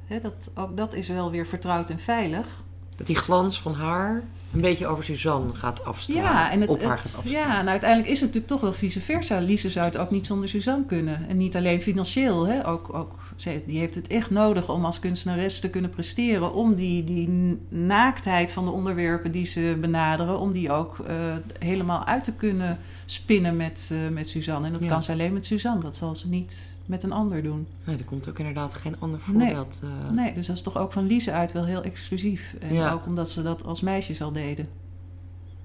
hè, 0.06 0.20
dat, 0.20 0.50
ook 0.54 0.76
dat 0.76 0.94
is 0.94 1.08
wel 1.08 1.30
weer 1.30 1.46
vertrouwd 1.46 1.90
en 1.90 1.98
veilig. 1.98 2.64
Dat 3.00 3.08
die 3.08 3.18
glans 3.18 3.60
van 3.60 3.74
haar 3.74 4.22
een 4.52 4.60
beetje 4.60 4.86
over 4.86 5.04
Suzanne 5.04 5.54
gaat 5.54 5.84
afstralen. 5.84 6.22
Ja, 6.22 6.50
en 6.50 6.60
het, 6.60 6.70
op 6.70 6.82
haar 6.82 6.96
het- 6.96 7.06
gaat 7.06 7.16
afstralen. 7.16 7.48
ja, 7.48 7.60
en 7.60 7.68
uiteindelijk 7.68 8.10
is 8.10 8.20
het 8.20 8.28
natuurlijk 8.28 8.52
toch 8.52 8.60
wel 8.60 8.72
vice 8.72 9.00
versa. 9.00 9.38
Lise 9.38 9.70
zou 9.70 9.86
het 9.86 9.96
ook 9.96 10.10
niet 10.10 10.26
zonder 10.26 10.48
Suzanne 10.48 10.86
kunnen. 10.86 11.28
En 11.28 11.36
niet 11.36 11.56
alleen 11.56 11.80
financieel. 11.82 12.46
Hè? 12.46 12.68
Ook, 12.68 12.94
ook, 12.94 13.12
ze, 13.34 13.62
die 13.66 13.78
heeft 13.78 13.94
het 13.94 14.06
echt 14.06 14.30
nodig 14.30 14.68
om 14.68 14.84
als 14.84 14.98
kunstenares 14.98 15.60
te 15.60 15.70
kunnen 15.70 15.90
presteren. 15.90 16.54
Om 16.54 16.74
die, 16.74 17.04
die 17.04 17.58
naaktheid 17.68 18.52
van 18.52 18.64
de 18.64 18.70
onderwerpen 18.70 19.32
die 19.32 19.46
ze 19.46 19.76
benaderen... 19.80 20.38
om 20.38 20.52
die 20.52 20.72
ook 20.72 20.98
eh, 20.98 21.14
helemaal 21.58 22.04
uit 22.04 22.24
te 22.24 22.32
kunnen 22.32 22.78
spinnen 23.10 23.56
met, 23.56 23.90
eh, 23.92 23.98
met 24.12 24.28
Suzanne. 24.28 24.66
En 24.66 24.72
dat 24.72 24.82
Ja. 24.82 24.88
kan 24.88 25.02
ze 25.02 25.12
alleen 25.12 25.32
met 25.32 25.46
Suzanne. 25.46 25.80
Dat 25.80 25.96
zal 25.96 26.16
ze 26.16 26.28
niet 26.28 26.76
met 26.86 27.02
een 27.02 27.12
ander 27.12 27.42
doen. 27.42 27.66
Nee, 27.84 27.96
er 27.96 28.04
komt 28.04 28.28
ook 28.28 28.38
inderdaad 28.38 28.74
geen 28.74 28.96
ander 28.98 29.20
Nee. 29.26 29.46
voorbeeld. 29.48 29.80
eh. 29.82 30.10
Nee, 30.16 30.32
dus 30.34 30.46
dat 30.46 30.56
is 30.56 30.62
toch 30.62 30.76
ook 30.78 30.92
van 30.92 31.06
Lise 31.06 31.32
uit 31.32 31.52
wel 31.52 31.64
heel 31.64 31.82
exclusief. 31.82 32.56
En 32.60 32.74
Ja. 32.74 32.92
ook 32.92 33.06
omdat 33.06 33.30
ze 33.30 33.42
dat 33.42 33.64
als 33.64 33.80
meisjes 33.80 34.22
al 34.22 34.32
deden. 34.32 34.68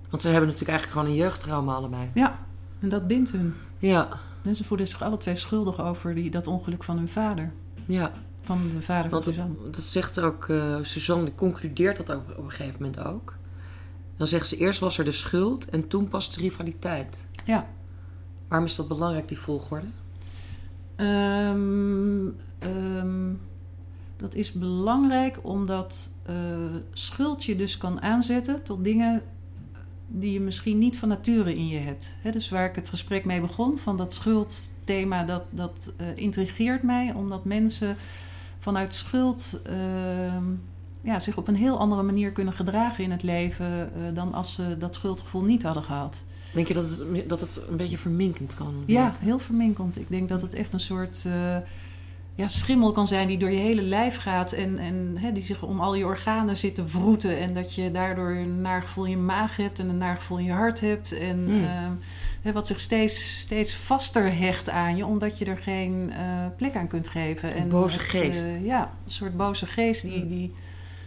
Want 0.09 0.21
ze 0.21 0.27
hebben 0.29 0.47
natuurlijk 0.49 0.77
eigenlijk 0.77 0.99
gewoon 0.99 1.17
een 1.17 1.23
jeugdtrauma 1.23 1.73
allebei. 1.73 2.09
Ja, 2.13 2.39
en 2.79 2.89
dat 2.89 3.07
bindt 3.07 3.31
hun. 3.31 3.53
Ja, 3.77 4.09
En 4.43 4.55
ze 4.55 4.63
voelden 4.63 4.87
zich 4.87 5.01
alle 5.01 5.17
twee 5.17 5.35
schuldig 5.35 5.81
over 5.81 6.15
die, 6.15 6.29
dat 6.29 6.47
ongeluk 6.47 6.83
van 6.83 6.97
hun 6.97 7.07
vader. 7.09 7.51
ja. 7.85 8.11
Van 8.41 8.69
de 8.69 8.81
vader 8.81 9.09
van 9.11 9.23
Suzanne. 9.23 9.53
dat, 9.63 9.73
dat 9.75 9.83
zegt 9.83 10.15
er 10.15 10.23
ook, 10.23 10.49
eh, 10.49 10.77
Suzanne 10.81 11.23
die 11.23 11.35
concludeert 11.35 11.97
dat 11.97 12.11
ook 12.11 12.29
op 12.37 12.43
een 12.43 12.51
gegeven 12.51 12.75
moment 12.83 12.99
ook. 12.99 13.35
Dan 14.17 14.27
zegt 14.27 14.47
ze 14.47 14.57
eerst 14.57 14.79
was 14.79 14.97
er 14.97 15.05
de 15.05 15.11
schuld 15.11 15.69
en 15.69 15.87
toen 15.87 16.07
pas 16.07 16.31
de 16.33 16.39
rivaliteit. 16.41 17.24
Ja. 17.45 17.67
Waarom 18.47 18.67
is 18.67 18.75
dat 18.75 18.87
belangrijk, 18.87 19.27
die 19.27 19.39
volgorde? 19.39 19.87
Ehm, 20.95 22.29
dat 24.17 24.35
is 24.35 24.51
belangrijk 24.51 25.39
omdat 25.41 26.09
eh, 26.25 26.35
schuld 26.93 27.43
je 27.43 27.55
dus 27.55 27.77
kan 27.77 28.01
aanzetten 28.01 28.63
tot 28.63 28.83
dingen 28.83 29.21
die 30.07 30.33
je 30.33 30.39
misschien 30.39 30.77
niet 30.77 30.97
van 30.97 31.09
nature 31.09 31.55
in 31.55 31.67
je 31.67 31.77
hebt. 31.77 32.17
Dus 32.31 32.49
waar 32.49 32.69
ik 32.69 32.75
het 32.75 32.89
gesprek 32.89 33.25
mee 33.25 33.41
begon, 33.41 33.77
van 33.77 33.97
dat 33.97 34.13
schuldthema, 34.13 35.23
dat, 35.23 35.43
dat 35.49 35.93
eh, 35.97 36.07
intrigeert 36.15 36.83
mij, 36.83 37.13
omdat 37.13 37.45
mensen 37.45 37.95
vanuit 38.59 38.93
schuld 38.93 39.59
ehm, 39.63 40.43
ja, 41.01 41.19
zich 41.19 41.37
op 41.37 41.47
een 41.47 41.55
heel 41.55 41.79
andere 41.79 42.03
manier 42.03 42.31
kunnen 42.31 42.53
gedragen 42.53 43.03
in 43.03 43.11
het 43.11 43.23
leven 43.23 43.65
eh, 43.65 44.01
dan 44.13 44.33
als 44.33 44.53
ze 44.53 44.77
dat 44.77 44.95
schuldgevoel 44.95 45.43
niet 45.43 45.63
hadden 45.63 45.83
gehad. 45.83 46.23
Denk 46.55 46.67
je 46.67 46.73
dat 46.73 46.89
het, 46.89 47.29
dat 47.29 47.39
het 47.39 47.61
een 47.69 47.77
beetje 47.77 47.97
verminkend 47.97 48.55
kan 48.55 48.83
Ja, 48.85 49.15
heel 49.19 49.39
verminkend. 49.39 49.99
Ik 49.99 50.09
denk 50.09 50.29
dat 50.29 50.41
het 50.41 50.55
echt 50.55 50.73
een 50.73 50.79
soort 50.79 51.23
eh, 51.25 51.57
ja, 52.35 52.47
schimmel 52.47 52.91
kan 52.91 53.07
zijn 53.07 53.27
die 53.27 53.37
door 53.37 53.51
je 53.51 53.57
hele 53.57 53.81
lijf 53.81 54.17
gaat 54.17 54.51
en, 54.51 54.77
en 54.77 55.15
hè, 55.19 55.31
die 55.31 55.43
zich 55.43 55.63
om 55.63 55.79
al 55.79 55.95
je 55.95 56.05
organen 56.05 56.57
zit 56.57 56.75
te 56.75 56.85
wroeten. 56.85 57.37
En 57.39 57.53
dat 57.53 57.75
je 57.75 57.91
daardoor 57.91 58.29
een 58.31 58.61
naar 58.61 58.81
gevoel 58.81 59.03
in 59.05 59.09
je 59.11 59.17
maag 59.17 59.55
hebt 59.57 59.79
en 59.79 59.89
een 59.89 59.97
naar 59.97 60.15
gevoel 60.15 60.37
in 60.37 60.45
je 60.45 60.51
hart 60.51 60.79
hebt. 60.79 61.17
En 61.17 61.43
Mm. 61.43 61.63
ehm, 61.63 61.91
hè, 62.41 62.51
wat 62.51 62.67
zich 62.67 62.79
steeds, 62.79 63.39
steeds 63.39 63.73
vaster 63.73 64.37
hecht 64.37 64.69
aan 64.69 64.95
je, 64.97 65.05
omdat 65.05 65.37
je 65.37 65.45
er 65.45 65.57
geen 65.57 66.11
eh, 66.17 66.45
plek 66.57 66.75
aan 66.75 66.87
kunt 66.87 67.07
geven. 67.07 67.49
Een 67.49 67.55
en 67.55 67.69
boze 67.69 67.97
het, 67.99 68.07
geest. 68.07 68.41
eh, 68.41 68.65
ja, 68.65 68.81
een 69.05 69.11
soort 69.11 69.37
boze 69.37 69.65
geest 69.65 70.01
die, 70.01 70.23
Mm. 70.23 70.27
die 70.29 70.53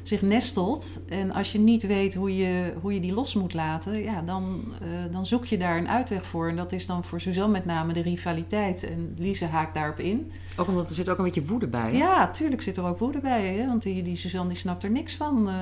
zich 0.09 0.23
nestelt. 0.23 1.01
En 1.09 1.33
als 1.33 1.53
je 1.53 1.59
niet 1.59 1.87
weet 1.87 2.15
hoe 2.15 2.37
je, 2.37 2.73
hoe 2.81 2.95
je 2.95 3.01
die 3.01 3.13
los 3.15 3.35
moet 3.35 3.55
laten, 3.55 4.03
ja, 4.03 4.23
dan, 4.27 4.65
eh, 4.81 4.89
dan 5.13 5.27
zoek 5.27 5.45
je 5.45 5.59
daar 5.59 5.77
een 5.79 5.89
uitweg 5.89 6.27
voor. 6.27 6.49
En 6.49 6.57
dat 6.57 6.73
is 6.73 6.87
dan 6.87 7.05
voor 7.05 7.21
Suzanne 7.21 7.53
met 7.53 7.65
name 7.65 7.93
de 7.93 8.03
rivaliteit. 8.03 8.83
En 8.89 9.15
Lise 9.19 9.45
haakt 9.45 9.75
daarop 9.75 9.99
in. 9.99 10.33
Ook 10.57 10.69
omdat 10.69 10.89
er 10.89 10.95
zit 10.95 11.09
ook 11.09 11.19
een 11.19 11.25
beetje 11.25 11.45
woede 11.47 11.67
bij. 11.67 11.91
hè? 11.91 11.97
Ja, 11.97 12.29
tuurlijk 12.31 12.63
zit 12.63 12.77
er 12.77 12.85
ook 12.85 12.99
woede 12.99 13.21
bij. 13.21 13.47
Hè? 13.47 13.67
Want 13.67 13.83
die, 13.83 14.03
die 14.03 14.17
Suzanne 14.17 14.49
die 14.49 14.59
snapt 14.59 14.83
er 14.85 14.91
niks 14.91 15.15
van. 15.15 15.49
Eh, 15.49 15.55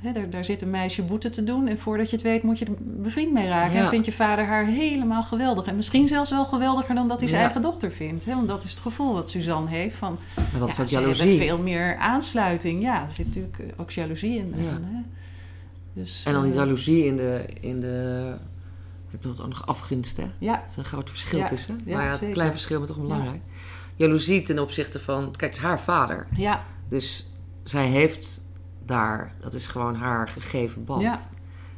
hè, 0.00 0.12
daar, 0.12 0.30
daar 0.30 0.44
zit 0.44 0.62
een 0.62 0.70
meisje 0.70 1.02
boete 1.02 1.30
te 1.30 1.44
doen. 1.44 1.66
En 1.66 1.78
voordat 1.78 2.10
je 2.10 2.16
het 2.16 2.24
weet 2.24 2.42
moet 2.42 2.58
je 2.58 2.64
er 2.64 2.72
bevriend 2.78 3.32
mee 3.32 3.48
raken. 3.48 3.76
Ja. 3.76 3.82
En 3.82 3.88
vindt 3.88 4.06
je 4.06 4.12
vader 4.12 4.44
haar 4.44 4.64
helemaal 4.66 5.22
geweldig. 5.22 5.66
En 5.66 5.76
misschien 5.76 6.08
zelfs 6.08 6.30
wel 6.30 6.44
geweldiger 6.44 6.94
dan 6.94 7.08
dat 7.08 7.18
hij 7.20 7.28
zijn 7.28 7.40
Ja. 7.40 7.46
eigen 7.46 7.62
dochter 7.70 7.92
vindt. 7.92 8.24
Hè? 8.24 8.34
Want 8.34 8.48
dat 8.48 8.64
is 8.64 8.70
het 8.70 8.80
gevoel 8.80 9.14
wat 9.14 9.30
Suzanne 9.30 9.70
heeft. 9.70 9.96
Van, 9.96 10.18
Maar 10.36 10.60
dat 10.60 10.68
is 10.68 10.76
ja, 10.76 10.82
ook 10.82 10.88
ze 10.88 10.94
jaloezie. 11.00 11.38
veel 11.38 11.58
meer 11.58 11.96
aansluiting. 11.96 12.82
Ja, 12.82 13.02
er 13.02 13.12
zit 13.14 13.26
natuurlijk 13.26 13.58
eh, 13.58 13.66
ook 13.76 13.90
jaloezie 13.90 14.38
in. 14.38 14.52
Ja. 14.56 14.68
En, 14.70 14.84
hè. 14.84 15.00
Dus, 15.92 16.22
En 16.24 16.32
dan 16.32 16.42
die 16.42 16.50
eh, 16.52 16.56
jaloezie 16.58 17.04
in 17.04 17.16
de, 17.16 17.46
in 17.60 17.80
de, 17.80 17.86
Je 19.10 19.16
hebt 19.20 19.40
ook 19.40 19.48
nog 19.48 19.66
afgunst, 19.66 20.16
hè? 20.16 20.30
Ja, 20.38 20.52
Dat 20.54 20.64
is 20.70 20.76
een 20.76 20.84
groot 20.84 21.10
verschil 21.10 21.38
Ja, 21.38 21.46
tussen. 21.46 21.80
ja, 21.84 21.96
maar 21.96 22.04
ja, 22.04 22.26
een 22.26 22.32
klein 22.32 22.50
verschil, 22.50 22.78
maar 22.78 22.88
toch 22.88 23.00
belangrijk. 23.00 23.40
Jaloezie 23.96 24.42
ten 24.42 24.58
opzichte 24.58 24.98
van... 25.00 25.22
Kijk, 25.24 25.40
het 25.40 25.54
is 25.54 25.66
haar 25.66 25.80
vader. 25.80 26.26
ja, 26.36 26.64
Dus 26.88 27.26
zij 27.62 27.86
heeft 27.86 28.40
daar... 28.84 29.32
Dat 29.40 29.54
is 29.54 29.66
gewoon 29.66 29.94
haar 29.94 30.28
gegeven 30.28 30.84
band. 30.84 31.02
Ja. 31.02 31.28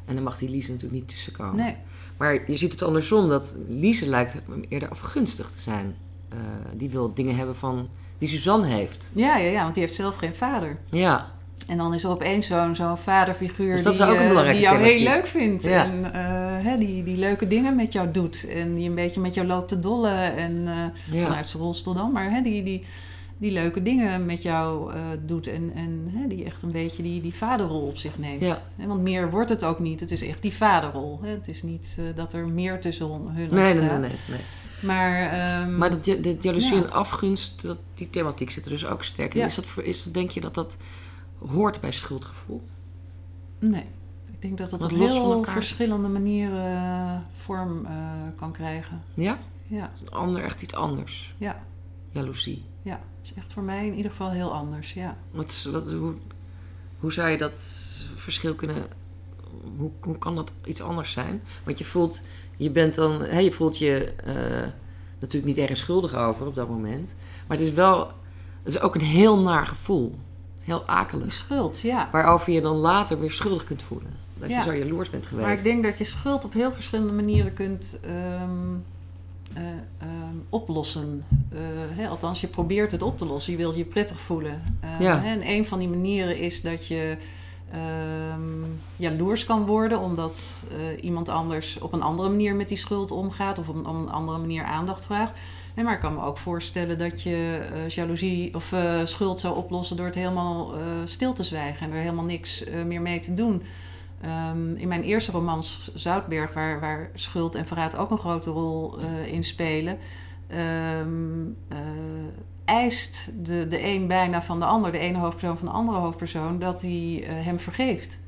En 0.05 0.15
dan 0.15 0.23
mag 0.23 0.37
die 0.37 0.49
Lise 0.49 0.71
natuurlijk 0.71 0.99
niet 0.99 1.09
tussenkomen. 1.09 1.55
nee. 1.55 1.75
Maar 2.17 2.51
je 2.51 2.57
ziet 2.57 2.71
het 2.71 2.81
andersom. 2.83 3.29
Dat 3.29 3.55
Lise 3.67 4.07
lijkt 4.09 4.41
eerder 4.69 4.89
afgunstig 4.89 5.49
te 5.51 5.59
zijn. 5.59 5.95
Eh, 6.29 6.37
die 6.73 6.89
wil 6.89 7.13
dingen 7.13 7.35
hebben 7.35 7.55
van... 7.55 7.89
Die 8.17 8.29
Suzanne 8.29 8.67
heeft. 8.67 9.09
Ja, 9.13 9.37
ja, 9.37 9.49
ja, 9.49 9.61
want 9.61 9.73
die 9.73 9.83
heeft 9.83 9.95
zelf 9.95 10.15
geen 10.15 10.35
vader. 10.35 10.77
Ja. 10.89 11.31
En 11.67 11.77
dan 11.77 11.93
is 11.93 12.03
er 12.03 12.09
opeens 12.09 12.47
zo'n 12.47 12.75
zo'n 12.75 12.97
vaderfiguur 12.97 13.83
Dus 13.83 13.97
die, 13.97 14.03
eh, 14.03 14.51
die 14.51 14.59
jou 14.59 14.77
heel 14.77 15.03
leuk 15.03 15.27
vindt. 15.27 15.63
Ja. 15.63 15.83
En 15.83 16.13
eh, 16.13 16.65
hè, 16.65 16.77
die, 16.77 17.03
die 17.03 17.17
leuke 17.17 17.47
dingen 17.47 17.75
met 17.75 17.93
jou 17.93 18.11
doet. 18.11 18.47
En 18.49 18.75
die 18.75 18.89
een 18.89 18.95
beetje 18.95 19.19
met 19.19 19.33
jou 19.33 19.47
loopt 19.47 19.67
te 19.67 19.79
dollen. 19.79 20.35
En 20.35 20.67
eh, 20.67 21.15
ja. 21.19 21.23
vanuit 21.23 21.49
zijn 21.49 21.63
rolstoel 21.63 21.93
dan. 21.93 22.11
Maar 22.11 22.31
hè, 22.31 22.41
die, 22.41 22.63
die, 22.63 22.85
die 23.37 23.51
leuke 23.51 23.81
dingen 23.81 24.25
met 24.25 24.43
jou 24.43 24.91
doet. 25.25 25.47
En, 25.47 25.71
en 25.75 26.07
hè, 26.13 26.27
die 26.27 26.45
echt 26.45 26.61
een 26.61 26.71
beetje 26.71 27.03
die, 27.03 27.21
die 27.21 27.33
vaderrol 27.33 27.87
op 27.87 27.97
zich 27.97 28.19
neemt. 28.19 28.41
Ja. 28.41 28.57
Want 28.75 29.01
meer 29.01 29.29
wordt 29.29 29.49
het 29.49 29.63
ook 29.63 29.79
niet. 29.79 29.99
Het 29.99 30.11
is 30.11 30.23
echt 30.23 30.41
die 30.41 30.53
vaderrol. 30.53 31.19
Hè. 31.21 31.29
Het 31.29 31.47
is 31.47 31.63
niet 31.63 31.99
dat 32.15 32.33
er 32.33 32.47
meer 32.47 32.81
tussen 32.81 33.07
hun 33.07 33.47
Nee, 33.51 33.73
nee, 33.73 33.73
nee, 33.73 33.89
nee, 33.89 33.99
nee. 33.99 34.39
Maar, 34.79 35.31
ehm, 35.31 35.77
Maar 35.77 35.89
dat, 35.89 36.03
de 36.03 36.37
jaloezie 36.39 36.75
Ja. 36.75 36.81
en 36.83 36.91
afgunst, 36.91 37.61
dat, 37.61 37.77
die 37.93 38.09
thematiek 38.09 38.49
zit 38.49 38.65
er 38.65 38.71
dus 38.71 38.85
ook 38.85 39.03
sterk 39.03 39.33
in. 39.33 39.43
Is 39.43 39.55
dat, 39.55 39.65
is 39.83 40.03
dat, 40.03 40.13
denk 40.13 40.31
je 40.31 40.41
dat 40.41 40.53
dat 40.53 40.77
hoort 41.39 41.81
bij 41.81 41.91
schuldgevoel? 41.91 42.61
nee. 43.59 43.85
Ik 44.31 44.43
denk 44.43 44.57
dat 44.57 44.69
dat 44.69 44.79
Want 44.79 44.93
op 44.93 44.99
heel 44.99 45.43
verschillende 45.43 46.07
manieren 46.07 46.75
eh, 46.75 47.17
vorm 47.37 47.85
eh, 47.85 47.91
kan 48.35 48.51
krijgen. 48.51 49.01
Ja? 49.13 49.37
Ja, 49.67 49.91
Een 50.01 50.11
ander, 50.11 50.43
echt 50.43 50.61
iets 50.61 50.75
anders. 50.75 51.35
ja, 51.37 51.63
Jaloezie. 52.09 52.63
ja. 52.81 52.99
Het 53.17 53.25
is 53.31 53.33
echt 53.33 53.53
voor 53.53 53.63
mij 53.63 53.87
in 53.87 53.95
ieder 53.95 54.11
geval 54.11 54.29
heel 54.31 54.53
anders, 54.53 54.93
ja. 54.93 55.17
Wat, 55.31 55.49
is- 55.49 55.65
wat, 55.65 55.91
hoe, 55.91 56.13
hoe 56.99 57.11
zou 57.13 57.29
je 57.29 57.37
dat 57.37 57.61
verschil 58.15 58.55
kunnen... 58.55 58.87
Hoe, 59.77 59.91
hoe 60.01 60.17
kan 60.17 60.35
dat 60.35 60.51
iets 60.63 60.81
anders 60.81 61.11
zijn? 61.11 61.41
Want 61.63 61.77
je 61.77 61.85
voelt... 61.85 62.21
Je 62.57 62.71
bent 62.71 62.95
dan... 62.95 63.21
Hè, 63.21 63.39
je 63.39 63.51
voelt 63.51 63.77
je 63.77 64.13
eh, 64.15 64.67
natuurlijk 65.19 65.45
niet 65.45 65.57
ergens 65.57 65.79
schuldig 65.79 66.15
over 66.15 66.47
op 66.47 66.55
dat 66.55 66.69
moment. 66.69 67.15
Maar 67.47 67.57
het 67.57 67.65
is 67.67 67.73
wel... 67.73 68.07
Het 68.63 68.73
is 68.75 68.79
ook 68.79 68.95
een 68.95 69.01
heel 69.01 69.39
naar 69.41 69.67
gevoel. 69.67 70.15
Heel 70.67 70.83
akelig. 70.85 71.31
schuld, 71.31 71.79
ja. 71.81 72.09
Waarover 72.11 72.53
je 72.53 72.61
dan 72.61 72.75
later 72.75 73.19
weer 73.19 73.31
schuldig 73.31 73.63
kunt 73.63 73.83
voelen. 73.83 74.11
Dat 74.33 74.49
Ja. 74.49 74.57
je 74.57 74.63
zo 74.63 74.73
jaloers 74.75 75.09
bent 75.09 75.27
geweest. 75.27 75.47
Maar 75.47 75.57
ik 75.57 75.63
denk 75.63 75.83
dat 75.83 75.97
je 75.97 76.03
schuld 76.03 76.43
op 76.45 76.53
heel 76.53 76.71
verschillende 76.71 77.13
manieren 77.13 77.53
kunt 77.53 77.99
ehm, 78.03 78.75
eh, 79.53 79.63
ehm, 79.97 80.35
oplossen. 80.49 81.25
Eh, 81.51 81.57
hè, 81.89 82.07
althans, 82.07 82.41
je 82.41 82.47
probeert 82.47 82.91
het 82.91 83.01
op 83.01 83.17
te 83.17 83.25
lossen. 83.25 83.51
Je 83.51 83.57
wilt 83.57 83.75
je 83.75 83.83
prettig 83.85 84.19
voelen. 84.19 84.63
Eh, 84.79 84.89
Ja. 84.99 85.23
en 85.23 85.49
een 85.49 85.65
van 85.65 85.79
die 85.79 85.87
manieren 85.89 86.37
is 86.37 86.61
dat 86.61 86.87
je 86.87 87.17
ehm, 87.71 88.41
jaloers 88.95 89.45
kan 89.45 89.65
worden... 89.65 89.99
omdat 89.99 90.41
iemand 91.01 91.29
anders 91.29 91.79
op 91.79 91.93
een 91.93 92.01
andere 92.01 92.29
manier 92.29 92.55
met 92.55 92.67
die 92.69 92.77
schuld 92.77 93.11
omgaat... 93.11 93.59
of 93.59 93.67
op 93.69 93.75
een, 93.75 93.85
op 93.87 93.95
een 93.95 94.11
andere 94.11 94.37
manier 94.37 94.63
aandacht 94.63 95.05
vraagt. 95.05 95.31
Hè, 95.77 95.83
maar 95.83 95.93
ik 95.93 95.99
kan 95.99 96.15
me 96.15 96.21
ook 96.21 96.37
voorstellen 96.37 96.97
dat 96.97 97.21
je 97.21 97.67
eh, 97.73 97.89
jaloezie 97.89 98.55
of 98.55 98.71
eh, 98.71 98.99
schuld 99.03 99.39
zou 99.39 99.57
oplossen... 99.57 99.97
door 99.97 100.05
het 100.05 100.15
helemaal 100.15 100.73
eh, 100.73 100.81
stil 101.05 101.33
te 101.33 101.43
zwijgen 101.43 101.85
en 101.85 101.93
er 101.93 102.01
helemaal 102.01 102.23
niks 102.23 102.63
meer 102.85 103.01
mee 103.01 103.19
te 103.19 103.33
doen... 103.33 103.63
Ehm, 104.21 104.75
in 104.75 104.87
mijn 104.87 105.03
eerste 105.03 105.31
roman 105.31 105.63
S- 105.63 105.91
Zoutberg, 105.95 106.53
waar, 106.53 106.79
waar 106.79 107.09
schuld 107.13 107.55
en 107.55 107.67
verraad 107.67 107.95
ook 107.97 108.11
een 108.11 108.17
grote 108.17 108.49
rol 108.49 108.97
in 109.25 109.43
spelen, 109.43 109.97
ehm, 110.47 111.45
eh, 111.67 111.77
eist 112.65 113.31
de, 113.45 113.67
de 113.67 113.83
een 113.83 114.07
bijna 114.07 114.41
van 114.41 114.59
de 114.59 114.65
ander, 114.65 114.91
de 114.91 114.97
ene 114.97 115.17
hoofdpersoon 115.17 115.57
van 115.57 115.67
de 115.67 115.73
andere 115.73 115.97
hoofdpersoon, 115.97 116.59
dat 116.59 116.81
hij 116.81 117.23
hem 117.27 117.59
vergeeft. 117.59 118.21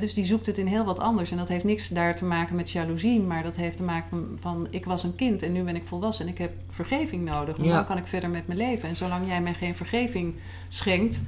Dus 0.00 0.14
die 0.14 0.24
zoekt 0.24 0.46
het 0.46 0.58
in 0.58 0.66
heel 0.66 0.84
wat 0.84 0.98
anders. 0.98 1.30
En 1.30 1.36
dat 1.36 1.48
heeft 1.48 1.64
niks 1.64 1.88
daar 1.88 2.16
te 2.16 2.24
maken 2.24 2.56
met 2.56 2.70
jaloezie, 2.70 3.20
maar 3.20 3.42
dat 3.42 3.56
heeft 3.56 3.76
te 3.76 3.82
maken 3.82 4.08
van, 4.10 4.38
van 4.40 4.66
ik 4.70 4.84
was 4.84 5.02
een 5.04 5.14
kind 5.14 5.42
en 5.42 5.52
nu 5.52 5.62
ben 5.62 5.76
ik 5.76 5.82
volwassen 5.86 6.26
en 6.26 6.32
ik 6.32 6.38
heb 6.38 6.52
vergeving 6.70 7.24
nodig. 7.24 7.56
Want 7.56 7.68
Ja. 7.68 7.74
dan 7.74 7.84
kan 7.86 7.96
ik 7.96 8.06
verder 8.06 8.30
met 8.30 8.46
mijn 8.46 8.58
leven. 8.58 8.88
En 8.88 8.96
zolang 8.96 9.26
jij 9.26 9.42
mij 9.42 9.54
geen 9.54 9.74
vergeving 9.74 10.34
schenkt, 10.68 11.22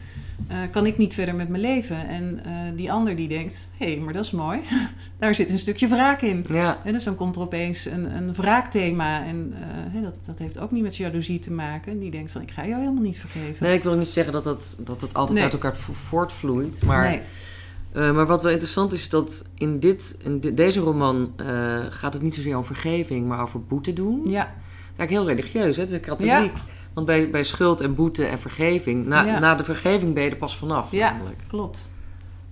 eh, 0.49 0.57
kan 0.71 0.87
ik 0.87 0.97
niet 0.99 1.15
verder 1.15 1.35
met 1.35 1.49
mijn 1.49 1.63
leven. 1.63 2.09
En 2.09 2.41
eh, 2.45 2.53
die 2.77 2.93
ander 2.93 3.17
die 3.17 3.29
denkt, 3.29 3.69
hé, 3.77 3.87
hey, 3.95 3.97
maar 4.03 4.13
dat 4.13 4.25
is 4.25 4.31
mooi. 4.31 4.61
Daar 5.19 5.35
zit 5.35 5.51
een 5.51 5.59
stukje 5.59 5.89
wraak 5.89 6.23
in. 6.23 6.47
Ja, 6.49 6.79
En 6.85 6.93
dus 6.93 7.05
dan 7.05 7.15
komt 7.15 7.37
er 7.37 7.43
opeens 7.43 7.85
een, 7.85 8.17
een 8.17 8.35
wraakthema. 8.35 9.25
En 9.25 9.55
eh, 9.95 10.03
dat, 10.03 10.15
dat 10.25 10.39
heeft 10.39 10.59
ook 10.59 10.71
niet 10.71 10.83
met 10.83 10.97
jaloezie 10.97 11.39
te 11.39 11.53
maken. 11.53 11.99
Die 12.01 12.11
denkt 12.11 12.31
van, 12.31 12.43
ik 12.43 12.51
ga 12.51 12.67
jou 12.67 12.81
helemaal 12.81 13.03
niet 13.03 13.19
vergeven. 13.19 13.67
nee, 13.67 13.75
ik 13.77 13.83
wil 13.83 13.95
niet 13.97 14.09
zeggen 14.09 14.33
dat 14.33 14.45
het, 14.45 14.77
dat 14.79 15.01
het 15.01 15.15
altijd 15.15 15.35
Nee. 15.35 15.43
uit 15.45 15.53
elkaar 15.53 15.77
vo- 15.77 15.93
voortvloeit. 15.93 16.85
Maar, 16.85 17.09
nee. 17.09 17.21
Eh, 17.95 18.13
maar 18.15 18.27
wat 18.27 18.43
wel 18.43 18.51
interessant 18.51 18.93
is, 18.93 19.01
is 19.01 19.09
dat 19.09 19.45
in, 19.55 19.79
dit, 19.81 20.17
in 20.23 20.41
de- 20.41 20.55
deze 20.55 20.81
roman 20.81 21.33
eh, 21.37 21.47
gaat 21.91 22.13
het 22.13 22.23
niet 22.23 22.35
zozeer 22.35 22.57
om 22.57 22.65
vergeving, 22.65 23.27
maar 23.29 23.43
over 23.43 23.65
boete 23.65 23.93
doen. 23.93 24.23
Ja, 24.25 24.55
Kijk, 24.97 25.11
heel 25.11 25.27
religieus, 25.27 25.77
hè? 25.77 25.83
het 25.83 25.91
is 25.93 26.01
katholiek. 26.01 26.53
Want 26.93 27.07
bij, 27.07 27.31
bij 27.31 27.45
schuld 27.45 27.81
en 27.81 27.95
boete 27.95 28.25
en 28.25 28.39
vergeving, 28.39 29.07
na, 29.07 29.25
Ja. 29.25 29.39
na 29.39 29.55
de 29.55 29.65
vergeving 29.65 30.15
ben 30.15 30.23
je 30.23 30.31
er 30.31 30.37
pas 30.37 30.57
vanaf 30.57 30.91
Ja. 30.91 31.11
namelijk. 31.11 31.39
klopt. 31.49 31.91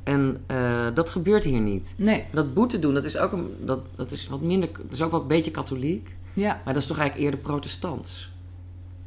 En 0.02 0.42
eh, 0.46 0.86
dat 0.94 1.10
gebeurt 1.10 1.44
hier 1.44 1.60
niet. 1.60 1.94
Nee, 1.96 2.24
Dat 2.32 2.54
boete 2.54 2.78
doen, 2.78 2.94
dat 2.94 3.04
is 3.04 3.16
ook, 3.16 3.32
een, 3.32 3.54
dat, 3.60 3.80
dat 3.96 4.10
is 4.10 4.28
wat 4.28 4.40
minder, 4.40 4.68
dat 4.72 4.92
is 4.92 5.02
ook 5.02 5.10
wel 5.10 5.20
een 5.20 5.26
beetje 5.26 5.50
katholiek. 5.50 6.14
ja. 6.32 6.60
Maar 6.64 6.74
dat 6.74 6.82
is 6.82 6.88
toch 6.88 6.98
eigenlijk 6.98 7.26
eerder 7.30 7.46
protestants? 7.46 8.31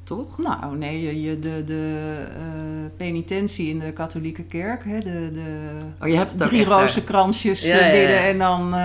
Toch? 0.06 0.38
Nou, 0.38 0.78
nee, 0.78 1.22
je, 1.22 1.40
de, 1.40 1.64
de 1.64 2.26
eh, 2.30 2.98
penitentie 2.98 3.70
in 3.70 3.80
de 3.80 3.92
katholieke 3.92 4.44
kerk, 4.44 4.84
hè, 4.86 5.00
de, 5.00 5.32
de 5.34 5.78
Oh, 6.02 6.08
je 6.08 6.16
hebt 6.16 6.32
het 6.32 6.42
drie 6.42 6.66
rozenkransjes 6.66 7.64
Ja, 7.64 7.74
eh, 7.74 7.80
ja, 7.80 7.86
ja. 7.86 7.92
bidden 7.92 8.20
en 8.20 8.38
dan, 8.38 8.74
eh, 8.74 8.80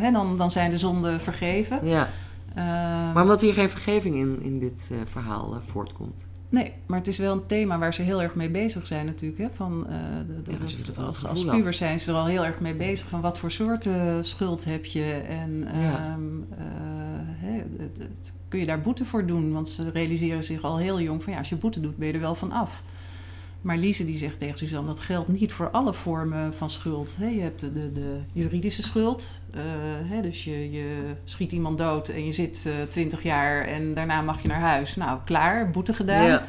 hè, 0.00 0.10
dan, 0.10 0.36
dan 0.36 0.50
zijn 0.50 0.70
de 0.70 0.78
zonden 0.78 1.20
vergeven. 1.20 1.78
Ja. 1.82 2.08
Maar 3.14 3.22
omdat 3.22 3.40
hier 3.40 3.54
geen 3.54 3.70
vergeving 3.70 4.14
in, 4.14 4.38
in 4.42 4.58
dit 4.58 4.90
verhaal 5.04 5.60
voortkomt. 5.66 6.26
Nee, 6.52 6.72
maar 6.86 6.98
het 6.98 7.06
is 7.06 7.18
wel 7.18 7.32
een 7.32 7.46
thema 7.46 7.78
waar 7.78 7.94
ze 7.94 8.02
heel 8.02 8.22
erg 8.22 8.34
mee 8.34 8.50
bezig 8.50 8.86
zijn 8.86 9.06
natuurlijk. 9.06 9.40
Hè? 9.40 9.48
Van, 9.52 9.86
eh, 9.88 9.94
de, 10.26 10.42
de- 10.42 10.50
Ja, 10.50 10.58
dat- 10.86 10.96
als, 11.06 11.26
als 11.26 11.76
zijn 11.76 12.00
ze 12.00 12.10
er 12.10 12.16
al 12.16 12.26
heel 12.26 12.44
erg 12.44 12.60
mee 12.60 12.74
bezig. 12.74 13.08
Van 13.08 13.20
wat 13.20 13.38
voor 13.38 13.50
soorten 13.50 14.24
schuld 14.24 14.64
heb 14.64 14.84
je? 14.84 15.22
En 15.28 15.58
Ja. 15.80 16.14
ehm, 16.14 16.22
eh, 16.58 17.62
kun 18.48 18.60
je 18.60 18.66
daar 18.66 18.80
boete 18.80 19.04
voor 19.04 19.26
doen? 19.26 19.52
Want 19.52 19.68
ze 19.68 19.90
realiseren 19.90 20.44
zich 20.44 20.62
al 20.62 20.78
heel 20.78 21.00
jong 21.00 21.22
van 21.22 21.32
ja, 21.32 21.38
als 21.38 21.48
je 21.48 21.56
boete 21.56 21.80
doet 21.80 21.96
ben 21.96 22.06
je 22.08 22.14
er 22.14 22.20
wel 22.20 22.34
van 22.34 22.52
af. 22.52 22.82
Maar 23.62 23.76
Lise 23.76 24.04
die 24.04 24.18
zegt 24.18 24.38
tegen 24.38 24.58
Suzanne, 24.58 24.86
dat 24.86 25.00
geldt 25.00 25.28
niet 25.28 25.52
voor 25.52 25.70
alle 25.70 25.94
vormen 25.94 26.54
van 26.54 26.70
schuld. 26.70 27.16
Hè? 27.20 27.26
Je 27.28 27.40
hebt 27.40 27.60
de, 27.60 27.72
de, 27.72 27.92
de 27.92 28.16
juridische 28.32 28.82
schuld. 28.82 29.40
eh? 29.54 30.22
Dus 30.22 30.44
je, 30.44 30.70
je 30.72 31.02
schiet 31.24 31.52
iemand 31.52 31.78
dood 31.78 32.08
en 32.08 32.26
je 32.26 32.32
zit 32.32 32.68
twintig 32.88 33.22
jaar 33.22 33.64
en 33.64 33.94
daarna 33.94 34.22
mag 34.22 34.42
je 34.42 34.48
naar 34.48 34.60
huis. 34.60 34.96
Nou, 34.96 35.18
klaar, 35.24 35.70
boete 35.70 35.94
gedaan. 35.94 36.26
Ja. 36.26 36.46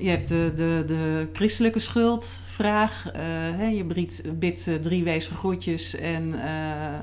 Je 0.00 0.08
hebt 0.10 0.28
de, 0.28 0.52
de, 0.56 0.82
de 0.86 1.28
christelijke 1.32 1.78
schuldvraag. 1.78 3.06
eh 3.12 3.20
hè, 3.56 3.66
je 3.66 3.84
bidt, 3.84 4.22
bidt 4.38 4.66
eh, 4.68 4.74
drie 4.74 5.04
wezen 5.04 5.36
groetjes. 5.36 5.94
En, 5.94 6.34
eh, 6.34 6.40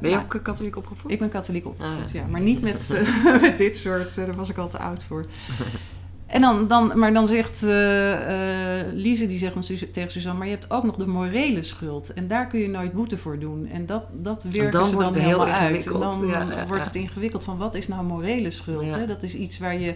Ben 0.01 0.09
je 0.09 0.15
nou, 0.15 0.23
ook 0.23 0.35
eh, 0.35 0.41
katholiek 0.41 0.75
opgevoed? 0.75 1.11
ik 1.11 1.19
ben 1.19 1.29
katholiek 1.29 1.65
opgevoed, 1.65 2.05
Ah, 2.07 2.13
ja. 2.13 2.19
ja. 2.21 2.27
Maar 2.27 2.41
niet 2.41 2.61
met, 2.61 2.89
eh, 3.25 3.41
met 3.41 3.57
dit 3.57 3.77
soort, 3.77 4.17
eh, 4.17 4.25
daar 4.25 4.35
was 4.35 4.49
ik 4.49 4.57
al 4.57 4.67
te 4.69 4.77
oud 4.77 5.03
voor. 5.03 5.25
En 6.35 6.41
dan, 6.41 6.67
dan, 6.67 6.99
maar 6.99 7.13
dan 7.13 7.27
zegt 7.27 7.63
eh, 7.63 8.17
Lise, 8.93 9.27
die 9.27 9.37
zegt 9.37 9.93
tegen 9.93 10.11
Suzanne... 10.11 10.37
maar 10.37 10.47
je 10.47 10.53
hebt 10.53 10.71
ook 10.71 10.83
nog 10.83 10.95
de 10.95 11.07
morele 11.07 11.63
schuld. 11.63 12.13
En 12.13 12.27
daar 12.27 12.47
kun 12.47 12.59
je 12.59 12.69
nooit 12.69 12.93
boete 12.93 13.17
voor 13.17 13.39
doen. 13.39 13.67
En 13.67 13.85
dat, 13.85 14.03
dat 14.11 14.43
werken 14.43 14.71
dan 14.71 14.85
ze 14.85 14.95
dan 14.95 15.13
helemaal 15.13 15.45
uit. 15.45 15.55
En 15.55 15.75
ingewikkeld. 15.75 16.01
dan 16.01 16.27
Ja, 16.27 16.41
ja, 16.41 16.67
wordt 16.67 16.85
het 16.85 16.95
ingewikkeld 16.95 17.43
van 17.43 17.57
wat 17.57 17.75
is 17.75 17.87
nou 17.87 18.03
morele 18.03 18.51
schuld? 18.51 18.93
Hè? 18.93 19.05
Dat 19.05 19.23
is 19.23 19.35
iets 19.35 19.59
waar, 19.59 19.79
je, 19.79 19.95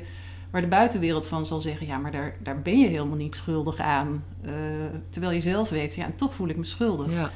waar 0.52 0.62
de 0.62 0.68
buitenwereld 0.68 1.28
van 1.28 1.46
zal 1.46 1.60
zeggen... 1.60 1.88
ja, 1.88 1.98
maar 1.98 2.12
daar, 2.12 2.36
daar 2.44 2.62
ben 2.62 2.80
je 2.80 2.88
helemaal 2.88 3.18
niet 3.18 3.36
schuldig 3.36 3.80
aan. 3.80 4.24
Eh, 4.42 4.52
terwijl 5.10 5.34
je 5.34 5.42
zelf 5.42 5.70
weet, 5.70 5.96
ja, 5.96 6.06
en 6.06 6.16
toch 6.16 6.34
voel 6.34 6.48
ik 6.48 6.58
me 6.58 6.66
schuldig. 6.66 7.12
Ja. 7.14 7.32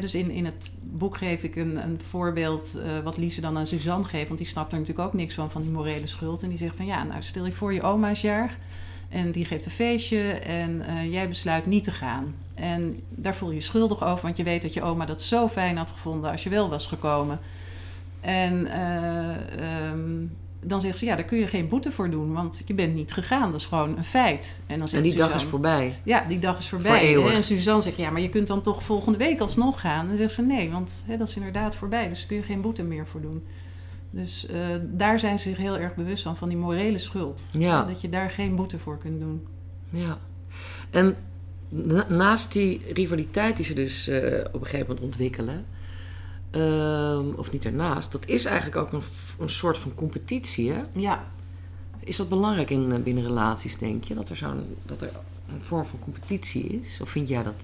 Dus 0.00 0.14
in, 0.14 0.30
in 0.30 0.44
het 0.44 0.72
boek 0.82 1.16
geef 1.16 1.42
ik 1.42 1.56
een, 1.56 1.82
een 1.82 2.00
voorbeeld 2.08 2.74
eh, 2.74 2.98
wat 3.04 3.16
Lise 3.16 3.40
dan 3.40 3.56
aan 3.56 3.66
Suzanne 3.66 4.04
geeft. 4.04 4.26
Want 4.26 4.38
die 4.38 4.48
snapt 4.48 4.72
er 4.72 4.78
natuurlijk 4.78 5.06
ook 5.06 5.14
niks 5.14 5.34
van, 5.34 5.50
van 5.50 5.62
die 5.62 5.70
morele 5.70 6.06
schuld. 6.06 6.42
En 6.42 6.48
die 6.48 6.58
zegt 6.58 6.76
van 6.76 6.86
ja, 6.86 7.04
nou 7.04 7.22
stel 7.22 7.46
je 7.46 7.52
voor 7.52 7.72
je 7.72 7.82
oma 7.82 8.10
is 8.10 8.20
jarig. 8.20 8.58
En 9.08 9.30
die 9.30 9.44
geeft 9.44 9.64
een 9.64 9.70
feestje 9.70 10.32
en 10.32 10.82
eh, 10.86 11.12
jij 11.12 11.28
besluit 11.28 11.66
niet 11.66 11.84
te 11.84 11.90
gaan. 11.90 12.34
En 12.54 13.00
daar 13.08 13.34
voel 13.34 13.48
je 13.48 13.54
je 13.54 13.60
schuldig 13.60 14.04
over, 14.04 14.22
want 14.22 14.36
je 14.36 14.42
weet 14.42 14.62
dat 14.62 14.72
je 14.72 14.82
oma 14.82 15.04
dat 15.04 15.22
zo 15.22 15.48
fijn 15.48 15.76
had 15.76 15.90
gevonden 15.90 16.30
als 16.30 16.42
je 16.42 16.50
wel 16.50 16.68
was 16.68 16.86
gekomen. 16.86 17.40
En 18.20 18.66
ehm, 18.66 20.26
dan 20.64 20.80
zegt 20.80 20.98
ze, 20.98 21.04
ja, 21.04 21.14
daar 21.14 21.24
kun 21.24 21.38
je 21.38 21.46
geen 21.46 21.68
boete 21.68 21.92
voor 21.92 22.10
doen, 22.10 22.32
want 22.32 22.62
je 22.66 22.74
bent 22.74 22.94
niet 22.94 23.12
gegaan. 23.12 23.50
Dat 23.50 23.60
is 23.60 23.66
gewoon 23.66 23.96
een 23.96 24.04
feit. 24.04 24.60
En 24.66 24.78
dan 24.78 24.88
En 24.88 25.02
die 25.02 25.16
dag 25.16 25.34
is 25.34 25.42
voorbij. 25.42 25.94
ja, 26.04 26.24
die 26.28 26.38
dag 26.38 26.58
is 26.58 26.68
Voor 26.68 26.80
voorbij. 26.80 27.34
En 27.34 27.42
Suzanne 27.42 27.82
zegt, 27.82 27.96
ja, 27.96 28.10
maar 28.10 28.20
je 28.20 28.28
kunt 28.28 28.46
dan 28.46 28.60
toch 28.62 28.82
volgende 28.82 29.18
week 29.18 29.40
alsnog 29.40 29.80
gaan? 29.80 30.00
En 30.00 30.08
dan 30.08 30.16
zegt 30.16 30.32
ze, 30.32 30.42
nee, 30.42 30.70
want 30.70 31.04
hè, 31.06 31.16
dat 31.16 31.28
is 31.28 31.36
inderdaad 31.36 31.76
voorbij. 31.76 32.08
Dus 32.08 32.18
daar 32.18 32.26
kun 32.28 32.36
je 32.36 32.42
geen 32.42 32.60
boete 32.60 32.82
meer 32.82 33.06
voor 33.06 33.20
doen. 33.20 33.42
Dus 34.10 34.46
eh, 34.46 34.56
daar 34.82 35.18
zijn 35.18 35.38
ze 35.38 35.48
zich 35.48 35.58
heel 35.58 35.78
erg 35.78 35.94
bewust 35.94 36.22
van, 36.22 36.36
van 36.36 36.48
die 36.48 36.58
morele 36.58 36.98
schuld. 36.98 37.42
Ja. 37.52 37.84
Dat 37.84 38.00
je 38.00 38.08
daar 38.08 38.30
geen 38.30 38.56
boete 38.56 38.78
voor 38.78 38.98
kunt 38.98 39.20
doen. 39.20 39.46
Ja. 39.90 40.18
En 40.90 41.16
na- 41.68 42.06
naast 42.08 42.52
die 42.52 42.80
rivaliteit 42.92 43.56
die 43.56 43.64
ze 43.66 43.74
dus 43.74 44.08
eh, 44.08 44.18
op 44.52 44.60
een 44.60 44.66
gegeven 44.66 44.86
moment 44.86 45.04
ontwikkelen, 45.04 45.64
ehm, 46.54 47.24
of 47.36 47.50
niet 47.52 47.64
ernaast, 47.64 48.12
dat 48.12 48.26
is 48.26 48.44
eigenlijk 48.44 48.76
ook 48.76 48.92
een, 48.92 49.02
een 49.40 49.50
soort 49.50 49.78
van 49.78 49.94
competitie. 49.94 50.70
Hè? 50.72 50.82
Ja, 50.94 51.24
Is 52.00 52.16
dat 52.16 52.28
belangrijk 52.28 52.70
in, 52.70 52.92
eh, 52.92 52.98
binnen 53.02 53.24
relaties, 53.24 53.78
denk 53.78 54.04
je? 54.04 54.14
Dat 54.14 54.28
er, 54.28 54.36
zo'n, 54.36 54.76
dat 54.86 55.02
er 55.02 55.10
een 55.48 55.62
vorm 55.64 55.84
van 55.84 55.98
competitie 55.98 56.80
is? 56.82 56.98
Of 57.00 57.08
vind 57.10 57.28
jij 57.28 57.42
dat 57.42 57.54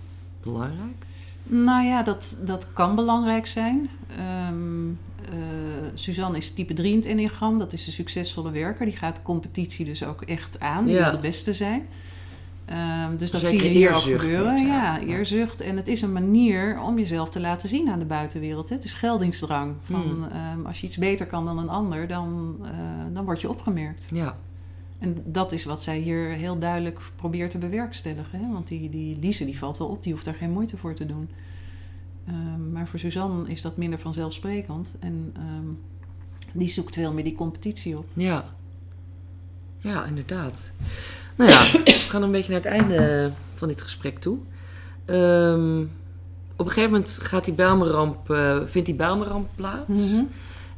belangrijk? 0.43 1.05
nou 1.43 1.86
ja, 1.86 2.03
dat, 2.03 2.36
dat 2.45 2.66
kan 2.72 2.95
belangrijk 2.95 3.47
zijn. 3.47 3.88
Ehm, 4.16 4.88
eh, 5.24 5.38
Suzanne 5.95 6.36
is 6.36 6.51
type 6.51 6.72
3 6.74 6.91
in 6.93 6.97
het 6.99 7.07
enneagram. 7.07 7.59
Dat 7.59 7.72
is 7.72 7.84
de 7.84 7.91
succesvolle 7.91 8.51
werker. 8.51 8.86
Die 8.86 8.97
gaat 8.97 9.22
competitie 9.22 9.84
dus 9.84 10.05
ook 10.05 10.22
echt 10.22 10.61
aan. 10.61 10.84
Die 10.84 10.95
Ja. 10.95 11.03
wil 11.03 11.12
de 11.12 11.26
beste 11.26 11.53
zijn. 11.55 11.86
Ehm, 12.71 13.16
dus 13.16 13.31
dat 13.31 13.41
zie 13.47 13.62
je 13.62 13.68
hier 13.68 13.89
ook 13.95 14.01
gebeuren. 14.03 14.66
Ja, 14.66 15.01
eerzucht. 15.01 15.61
En 15.61 15.77
het 15.77 15.89
is 15.89 16.03
een 16.03 16.12
manier 16.12 16.81
om 16.83 16.97
jezelf 16.99 17.29
te 17.29 17.41
laten 17.41 17.68
zien 17.68 17.89
aan 17.89 17.99
de 17.99 18.05
buitenwereld. 18.05 18.68
hè. 18.68 18.75
Het 18.75 18.85
is 18.85 18.93
geldingsdrang. 18.93 19.75
Van, 19.83 20.01
Hmm. 20.01 20.25
ehm, 20.29 20.66
als 20.66 20.81
je 20.81 20.87
iets 20.87 20.97
beter 20.97 21.27
kan 21.27 21.45
dan 21.45 21.59
een 21.59 21.68
ander, 21.68 22.09
dan, 22.09 22.57
eh, 22.62 22.71
dan 23.12 23.25
word 23.25 23.41
je 23.41 23.49
opgemerkt. 23.49 24.09
Ja. 24.12 24.37
En 24.99 25.16
dat 25.25 25.53
is 25.53 25.64
wat 25.64 25.83
zij 25.83 25.99
hier 25.99 26.29
heel 26.29 26.59
duidelijk 26.59 27.01
probeert 27.16 27.51
te 27.51 27.59
bewerkstelligen. 27.59 28.41
Hè? 28.41 28.53
Want 28.53 28.68
die, 28.68 28.89
die 28.89 29.16
Lise 29.18 29.45
die 29.45 29.59
valt 29.59 29.79
wel 29.79 29.89
op, 29.89 30.03
die 30.03 30.12
hoeft 30.12 30.25
daar 30.25 30.35
geen 30.35 30.51
moeite 30.51 30.77
voor 30.77 30.95
te 30.95 31.07
doen. 31.07 31.29
Ehm, 32.27 32.73
maar 32.73 32.89
voor 32.89 32.99
Suzanne 32.99 33.49
is 33.51 33.62
dat 33.62 33.77
minder 33.77 33.99
vanzelfsprekend. 33.99 34.95
En 35.01 35.33
die 36.53 36.68
zoekt 36.68 36.95
veel 36.95 37.12
meer 37.12 37.25
die 37.25 37.35
competitie 37.35 37.99
op. 37.99 38.07
Ja. 38.14 38.45
Ja, 39.79 40.05
inderdaad. 40.05 40.71
Nou 41.41 41.53
ja, 41.53 41.82
we 41.84 42.07
gaan 42.09 42.22
een 42.22 42.30
beetje 42.30 42.53
naar 42.53 42.61
het 42.61 42.70
einde 42.70 43.30
van 43.55 43.68
dit 43.68 43.82
gesprek 43.82 44.18
toe. 44.18 44.38
Ehm, 45.05 45.80
op 46.57 46.66
een 46.66 46.72
gegeven 46.72 46.91
moment 46.91 47.18
gaat 47.22 47.45
die 47.45 47.55
Bijlmerramp, 47.55 48.30
eh, 48.30 48.59
vindt 48.64 48.86
die 48.86 48.97
Bijlmerramp 48.97 49.49
plaats. 49.55 50.11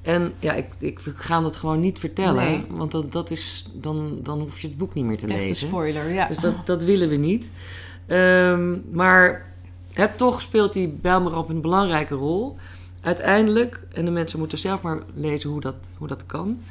En 0.02 0.32
ja, 0.38 0.52
ik, 0.52 0.66
ik 0.78 1.00
ga 1.14 1.40
dat 1.40 1.56
gewoon 1.56 1.80
niet 1.80 1.98
vertellen. 1.98 2.44
Nee. 2.44 2.64
Want 2.68 2.92
dat, 2.92 3.12
dat 3.12 3.30
is, 3.30 3.66
dan, 3.72 4.18
dan 4.22 4.40
hoef 4.40 4.60
je 4.60 4.68
het 4.68 4.76
boek 4.76 4.94
niet 4.94 5.04
meer 5.04 5.16
te 5.16 5.26
Echt 5.26 5.34
een 5.34 5.40
lezen. 5.40 5.66
spoiler, 5.66 6.12
ja. 6.12 6.26
Dus 6.28 6.38
dat, 6.38 6.66
dat 6.66 6.84
willen 6.84 7.08
we 7.08 7.16
niet. 7.16 7.48
Ehm, 8.06 8.76
maar 8.90 9.46
toch 10.16 10.40
speelt 10.40 10.72
die 10.72 10.88
Bijlmerramp 10.88 11.48
een 11.48 11.60
belangrijke 11.60 12.14
rol. 12.14 12.56
Uiteindelijk, 13.00 13.86
en 13.92 14.04
de 14.04 14.10
mensen 14.10 14.38
moeten 14.38 14.58
zelf 14.58 14.82
maar 14.82 14.98
lezen 15.14 15.50
hoe 15.50 15.60
dat, 15.60 15.90
hoe 15.98 16.08
dat 16.08 16.26
kan... 16.26 16.62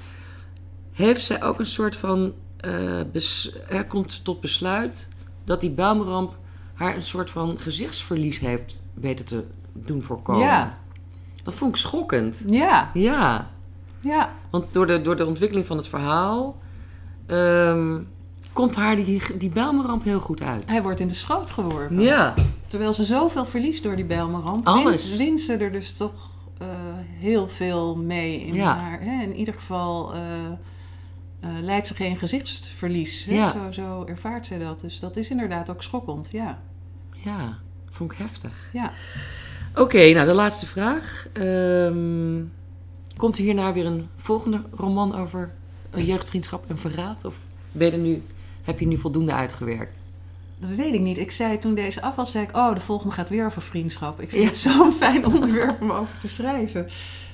heeft 0.91 1.25
zij 1.25 1.43
ook 1.43 1.59
een 1.59 1.65
soort 1.65 1.95
van... 1.95 2.33
eh, 2.61 3.77
er 3.77 3.85
komt 3.87 4.23
tot 4.23 4.41
besluit 4.41 5.07
dat 5.43 5.61
die 5.61 5.69
Bijlmerramp 5.71 6.35
haar 6.73 6.95
een 6.95 7.01
soort 7.01 7.29
van 7.29 7.57
gezichtsverlies 7.59 8.39
heeft 8.39 8.83
weten 8.93 9.25
te 9.25 9.43
doen 9.73 10.01
voorkomen. 10.01 10.41
Ja. 10.45 10.77
Dat 11.43 11.53
vond 11.53 11.71
ik 11.71 11.77
schokkend. 11.81 12.43
Ja, 12.47 12.89
Ja, 12.93 13.49
ja, 13.99 14.31
want 14.49 14.73
door 14.73 14.87
de, 14.87 15.01
door 15.01 15.15
de 15.15 15.25
ontwikkeling 15.25 15.67
van 15.67 15.77
het 15.77 15.87
verhaal... 15.87 16.57
ehm, 17.25 17.99
komt 18.53 18.75
haar 18.75 18.95
die, 18.95 19.21
die 19.37 19.49
Bijlmerramp 19.49 20.03
heel 20.03 20.19
goed 20.19 20.41
uit. 20.41 20.69
hij 20.69 20.81
wordt 20.81 20.99
in 20.99 21.07
de 21.07 21.13
schoot 21.13 21.51
geworpen. 21.51 21.99
Ja, 21.99 22.33
Terwijl 22.67 22.93
ze 22.93 23.03
zoveel 23.03 23.45
verliest 23.45 23.83
door 23.83 23.95
die 23.95 24.05
Bijlmerramp, 24.05 24.67
Alles. 24.67 25.17
wint, 25.17 25.39
ze 25.39 25.53
er 25.57 25.71
dus 25.71 25.97
toch 25.97 26.29
eh, 26.57 26.67
heel 27.19 27.47
veel 27.47 27.95
mee. 27.97 28.41
In, 28.45 28.53
Ja. 28.53 28.77
haar, 28.77 28.99
hè? 29.01 29.23
in 29.23 29.35
ieder 29.35 29.53
geval 29.53 30.13
eh, 30.13 30.19
leidt 31.61 31.87
ze 31.87 31.95
geen 31.95 32.17
gezichtsverlies. 32.17 33.25
Hè? 33.25 33.33
Ja. 33.33 33.49
Zo, 33.51 33.71
zo 33.71 34.05
ervaart 34.05 34.45
ze 34.45 34.57
dat. 34.59 34.79
Dus 34.81 34.99
dat 34.99 35.17
is 35.17 35.29
inderdaad 35.29 35.69
ook 35.69 35.83
schokkend, 35.83 36.29
ja. 36.31 36.59
ja, 37.11 37.57
vond 37.89 38.11
ik 38.11 38.17
heftig. 38.17 38.69
ja. 38.73 38.91
Oké, 39.75 40.11
nou 40.11 40.27
de 40.27 40.33
laatste 40.33 40.65
vraag. 40.65 41.27
Ehm, 41.33 42.41
komt 43.17 43.37
er 43.37 43.43
hierna 43.43 43.73
weer 43.73 43.85
een 43.85 44.07
volgende 44.15 44.61
roman 44.75 45.15
over 45.15 45.51
een 45.89 46.05
jeugdvriendschap 46.05 46.69
en 46.69 46.77
verraad? 46.77 47.25
Of 47.25 47.37
ben 47.71 47.87
je 47.87 47.93
er 47.93 47.99
nu, 47.99 48.23
heb 48.63 48.79
je 48.79 48.87
nu 48.87 48.97
voldoende 48.97 49.33
uitgewerkt? 49.33 49.97
Dat 50.59 50.69
weet 50.69 50.93
ik 50.93 50.99
niet. 50.99 51.17
Ik 51.17 51.31
zei 51.31 51.57
toen 51.57 51.75
deze 51.75 52.01
af 52.01 52.15
was, 52.15 52.31
zei 52.31 52.43
ik... 52.43 52.55
oh, 52.55 52.73
de 52.73 52.79
volgende 52.79 53.13
gaat 53.13 53.29
weer 53.29 53.45
over 53.45 53.61
vriendschap. 53.61 54.21
Ik 54.21 54.29
vind 54.29 54.41
Ja. 54.41 54.47
het 54.47 54.57
zo'n 54.57 54.91
fijn 54.93 55.25
onderwerp 55.25 55.81
om 55.81 55.91
over 55.91 56.17
te 56.17 56.27
schrijven. 56.27 56.87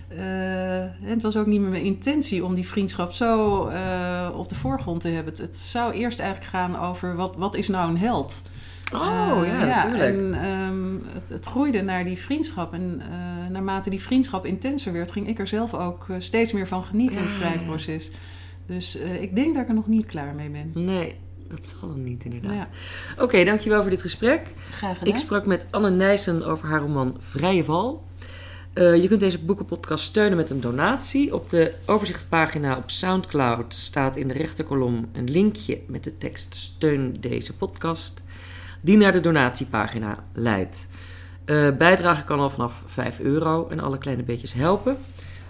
En 0.07 0.93
het 1.13 1.21
was 1.21 1.37
ook 1.37 1.45
niet 1.45 1.61
meer 1.61 1.69
mijn 1.69 1.83
intentie 1.83 2.45
om 2.45 2.53
die 2.55 2.67
vriendschap 2.67 3.11
zo 3.11 3.65
eh, 3.67 4.29
op 4.33 4.49
de 4.49 4.55
voorgrond 4.55 5.01
te 5.01 5.07
hebben. 5.07 5.33
Het, 5.37 5.55
zou 5.55 5.93
eerst 5.93 6.19
eigenlijk 6.19 6.49
gaan 6.49 6.79
over... 6.79 7.15
wat, 7.15 7.33
wat 7.37 7.55
is 7.55 7.67
nou 7.67 7.89
een 7.89 7.97
held? 7.97 8.41
Oh 8.93 9.41
Eh, 9.41 9.47
ja, 9.47 9.65
natuurlijk. 9.65 10.03
En 10.03 10.33
ehm, 10.33 10.95
het, 11.13 11.29
het 11.29 11.45
groeide 11.45 11.81
naar 11.81 12.03
die 12.05 12.17
vriendschap. 12.17 12.73
En 12.73 13.01
naarmate 13.51 13.89
die 13.89 14.01
vriendschap 14.01 14.45
intenser 14.45 14.93
werd... 14.93 15.11
ging 15.11 15.27
ik 15.27 15.39
er 15.39 15.47
zelf 15.47 15.73
ook 15.73 16.05
steeds 16.17 16.51
meer 16.51 16.67
van 16.67 16.83
genieten 16.83 17.17
in 17.17 17.23
het 17.23 17.31
Ja. 17.33 17.37
schrijfproces. 17.39 18.11
Dus 18.65 18.95
ik 19.19 19.35
denk 19.35 19.53
dat 19.53 19.63
ik 19.63 19.69
er 19.69 19.75
nog 19.75 19.87
niet 19.87 20.05
klaar 20.05 20.33
mee 20.35 20.49
ben. 20.49 20.71
Nee, 20.73 21.15
dat 21.47 21.65
zal 21.65 21.89
hem 21.89 22.03
niet 22.03 22.23
inderdaad. 22.23 22.53
Ja, 22.53 22.67
Oké, 23.23 23.43
dankjewel 23.43 23.81
voor 23.81 23.89
dit 23.89 24.01
gesprek. 24.01 24.47
graag 24.71 24.97
gedaan. 24.97 25.13
Ik 25.13 25.19
sprak 25.19 25.45
met 25.45 25.65
Anne 25.71 25.89
Nijssen 25.89 26.45
over 26.45 26.67
haar 26.67 26.79
roman 26.79 27.15
Vrije 27.19 27.63
Val. 27.63 28.05
Eh, 28.77 29.01
je 29.01 29.07
kunt 29.07 29.19
deze 29.19 29.39
boekenpodcast 29.39 30.03
steunen 30.03 30.37
met 30.37 30.49
een 30.49 30.61
donatie. 30.61 31.33
Op 31.35 31.49
de 31.49 31.73
overzichtpagina 31.85 32.77
op 32.77 32.89
Soundcloud 32.89 33.73
staat 33.73 34.15
in 34.15 34.27
de 34.27 34.33
rechterkolom 34.33 35.09
een 35.13 35.29
linkje 35.29 35.81
met 35.87 36.03
de 36.03 36.17
tekst 36.17 36.55
Steun 36.55 37.17
deze 37.19 37.55
podcast, 37.55 38.23
die 38.81 38.97
naar 38.97 39.11
de 39.11 39.19
donatiepagina 39.19 40.23
leidt. 40.31 40.87
Eh 41.45 41.77
bijdrage 41.77 42.23
kan 42.23 42.39
al 42.39 42.49
vanaf 42.49 42.83
5 42.85 43.19
euro 43.19 43.67
en 43.67 43.79
alle 43.79 43.97
kleine 43.97 44.23
beetjes 44.23 44.53
helpen. 44.53 44.97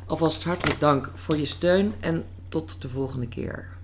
Alvast 0.05 0.43
hartelijk 0.43 0.79
dank 0.79 1.11
voor 1.13 1.37
je 1.37 1.45
steun 1.45 1.93
en 1.99 2.23
tot 2.49 2.81
de 2.81 2.89
volgende 2.89 3.27
keer. 3.27 3.76